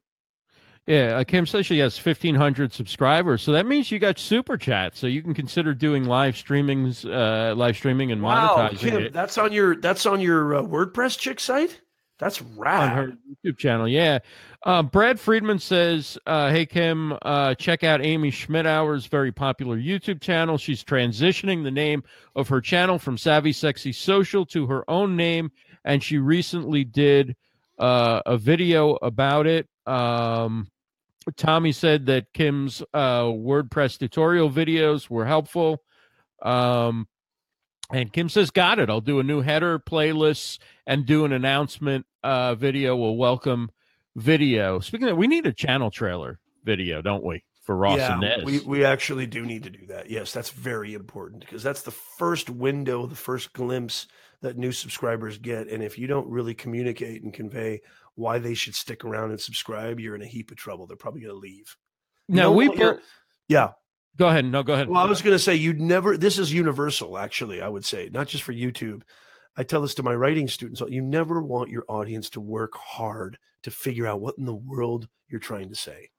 Yeah, 0.88 1.18
uh, 1.18 1.24
Kim 1.24 1.48
says 1.48 1.66
she 1.66 1.80
has 1.80 1.98
1,500 1.98 2.72
subscribers, 2.72 3.42
so 3.42 3.52
that 3.54 3.66
means 3.66 3.90
you 3.90 3.98
got 3.98 4.20
super 4.20 4.56
chat, 4.56 4.96
so 4.96 5.08
you 5.08 5.24
can 5.24 5.34
consider 5.34 5.74
doing 5.74 6.06
live 6.06 6.36
streamings, 6.36 7.04
uh, 7.12 7.56
live 7.56 7.76
streaming 7.76 8.12
and 8.12 8.22
wow, 8.22 8.56
monetizing 8.56 8.78
Kim, 8.78 9.02
it. 9.02 9.14
That's 9.14 9.40
on 9.40 9.52
your 9.52 9.76
that's 9.78 10.06
on 10.06 10.22
your 10.22 10.58
uh, 10.58 10.62
WordPress 10.62 11.18
chick 11.18 11.40
site. 11.40 11.82
That's 12.20 12.40
rad. 12.42 12.92
On 12.92 12.98
her 12.98 13.18
YouTube 13.44 13.58
channel, 13.58 13.88
yeah. 13.88 14.20
Uh, 14.64 14.84
Brad 14.84 15.20
Friedman 15.20 15.58
says, 15.58 16.20
uh, 16.28 16.52
"Hey 16.52 16.68
Kim, 16.68 17.18
uh, 17.24 17.56
check 17.56 17.84
out 17.84 18.06
Amy 18.06 18.30
Schmittauer's 18.30 19.08
very 19.08 19.32
popular 19.32 19.78
YouTube 19.78 20.22
channel. 20.22 20.56
She's 20.60 20.84
transitioning 20.84 21.64
the 21.64 21.72
name 21.72 22.04
of 22.36 22.48
her 22.50 22.62
channel 22.62 23.00
from 23.00 23.18
Savvy 23.18 23.54
Sexy 23.54 23.92
Social 23.92 24.46
to 24.48 24.68
her 24.68 24.88
own 24.88 25.16
name, 25.16 25.52
and 25.84 26.04
she 26.04 26.20
recently 26.20 26.84
did 26.84 27.36
uh, 27.80 28.22
a 28.28 28.38
video 28.38 28.98
about 29.02 29.48
it." 29.48 29.68
Um, 29.88 30.68
Tommy 31.38 31.72
said 31.72 32.06
that 32.08 32.34
Kim's 32.34 32.82
uh, 32.94 33.24
WordPress 33.24 33.98
tutorial 33.98 34.50
videos 34.50 35.10
were 35.10 35.26
helpful. 35.26 35.84
Um, 36.42 37.08
and 37.92 38.12
Kim 38.12 38.30
says, 38.30 38.52
"Got 38.52 38.80
it. 38.80 38.90
I'll 38.90 39.02
do 39.02 39.20
a 39.20 39.24
new 39.24 39.42
header 39.42 39.80
playlist 39.80 40.60
and 40.88 41.06
do 41.06 41.26
an 41.26 41.32
announcement 41.32 42.06
uh, 42.24 42.56
video. 42.56 42.96
A 42.96 43.14
welcome 43.14 43.70
video. 44.16 44.80
Speaking 44.80 45.08
of, 45.08 45.18
we 45.18 45.28
need 45.28 45.46
a 45.46 45.54
channel 45.54 45.92
trailer 45.92 46.40
video, 46.64 47.02
don't 47.02 47.24
we, 47.24 47.44
for 47.62 47.76
Ross 47.76 47.98
yeah, 47.98 48.14
and 48.14 48.22
Nez? 48.22 48.44
We 48.44 48.60
we 48.60 48.86
actually 48.86 49.28
do 49.28 49.46
need 49.46 49.64
to 49.64 49.70
do 49.70 49.86
that. 49.88 50.10
Yes, 50.10 50.32
that's 50.34 50.50
very 50.50 50.94
important 50.94 51.42
because 51.42 51.64
that's 51.64 51.84
the 51.84 51.92
first 51.92 52.50
window, 52.50 53.06
the 53.06 53.16
first 53.16 53.54
glimpse 53.54 54.08
that 54.42 54.58
new 54.58 54.72
subscribers 54.72 55.38
get. 55.38 55.68
And 55.68 55.84
if 55.84 55.98
you 55.98 56.08
don't 56.08 56.28
really 56.28 56.54
communicate 56.54 57.24
and 57.24 57.34
convey 57.34 57.82
why 58.16 58.40
they 58.40 58.54
should 58.54 58.76
stick 58.76 59.06
around 59.06 59.32
and 59.32 59.40
subscribe, 59.40 60.00
you're 60.00 60.16
in 60.16 60.22
a 60.22 60.28
heap 60.28 60.52
of 60.52 60.58
trouble. 60.58 60.88
They're 60.88 60.98
probably 60.98 61.22
going 61.22 61.34
to 61.34 61.40
leave. 61.40 61.76
No, 62.28 62.52
we 62.52 62.70
yeah. 63.48 63.72
Go 64.18 64.28
ahead. 64.28 64.46
No, 64.46 64.64
go 64.64 64.74
ahead. 64.74 64.88
Well, 64.88 65.04
I 65.04 65.10
was 65.10 65.22
going 65.22 65.36
to 65.36 65.44
say 65.44 65.56
you'd 65.56 65.82
never. 65.82 66.18
This 66.18 66.40
is 66.40 66.52
universal, 66.54 67.18
actually. 67.18 67.62
I 67.62 67.68
would 67.68 67.86
say 67.86 68.10
not 68.12 68.28
just 68.28 68.44
for 68.44 68.54
YouTube. 68.54 69.02
I 69.58 69.64
tell 69.64 69.82
this 69.82 69.96
to 69.96 70.04
my 70.04 70.14
writing 70.14 70.48
students. 70.48 70.82
You 70.88 71.02
never 71.02 71.42
want 71.42 71.70
your 71.70 71.86
audience 71.88 72.30
to 72.32 72.42
work 72.42 72.76
hard 72.76 73.38
to 73.64 73.72
figure 73.72 74.08
out 74.08 74.22
what 74.22 74.38
in 74.38 74.46
the 74.46 74.56
world 74.56 75.08
you're 75.30 75.40
trying 75.40 75.70
to 75.70 75.76
say. 75.76 76.10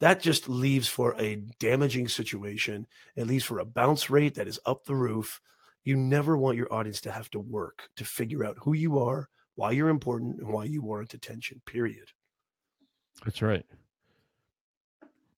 That 0.00 0.20
just 0.20 0.48
leaves 0.48 0.88
for 0.88 1.14
a 1.20 1.42
damaging 1.58 2.08
situation. 2.08 2.86
It 3.16 3.26
leaves 3.26 3.44
for 3.44 3.58
a 3.58 3.64
bounce 3.64 4.08
rate 4.08 4.34
that 4.36 4.48
is 4.48 4.60
up 4.64 4.84
the 4.84 4.94
roof. 4.94 5.40
You 5.84 5.96
never 5.96 6.36
want 6.36 6.56
your 6.56 6.72
audience 6.72 7.00
to 7.02 7.12
have 7.12 7.30
to 7.30 7.40
work 7.40 7.88
to 7.96 8.04
figure 8.04 8.44
out 8.44 8.56
who 8.62 8.72
you 8.72 8.98
are, 8.98 9.28
why 9.60 9.72
you're 9.72 9.90
important 9.90 10.38
and 10.38 10.48
why 10.48 10.64
you 10.64 10.80
warrant 10.80 11.12
attention, 11.12 11.60
period. 11.66 12.08
That's 13.22 13.42
right. 13.42 13.66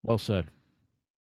Well 0.04 0.18
said. 0.18 0.46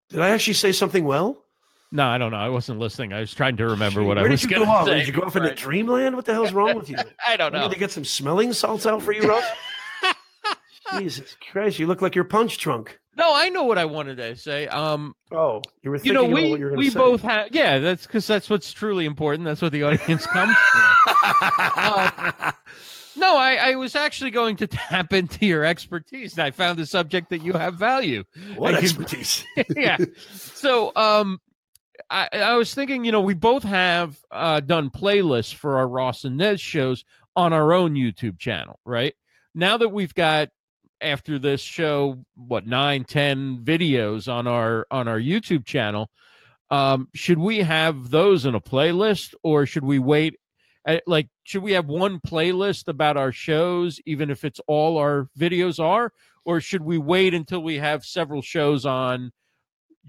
Did 0.10 0.20
I 0.20 0.32
actually 0.32 0.56
say 0.56 0.74
something 0.74 1.06
well? 1.06 1.46
No, 1.94 2.06
I 2.06 2.18
don't 2.18 2.32
know. 2.32 2.38
I 2.38 2.50
wasn't 2.50 2.80
listening. 2.80 3.14
I 3.14 3.22
was 3.22 3.34
trying 3.34 3.56
to 3.56 3.68
remember 3.68 4.04
what 4.04 4.18
Where 4.18 4.28
I 4.28 4.30
was 4.30 4.46
going 4.46 4.66
to 4.66 4.86
say. 4.86 4.98
Did 5.00 5.08
you 5.08 5.14
go 5.14 5.22
off 5.22 5.38
into 5.38 5.56
dreamland? 5.56 6.18
What 6.18 6.26
the 6.26 6.34
hell's 6.34 6.52
wrong 6.52 6.76
with 6.76 6.90
you? 6.90 6.98
I 7.28 7.38
don't 7.38 7.54
know. 7.54 7.62
Did 7.62 7.72
they 7.72 7.80
get 7.80 7.92
some 7.92 8.04
smelling 8.04 8.52
salts 8.52 8.86
out 8.86 9.02
for 9.02 9.14
you, 9.14 9.22
Russ? 9.22 9.46
Jesus 10.98 11.38
Christ, 11.52 11.80
you 11.80 11.88
look 11.88 12.02
like 12.02 12.16
your 12.16 12.26
punch 12.26 12.58
trunk. 12.58 13.00
No, 13.16 13.34
I 13.34 13.48
know 13.48 13.64
what 13.64 13.78
I 13.78 13.86
wanted 13.86 14.18
to 14.18 14.36
say. 14.36 14.68
Um, 14.68 15.16
oh, 15.32 15.62
you 15.84 15.92
were 15.92 16.00
thinking 16.00 16.22
you 16.22 16.28
know 16.28 16.34
we 16.34 16.76
we 16.76 16.90
say. 16.90 16.98
both 16.98 17.22
have 17.22 17.50
yeah. 17.52 17.80
That's 17.80 18.06
because 18.06 18.26
that's 18.26 18.50
what's 18.50 18.72
truly 18.72 19.06
important. 19.06 19.46
That's 19.46 19.62
what 19.62 19.74
the 19.74 19.84
audience 19.84 20.26
comes 20.26 20.56
for. 20.56 20.82
uh, 21.76 22.52
no, 23.20 23.38
I, 23.38 23.56
I 23.56 23.76
was 23.76 23.96
actually 23.96 24.32
going 24.32 24.56
to 24.58 24.68
tap 24.68 25.14
into 25.14 25.46
your 25.46 25.64
expertise, 25.64 26.34
and 26.34 26.44
I 26.44 26.52
found 26.52 26.80
a 26.80 26.86
subject 26.86 27.30
that 27.30 27.40
you 27.40 27.54
have 27.54 27.76
value. 27.76 28.24
What 28.56 28.76
expertise? 28.76 29.46
yeah. 29.76 29.98
So, 30.32 30.92
um, 30.96 31.40
I, 32.10 32.30
I 32.34 32.56
was 32.56 32.74
thinking, 32.74 33.04
you 33.04 33.12
know, 33.12 33.22
we 33.22 33.34
both 33.34 33.64
have 33.64 34.18
uh, 34.32 34.62
done 34.62 34.90
playlists 34.90 35.54
for 35.54 35.78
our 35.78 35.88
Ross 35.88 36.24
and 36.24 36.38
Nez 36.38 36.62
shows 36.62 37.04
on 37.36 37.54
our 37.54 37.74
own 37.74 37.94
YouTube 37.94 38.40
channel, 38.40 38.80
right? 38.86 39.14
Now 39.54 39.78
that 39.78 39.90
we've 39.90 40.14
got 40.14 40.50
after 41.02 41.40
this 41.40 41.62
show 41.62 42.24
what 42.36 42.68
nine 42.68 43.04
ten 43.04 43.60
videos 43.64 44.32
on 44.32 44.48
our 44.48 44.86
on 44.92 45.08
our 45.08 45.20
youtube 45.20 45.66
channel 45.66 46.10
um 46.72 47.08
should 47.14 47.40
we 47.40 47.60
have 47.60 48.10
those 48.10 48.46
in 48.46 48.56
a 48.56 48.60
playlist 48.60 49.34
or 49.44 49.66
should 49.66 49.84
we 49.84 50.00
wait 50.00 50.36
Eh, 50.88 51.00
like 51.06 51.28
should 51.44 51.64
we 51.64 51.74
have 51.74 51.88
one 51.88 52.20
playlist 52.20 52.88
about 52.88 53.18
our 53.18 53.32
shows 53.32 54.00
even 54.06 54.30
if 54.30 54.44
it's 54.44 54.62
all 54.68 54.98
our 54.98 55.30
videos 55.38 55.80
are? 55.80 56.14
Or 56.46 56.62
should 56.62 56.82
we 56.84 56.98
wait 56.98 57.34
until 57.34 57.62
we 57.62 57.76
have 57.78 58.06
several 58.06 58.42
shows 58.42 58.86
on 58.86 59.32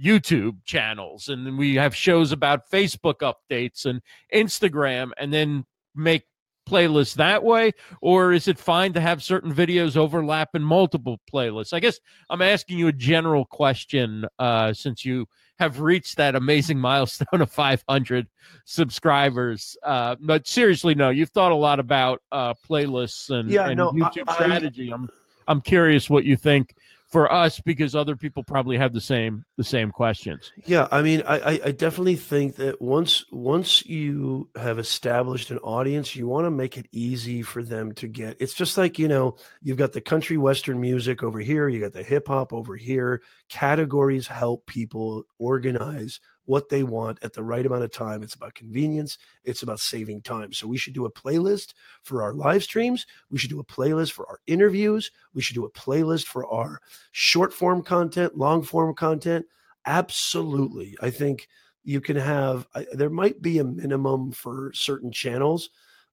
youtube 0.01 0.57
channels 0.65 1.29
and 1.29 1.45
then 1.45 1.57
we 1.57 1.75
have 1.75 1.95
shows 1.95 2.31
about 2.33 2.71
facebook 2.71 3.17
updates 3.19 3.85
and 3.85 4.01
instagram 4.33 5.11
and 5.19 5.33
then 5.33 5.65
make 5.95 6.23
playlist 6.69 7.15
that 7.15 7.43
way 7.43 7.73
or 8.01 8.33
is 8.33 8.49
it 8.49 8.59
fine 8.59 8.93
to 8.93 9.01
have 9.01 9.23
certain 9.23 9.53
videos 9.53 9.97
overlap 9.97 10.51
in 10.55 10.63
multiple 10.63 11.21
playlists? 11.33 11.73
I 11.73 11.81
guess 11.81 11.99
i'm 12.29 12.43
asking 12.43 12.79
you 12.79 12.89
a 12.89 12.93
general 12.93 13.45
question 13.45 14.25
uh, 14.39 14.73
since 14.73 15.05
you 15.05 15.27
have 15.59 15.81
reached 15.81 16.17
that 16.17 16.35
amazing 16.35 16.79
milestone 16.91 17.43
of 17.43 17.51
500 17.51 18.27
subscribers. 18.65 19.77
Uh, 19.83 20.17
but 20.21 20.47
seriously 20.47 20.95
no 20.95 21.11
you've 21.11 21.31
thought 21.31 21.53
a 21.53 21.57
lot 21.57 21.81
about 21.81 22.23
uh, 22.33 22.55
playlists 22.69 23.31
and, 23.31 23.51
yeah, 23.51 23.69
and 23.69 23.77
no, 23.77 23.93
youtube 23.93 24.25
I, 24.29 24.35
strategy. 24.35 24.91
I'm 24.93 25.09
i'm 25.49 25.61
curious 25.61 26.09
what 26.09 26.25
you 26.25 26.37
think 26.37 26.75
for 27.11 27.33
us 27.33 27.61
because 27.61 27.95
other 27.95 28.15
people 28.15 28.45
probably 28.45 28.77
have 28.77 28.93
the 28.93 29.01
same 29.01 29.45
the 29.57 29.65
same 29.65 29.91
questions. 29.91 30.53
Yeah, 30.65 30.87
I 30.93 31.03
mean, 31.03 31.23
I 31.27 31.61
I 31.65 31.71
definitely 31.73 32.17
think 32.17 32.57
that 32.57 32.81
once 32.81 33.25
once 33.33 33.85
you 33.85 34.49
have 34.57 34.79
established 34.79 35.51
an 35.51 35.59
audience, 35.59 36.15
you 36.15 36.27
want 36.27 36.47
to 36.47 36.51
make 36.51 36.77
it 36.79 36.87
easy 36.93 37.43
for 37.43 37.63
them 37.63 37.93
to 37.95 38.09
get. 38.09 38.37
It's 38.41 38.55
just 38.55 38.79
like 38.79 38.99
you 38.99 39.09
know, 39.09 39.37
you've 39.61 39.77
got 39.77 39.93
the 39.93 40.01
country 40.01 40.37
western 40.37 40.81
music 40.81 41.23
over 41.23 41.41
here, 41.41 41.69
you 41.69 41.81
got 41.81 41.93
the 41.93 42.03
hip 42.03 42.29
hop 42.29 42.53
over 42.53 42.77
here. 42.77 43.23
Categories 43.49 44.29
help 44.29 44.67
people 44.67 45.25
organize 45.39 46.21
what 46.51 46.69
they 46.69 46.83
want 46.83 47.17
at 47.23 47.33
the 47.33 47.45
right 47.45 47.65
amount 47.65 47.85
of 47.85 47.93
time. 47.93 48.25
It's 48.25 48.35
about 48.35 48.55
convenience, 48.55 49.19
it's 49.45 49.63
about 49.63 49.79
saving 49.79 50.23
time. 50.23 50.53
So 50.53 50.67
we 50.67 50.77
should 50.77 50.95
do 50.95 51.05
a 51.05 51.13
playlist 51.13 51.75
for 52.03 52.25
our 52.25 52.35
live 52.35 52.65
streams. 52.65 53.07
We 53.31 53.39
should 53.39 53.51
do 53.51 53.61
a 53.61 53.65
playlist 53.65 54.11
for 54.11 54.29
our 54.29 54.41
interviews. 54.49 55.13
We 55.33 55.43
should 55.43 55.55
do 55.55 55.65
a 55.65 55.71
playlist 55.71 56.25
for 56.25 56.45
our 56.53 56.81
short 57.13 57.53
form 57.53 57.85
content, 57.85 58.37
long 58.37 58.65
form 58.65 58.97
content. 58.97 59.47
Absolutely. 59.87 60.97
I 61.01 61.11
think 61.11 61.47
you 61.85 62.01
can 62.01 62.17
have, 62.17 62.67
I, 62.75 62.85
there 62.93 63.11
might 63.11 63.41
be 63.41 63.61
a 63.61 63.65
minimum 63.65 64.33
for 64.33 64.73
certain 64.75 65.13
channels. 65.13 65.71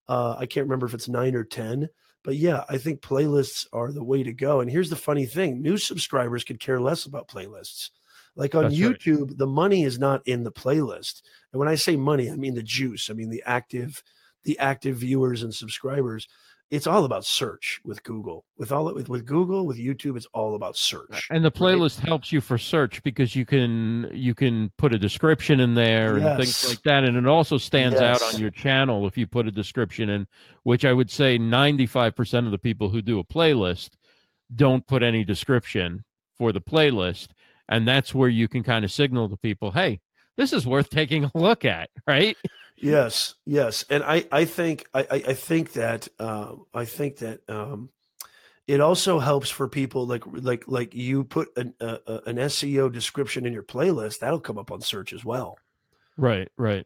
Uh, 0.08 0.36
I 0.38 0.46
can't 0.46 0.68
remember 0.68 0.86
if 0.86 0.94
it's 0.94 1.10
nine 1.10 1.34
or 1.34 1.46
10. 1.46 1.90
But 2.24 2.36
yeah, 2.36 2.64
I 2.70 2.78
think 2.78 3.02
playlists 3.02 3.66
are 3.74 3.92
the 3.92 4.04
way 4.04 4.22
to 4.22 4.34
go. 4.34 4.60
And 4.62 4.70
here's 4.70 4.92
the 4.92 4.96
funny 4.96 5.26
thing 5.26 5.64
new 5.64 5.78
subscribers 5.78 6.44
could 6.44 6.60
care 6.60 6.80
less 6.80 7.06
about 7.06 7.28
playlists. 7.28 7.90
Like 8.38 8.54
on 8.54 8.66
That's 8.66 8.76
YouTube, 8.76 9.30
right. 9.30 9.38
the 9.38 9.48
money 9.48 9.84
is 9.84 9.98
not 9.98 10.26
in 10.28 10.44
the 10.44 10.52
playlist. 10.52 11.24
And 11.52 11.60
when 11.60 11.68
I 11.68 11.76
say 11.76 11.96
money, 11.96 12.30
I 12.30 12.36
mean 12.36 12.54
the 12.54 12.64
juice. 12.64 13.10
I 13.10 13.14
mean 13.14 13.30
the 13.30 13.44
active, 13.46 14.04
the 14.44 14.58
active 14.60 14.98
viewers 14.98 15.44
and 15.44 15.54
subscribers. 15.54 16.28
It's 16.70 16.86
all 16.86 17.06
about 17.06 17.26
search 17.26 17.80
with 17.86 18.04
Google. 18.04 18.46
With 18.58 18.74
all 18.74 18.94
with, 18.94 19.10
with 19.10 19.26
Google, 19.26 19.66
with 19.66 19.78
YouTube, 19.78 20.18
it's 20.18 20.28
all 20.34 20.54
about 20.54 20.78
search. 20.78 21.28
And 21.32 21.44
the 21.44 21.52
playlist 21.52 22.00
right? 22.00 22.10
helps 22.10 22.32
you 22.32 22.42
for 22.42 22.58
search 22.58 23.02
because 23.04 23.36
you 23.36 23.46
can 23.46 24.12
you 24.14 24.36
can 24.36 24.72
put 24.78 24.94
a 24.94 25.00
description 25.00 25.60
in 25.60 25.74
there 25.74 26.20
yes. 26.20 26.28
and 26.28 26.38
things 26.38 26.70
like 26.70 26.84
that. 26.84 27.06
And 27.06 27.18
it 27.18 27.26
also 27.26 27.58
stands 27.58 28.00
yes. 28.00 28.22
out 28.22 28.34
on 28.34 28.40
your 28.40 28.52
channel 28.52 29.08
if 29.08 29.18
you 29.18 29.26
put 29.26 29.48
a 29.48 29.52
description 29.52 30.10
in, 30.10 30.28
which 30.64 30.86
I 30.86 30.94
would 30.94 31.10
say 31.10 31.40
95% 31.40 32.46
of 32.46 32.52
the 32.52 32.58
people 32.60 32.90
who 32.90 33.02
do 33.02 33.18
a 33.18 33.24
playlist 33.24 33.92
don't 34.54 34.86
put 34.86 35.02
any 35.02 35.24
description 35.24 36.04
for 36.38 36.52
the 36.52 36.62
playlist 36.62 37.30
and 37.70 37.88
that's 37.88 38.14
where 38.14 38.30
you 38.30 38.48
can 38.48 38.64
kind 38.64 38.86
of 38.86 38.92
signal 38.92 39.30
to 39.30 39.38
people 39.38 39.72
hey 39.72 40.00
this 40.36 40.54
is 40.54 40.66
worth 40.66 40.90
taking 40.90 41.24
a 41.26 41.32
look 41.34 41.66
at 41.66 41.90
right 42.08 42.38
yes 42.76 43.36
yes 43.46 43.86
and 43.90 44.04
i 44.04 44.26
i 44.32 44.46
think 44.46 44.86
i 44.94 45.06
i 45.12 45.34
think 45.34 45.74
that 45.74 46.08
uh, 46.20 46.54
i 46.74 46.86
think 46.86 47.18
that 47.18 47.40
um 47.50 47.90
it 48.68 48.82
also 48.82 49.20
helps 49.20 49.50
for 49.50 49.68
people 49.68 50.06
like 50.06 50.24
like 50.28 50.66
like 50.68 50.94
you 50.94 51.24
put 51.24 51.48
an 51.56 51.74
uh, 51.80 51.98
an 52.26 52.36
SEO 52.36 52.92
description 52.92 53.46
in 53.46 53.54
your 53.54 53.64
playlist 53.64 54.20
that'll 54.20 54.42
come 54.42 54.58
up 54.58 54.72
on 54.72 54.82
search 54.82 55.14
as 55.14 55.24
well. 55.24 55.58
Right, 56.18 56.50
right. 56.58 56.86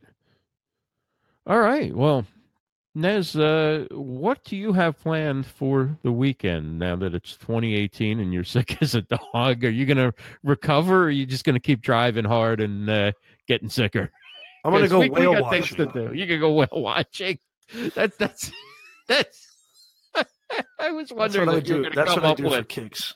All 1.48 1.60
right. 1.60 1.94
Well, 1.94 2.26
Nez, 2.94 3.38
uh, 3.38 3.86
what 3.92 4.44
do 4.44 4.58
you 4.58 4.74
have 4.74 5.00
planned 5.00 5.46
for 5.46 5.98
the 6.04 6.12
weekend 6.12 6.78
now 6.78 6.96
that 6.98 7.16
it's 7.16 7.38
2018 7.38 8.20
and 8.20 8.34
you're 8.34 8.44
sick 8.44 8.82
as 8.82 8.96
a 8.96 9.02
dog? 9.02 9.64
Are 9.64 9.70
you 9.70 9.86
going 9.86 9.98
to 9.98 10.14
recover 10.44 11.04
or 11.04 11.06
are 11.06 11.10
you 11.10 11.26
just 11.26 11.46
going 11.46 11.56
to 11.56 11.62
keep 11.62 11.82
driving 11.82 12.26
hard 12.26 12.60
and 12.60 12.90
uh, 12.90 13.12
getting 13.48 13.70
sicker? 13.70 14.12
I'm 14.64 14.72
going 14.72 14.84
to 14.84 14.90
go 14.90 15.00
we, 15.00 15.10
whale 15.10 15.36
we 15.36 15.42
watching. 15.42 16.16
You 16.16 16.28
can 16.28 16.40
go 16.40 16.54
whale 16.54 16.68
watching. 16.72 17.40
That's, 17.96 18.18
that's, 18.18 18.52
that's, 19.08 19.48
I 20.80 20.92
was 20.92 21.14
wondering 21.14 21.46
that's 21.50 21.70
what, 21.70 21.80
what 21.80 21.86
I 21.86 21.90
do. 21.90 21.96
That's 21.96 22.16
what 22.16 22.26
I 22.26 22.34
do 22.34 22.44
with. 22.44 22.54
for 22.54 22.64
kicks. 22.64 23.16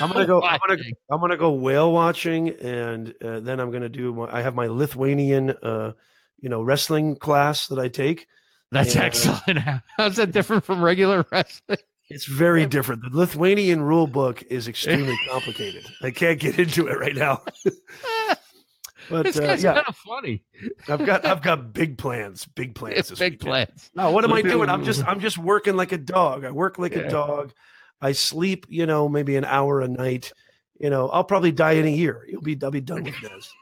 I'm 0.00 0.10
gonna 0.10 0.26
go. 0.26 0.42
I'm 0.42 0.58
gonna, 0.66 0.82
I'm 1.10 1.20
gonna 1.20 1.36
go 1.36 1.52
whale 1.52 1.92
watching, 1.92 2.48
and 2.48 3.14
uh, 3.22 3.40
then 3.40 3.60
I'm 3.60 3.70
gonna 3.70 3.90
do. 3.90 4.14
My, 4.14 4.34
I 4.34 4.40
have 4.40 4.54
my 4.54 4.66
Lithuanian, 4.68 5.50
uh, 5.62 5.92
you 6.40 6.48
know, 6.48 6.62
wrestling 6.62 7.16
class 7.16 7.66
that 7.66 7.78
I 7.78 7.88
take. 7.88 8.26
That's 8.70 8.94
and, 8.94 9.04
excellent. 9.04 9.58
How's 9.96 10.16
that 10.16 10.32
different 10.32 10.64
from 10.64 10.82
regular 10.82 11.24
wrestling? 11.30 11.78
It's 12.10 12.26
very 12.26 12.66
different. 12.66 13.02
The 13.02 13.16
Lithuanian 13.16 13.80
rule 13.80 14.06
book 14.06 14.42
is 14.50 14.68
extremely 14.68 15.16
complicated. 15.28 15.86
I 16.02 16.10
can't 16.10 16.38
get 16.38 16.58
into 16.58 16.88
it 16.88 16.98
right 16.98 17.14
now. 17.14 17.42
but 19.10 19.24
this 19.24 19.38
uh, 19.38 19.56
yeah, 19.58 19.74
kind 19.74 19.86
of 19.88 19.96
funny. 19.96 20.44
I've 20.88 21.06
got 21.06 21.24
I've 21.24 21.42
got 21.42 21.72
big 21.72 21.96
plans. 21.96 22.46
Big 22.46 22.74
plans. 22.74 23.10
big 23.10 23.34
weekend. 23.34 23.40
plans. 23.40 23.90
No, 23.94 24.10
what 24.10 24.24
am 24.24 24.32
I 24.32 24.42
doing? 24.42 24.68
I'm 24.68 24.84
just 24.84 25.04
I'm 25.06 25.20
just 25.20 25.38
working 25.38 25.76
like 25.76 25.92
a 25.92 25.98
dog. 25.98 26.44
I 26.44 26.50
work 26.50 26.78
like 26.78 26.94
yeah. 26.94 27.02
a 27.02 27.10
dog. 27.10 27.52
I 28.00 28.12
sleep, 28.12 28.66
you 28.68 28.84
know, 28.84 29.08
maybe 29.08 29.36
an 29.36 29.44
hour 29.44 29.80
a 29.80 29.88
night. 29.88 30.32
You 30.78 30.90
know, 30.90 31.08
I'll 31.08 31.24
probably 31.24 31.52
die 31.52 31.72
in 31.72 31.86
a 31.86 31.90
year. 31.90 32.26
You'll 32.28 32.42
be 32.42 32.58
I'll 32.62 32.70
be 32.70 32.80
done 32.80 33.04
with 33.04 33.18
this. 33.20 33.52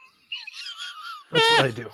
That's 1.31 1.51
what 1.51 1.65
I 1.65 1.71
do 1.71 1.89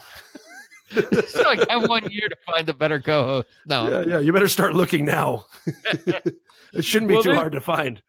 so 0.91 1.41
like 1.43 1.69
I 1.69 1.79
have 1.79 1.89
one 1.89 2.09
year 2.11 2.27
to 2.29 2.35
find 2.45 2.67
a 2.69 2.73
better 2.73 2.99
co-host. 2.99 3.47
No, 3.65 3.89
yeah, 3.89 4.13
yeah. 4.13 4.19
You 4.19 4.33
better 4.33 4.47
start 4.47 4.73
looking 4.75 5.05
now. 5.05 5.45
it 5.65 6.35
shouldn't 6.81 7.09
be 7.09 7.15
well, 7.15 7.23
too 7.23 7.35
hard 7.35 7.53
to 7.53 7.61
find. 7.61 8.01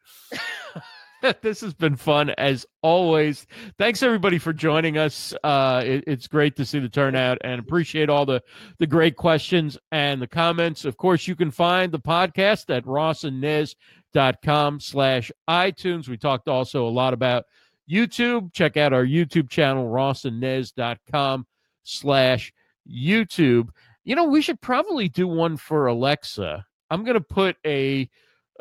this 1.42 1.60
has 1.60 1.74
been 1.74 1.96
fun 1.96 2.30
as 2.30 2.66
always. 2.82 3.46
Thanks 3.78 4.02
everybody 4.02 4.38
for 4.38 4.52
joining 4.52 4.98
us. 4.98 5.34
Uh, 5.44 5.82
it, 5.84 6.04
it's 6.06 6.26
great 6.26 6.56
to 6.56 6.64
see 6.64 6.78
the 6.78 6.88
turnout 6.88 7.38
and 7.42 7.60
appreciate 7.60 8.08
all 8.08 8.24
the 8.26 8.42
the 8.78 8.86
great 8.86 9.16
questions 9.16 9.76
and 9.92 10.20
the 10.20 10.26
comments. 10.26 10.84
Of 10.84 10.96
course, 10.96 11.28
you 11.28 11.36
can 11.36 11.50
find 11.50 11.92
the 11.92 12.00
podcast 12.00 12.74
at 12.74 12.84
rossandnez.com 12.84 14.80
slash 14.80 15.32
iTunes. 15.48 16.08
We 16.08 16.16
talked 16.16 16.48
also 16.48 16.86
a 16.86 16.90
lot 16.90 17.12
about 17.12 17.44
YouTube. 17.90 18.52
Check 18.52 18.76
out 18.76 18.92
our 18.92 19.04
YouTube 19.04 19.50
channel, 19.50 19.86
rossandnez.com 19.88 21.46
slash 21.82 22.52
YouTube. 22.88 23.70
You 24.04 24.16
know, 24.16 24.24
we 24.24 24.42
should 24.42 24.60
probably 24.60 25.08
do 25.08 25.26
one 25.26 25.56
for 25.56 25.86
Alexa. 25.86 26.64
I'm 26.90 27.04
going 27.04 27.14
to 27.14 27.20
put 27.20 27.56
a 27.64 28.08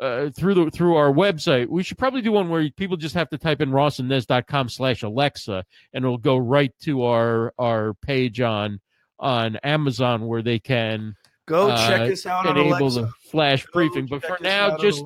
uh, 0.00 0.30
through 0.30 0.54
the 0.54 0.70
through 0.70 0.96
our 0.96 1.12
website. 1.12 1.68
We 1.68 1.82
should 1.82 1.98
probably 1.98 2.22
do 2.22 2.32
one 2.32 2.48
where 2.48 2.68
people 2.70 2.96
just 2.96 3.14
have 3.14 3.28
to 3.30 3.38
type 3.38 3.60
in 3.60 3.70
rossandnez.com 3.70 4.70
slash 4.70 5.02
Alexa, 5.02 5.64
and 5.92 6.04
it'll 6.04 6.18
go 6.18 6.38
right 6.38 6.72
to 6.82 7.04
our 7.04 7.52
our 7.58 7.94
page 7.94 8.40
on 8.40 8.80
on 9.18 9.56
Amazon 9.56 10.26
where 10.26 10.42
they 10.42 10.58
can 10.58 11.14
go 11.46 11.70
uh, 11.70 11.88
check 11.88 12.10
us 12.10 12.24
out 12.24 12.46
enable 12.46 12.74
on 12.74 12.80
Alexa. 12.80 13.00
the 13.02 13.12
flash 13.30 13.66
go 13.66 13.72
briefing. 13.74 14.06
But 14.06 14.24
for 14.24 14.38
now, 14.40 14.78
just 14.78 15.04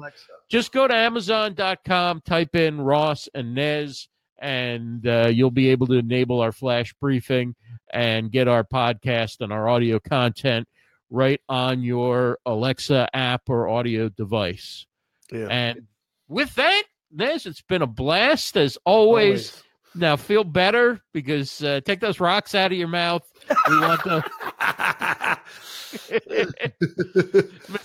just 0.49 0.73
go 0.73 0.87
to 0.87 0.95
Amazon.com, 0.95 2.23
type 2.25 2.55
in 2.55 2.81
Ross 2.81 3.29
and 3.35 3.55
Nez, 3.55 4.09
and 4.39 5.05
uh, 5.07 5.29
you'll 5.33 5.51
be 5.51 5.71
able 5.71 5.89
to 5.89 5.95
enable 5.95 6.41
our 6.41 6.53
flash 6.53 6.95
briefing 7.01 7.57
and 7.93 8.31
get 8.31 8.49
our 8.49 8.65
podcast 8.65 9.41
and 9.41 9.53
our 9.53 9.69
audio 9.69 9.99
content 9.99 10.67
right 11.11 11.41
on 11.49 11.83
your 11.83 12.39
Alexa 12.47 13.09
app 13.15 13.43
or 13.49 13.69
audio 13.69 14.09
device. 14.09 14.87
Yeah. 15.31 15.47
And 15.49 15.83
with 16.29 16.55
that, 16.57 16.83
Nez, 17.13 17.47
it's 17.47 17.63
been 17.63 17.83
a 17.83 17.87
blast 17.87 18.57
as 18.57 18.77
always. 18.85 19.51
always. 19.51 19.63
Now 19.97 20.17
feel 20.17 20.43
better 20.43 21.01
because 21.13 21.63
uh, 21.63 21.81
take 21.85 22.01
those 22.01 22.19
rocks 22.19 22.57
out 22.57 22.73
of 22.73 22.79
your 22.79 22.89
mouth. 22.89 23.23
We 23.69 23.79
want 23.79 24.03
to. 24.03 25.39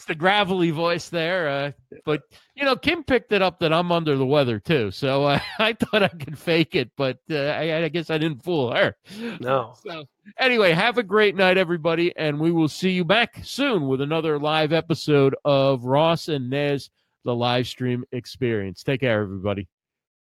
the 0.08 0.16
gravelly 0.18 0.72
voice 0.72 1.10
there. 1.10 1.48
Uh, 1.48 1.72
but 2.06 2.22
you 2.56 2.66
know, 2.66 2.76
Kim 2.76 3.04
picked 3.04 3.32
it 3.32 3.42
up 3.42 3.60
that 3.60 3.72
I'm 3.72 3.92
under 3.92 4.16
the 4.18 4.26
weather 4.26 4.60
too, 4.60 4.92
so 4.92 5.26
uh, 5.26 5.40
I 5.60 5.74
thought 5.74 6.04
I 6.04 6.10
could 6.10 6.38
fake 6.38 6.76
it, 6.76 6.92
but 6.98 7.20
uh, 7.32 7.36
I, 7.36 7.84
I, 7.84 7.90
guess 7.90 8.10
I 8.10 8.18
didn't 8.18 8.44
fool 8.44 8.74
her. 8.74 8.96
No. 9.40 9.76
So 9.84 10.06
anyway, 10.38 10.72
have 10.72 10.98
a 10.98 11.04
great 11.04 11.36
night, 11.36 11.58
everybody, 11.58 12.16
and 12.16 12.40
we 12.40 12.52
will 12.52 12.68
see 12.68 12.92
you 12.92 13.06
back 13.06 13.40
soon 13.44 13.88
with 13.88 14.02
another 14.02 14.40
live 14.40 14.74
episode 14.74 15.36
of 15.46 15.86
Ross 15.86 16.28
and 16.28 16.50
Nez, 16.50 16.90
the 17.24 17.36
live 17.36 17.68
stream 17.68 18.04
experience. 18.12 18.84
Take 18.84 19.02
care, 19.02 19.22
everybody. 19.22 19.68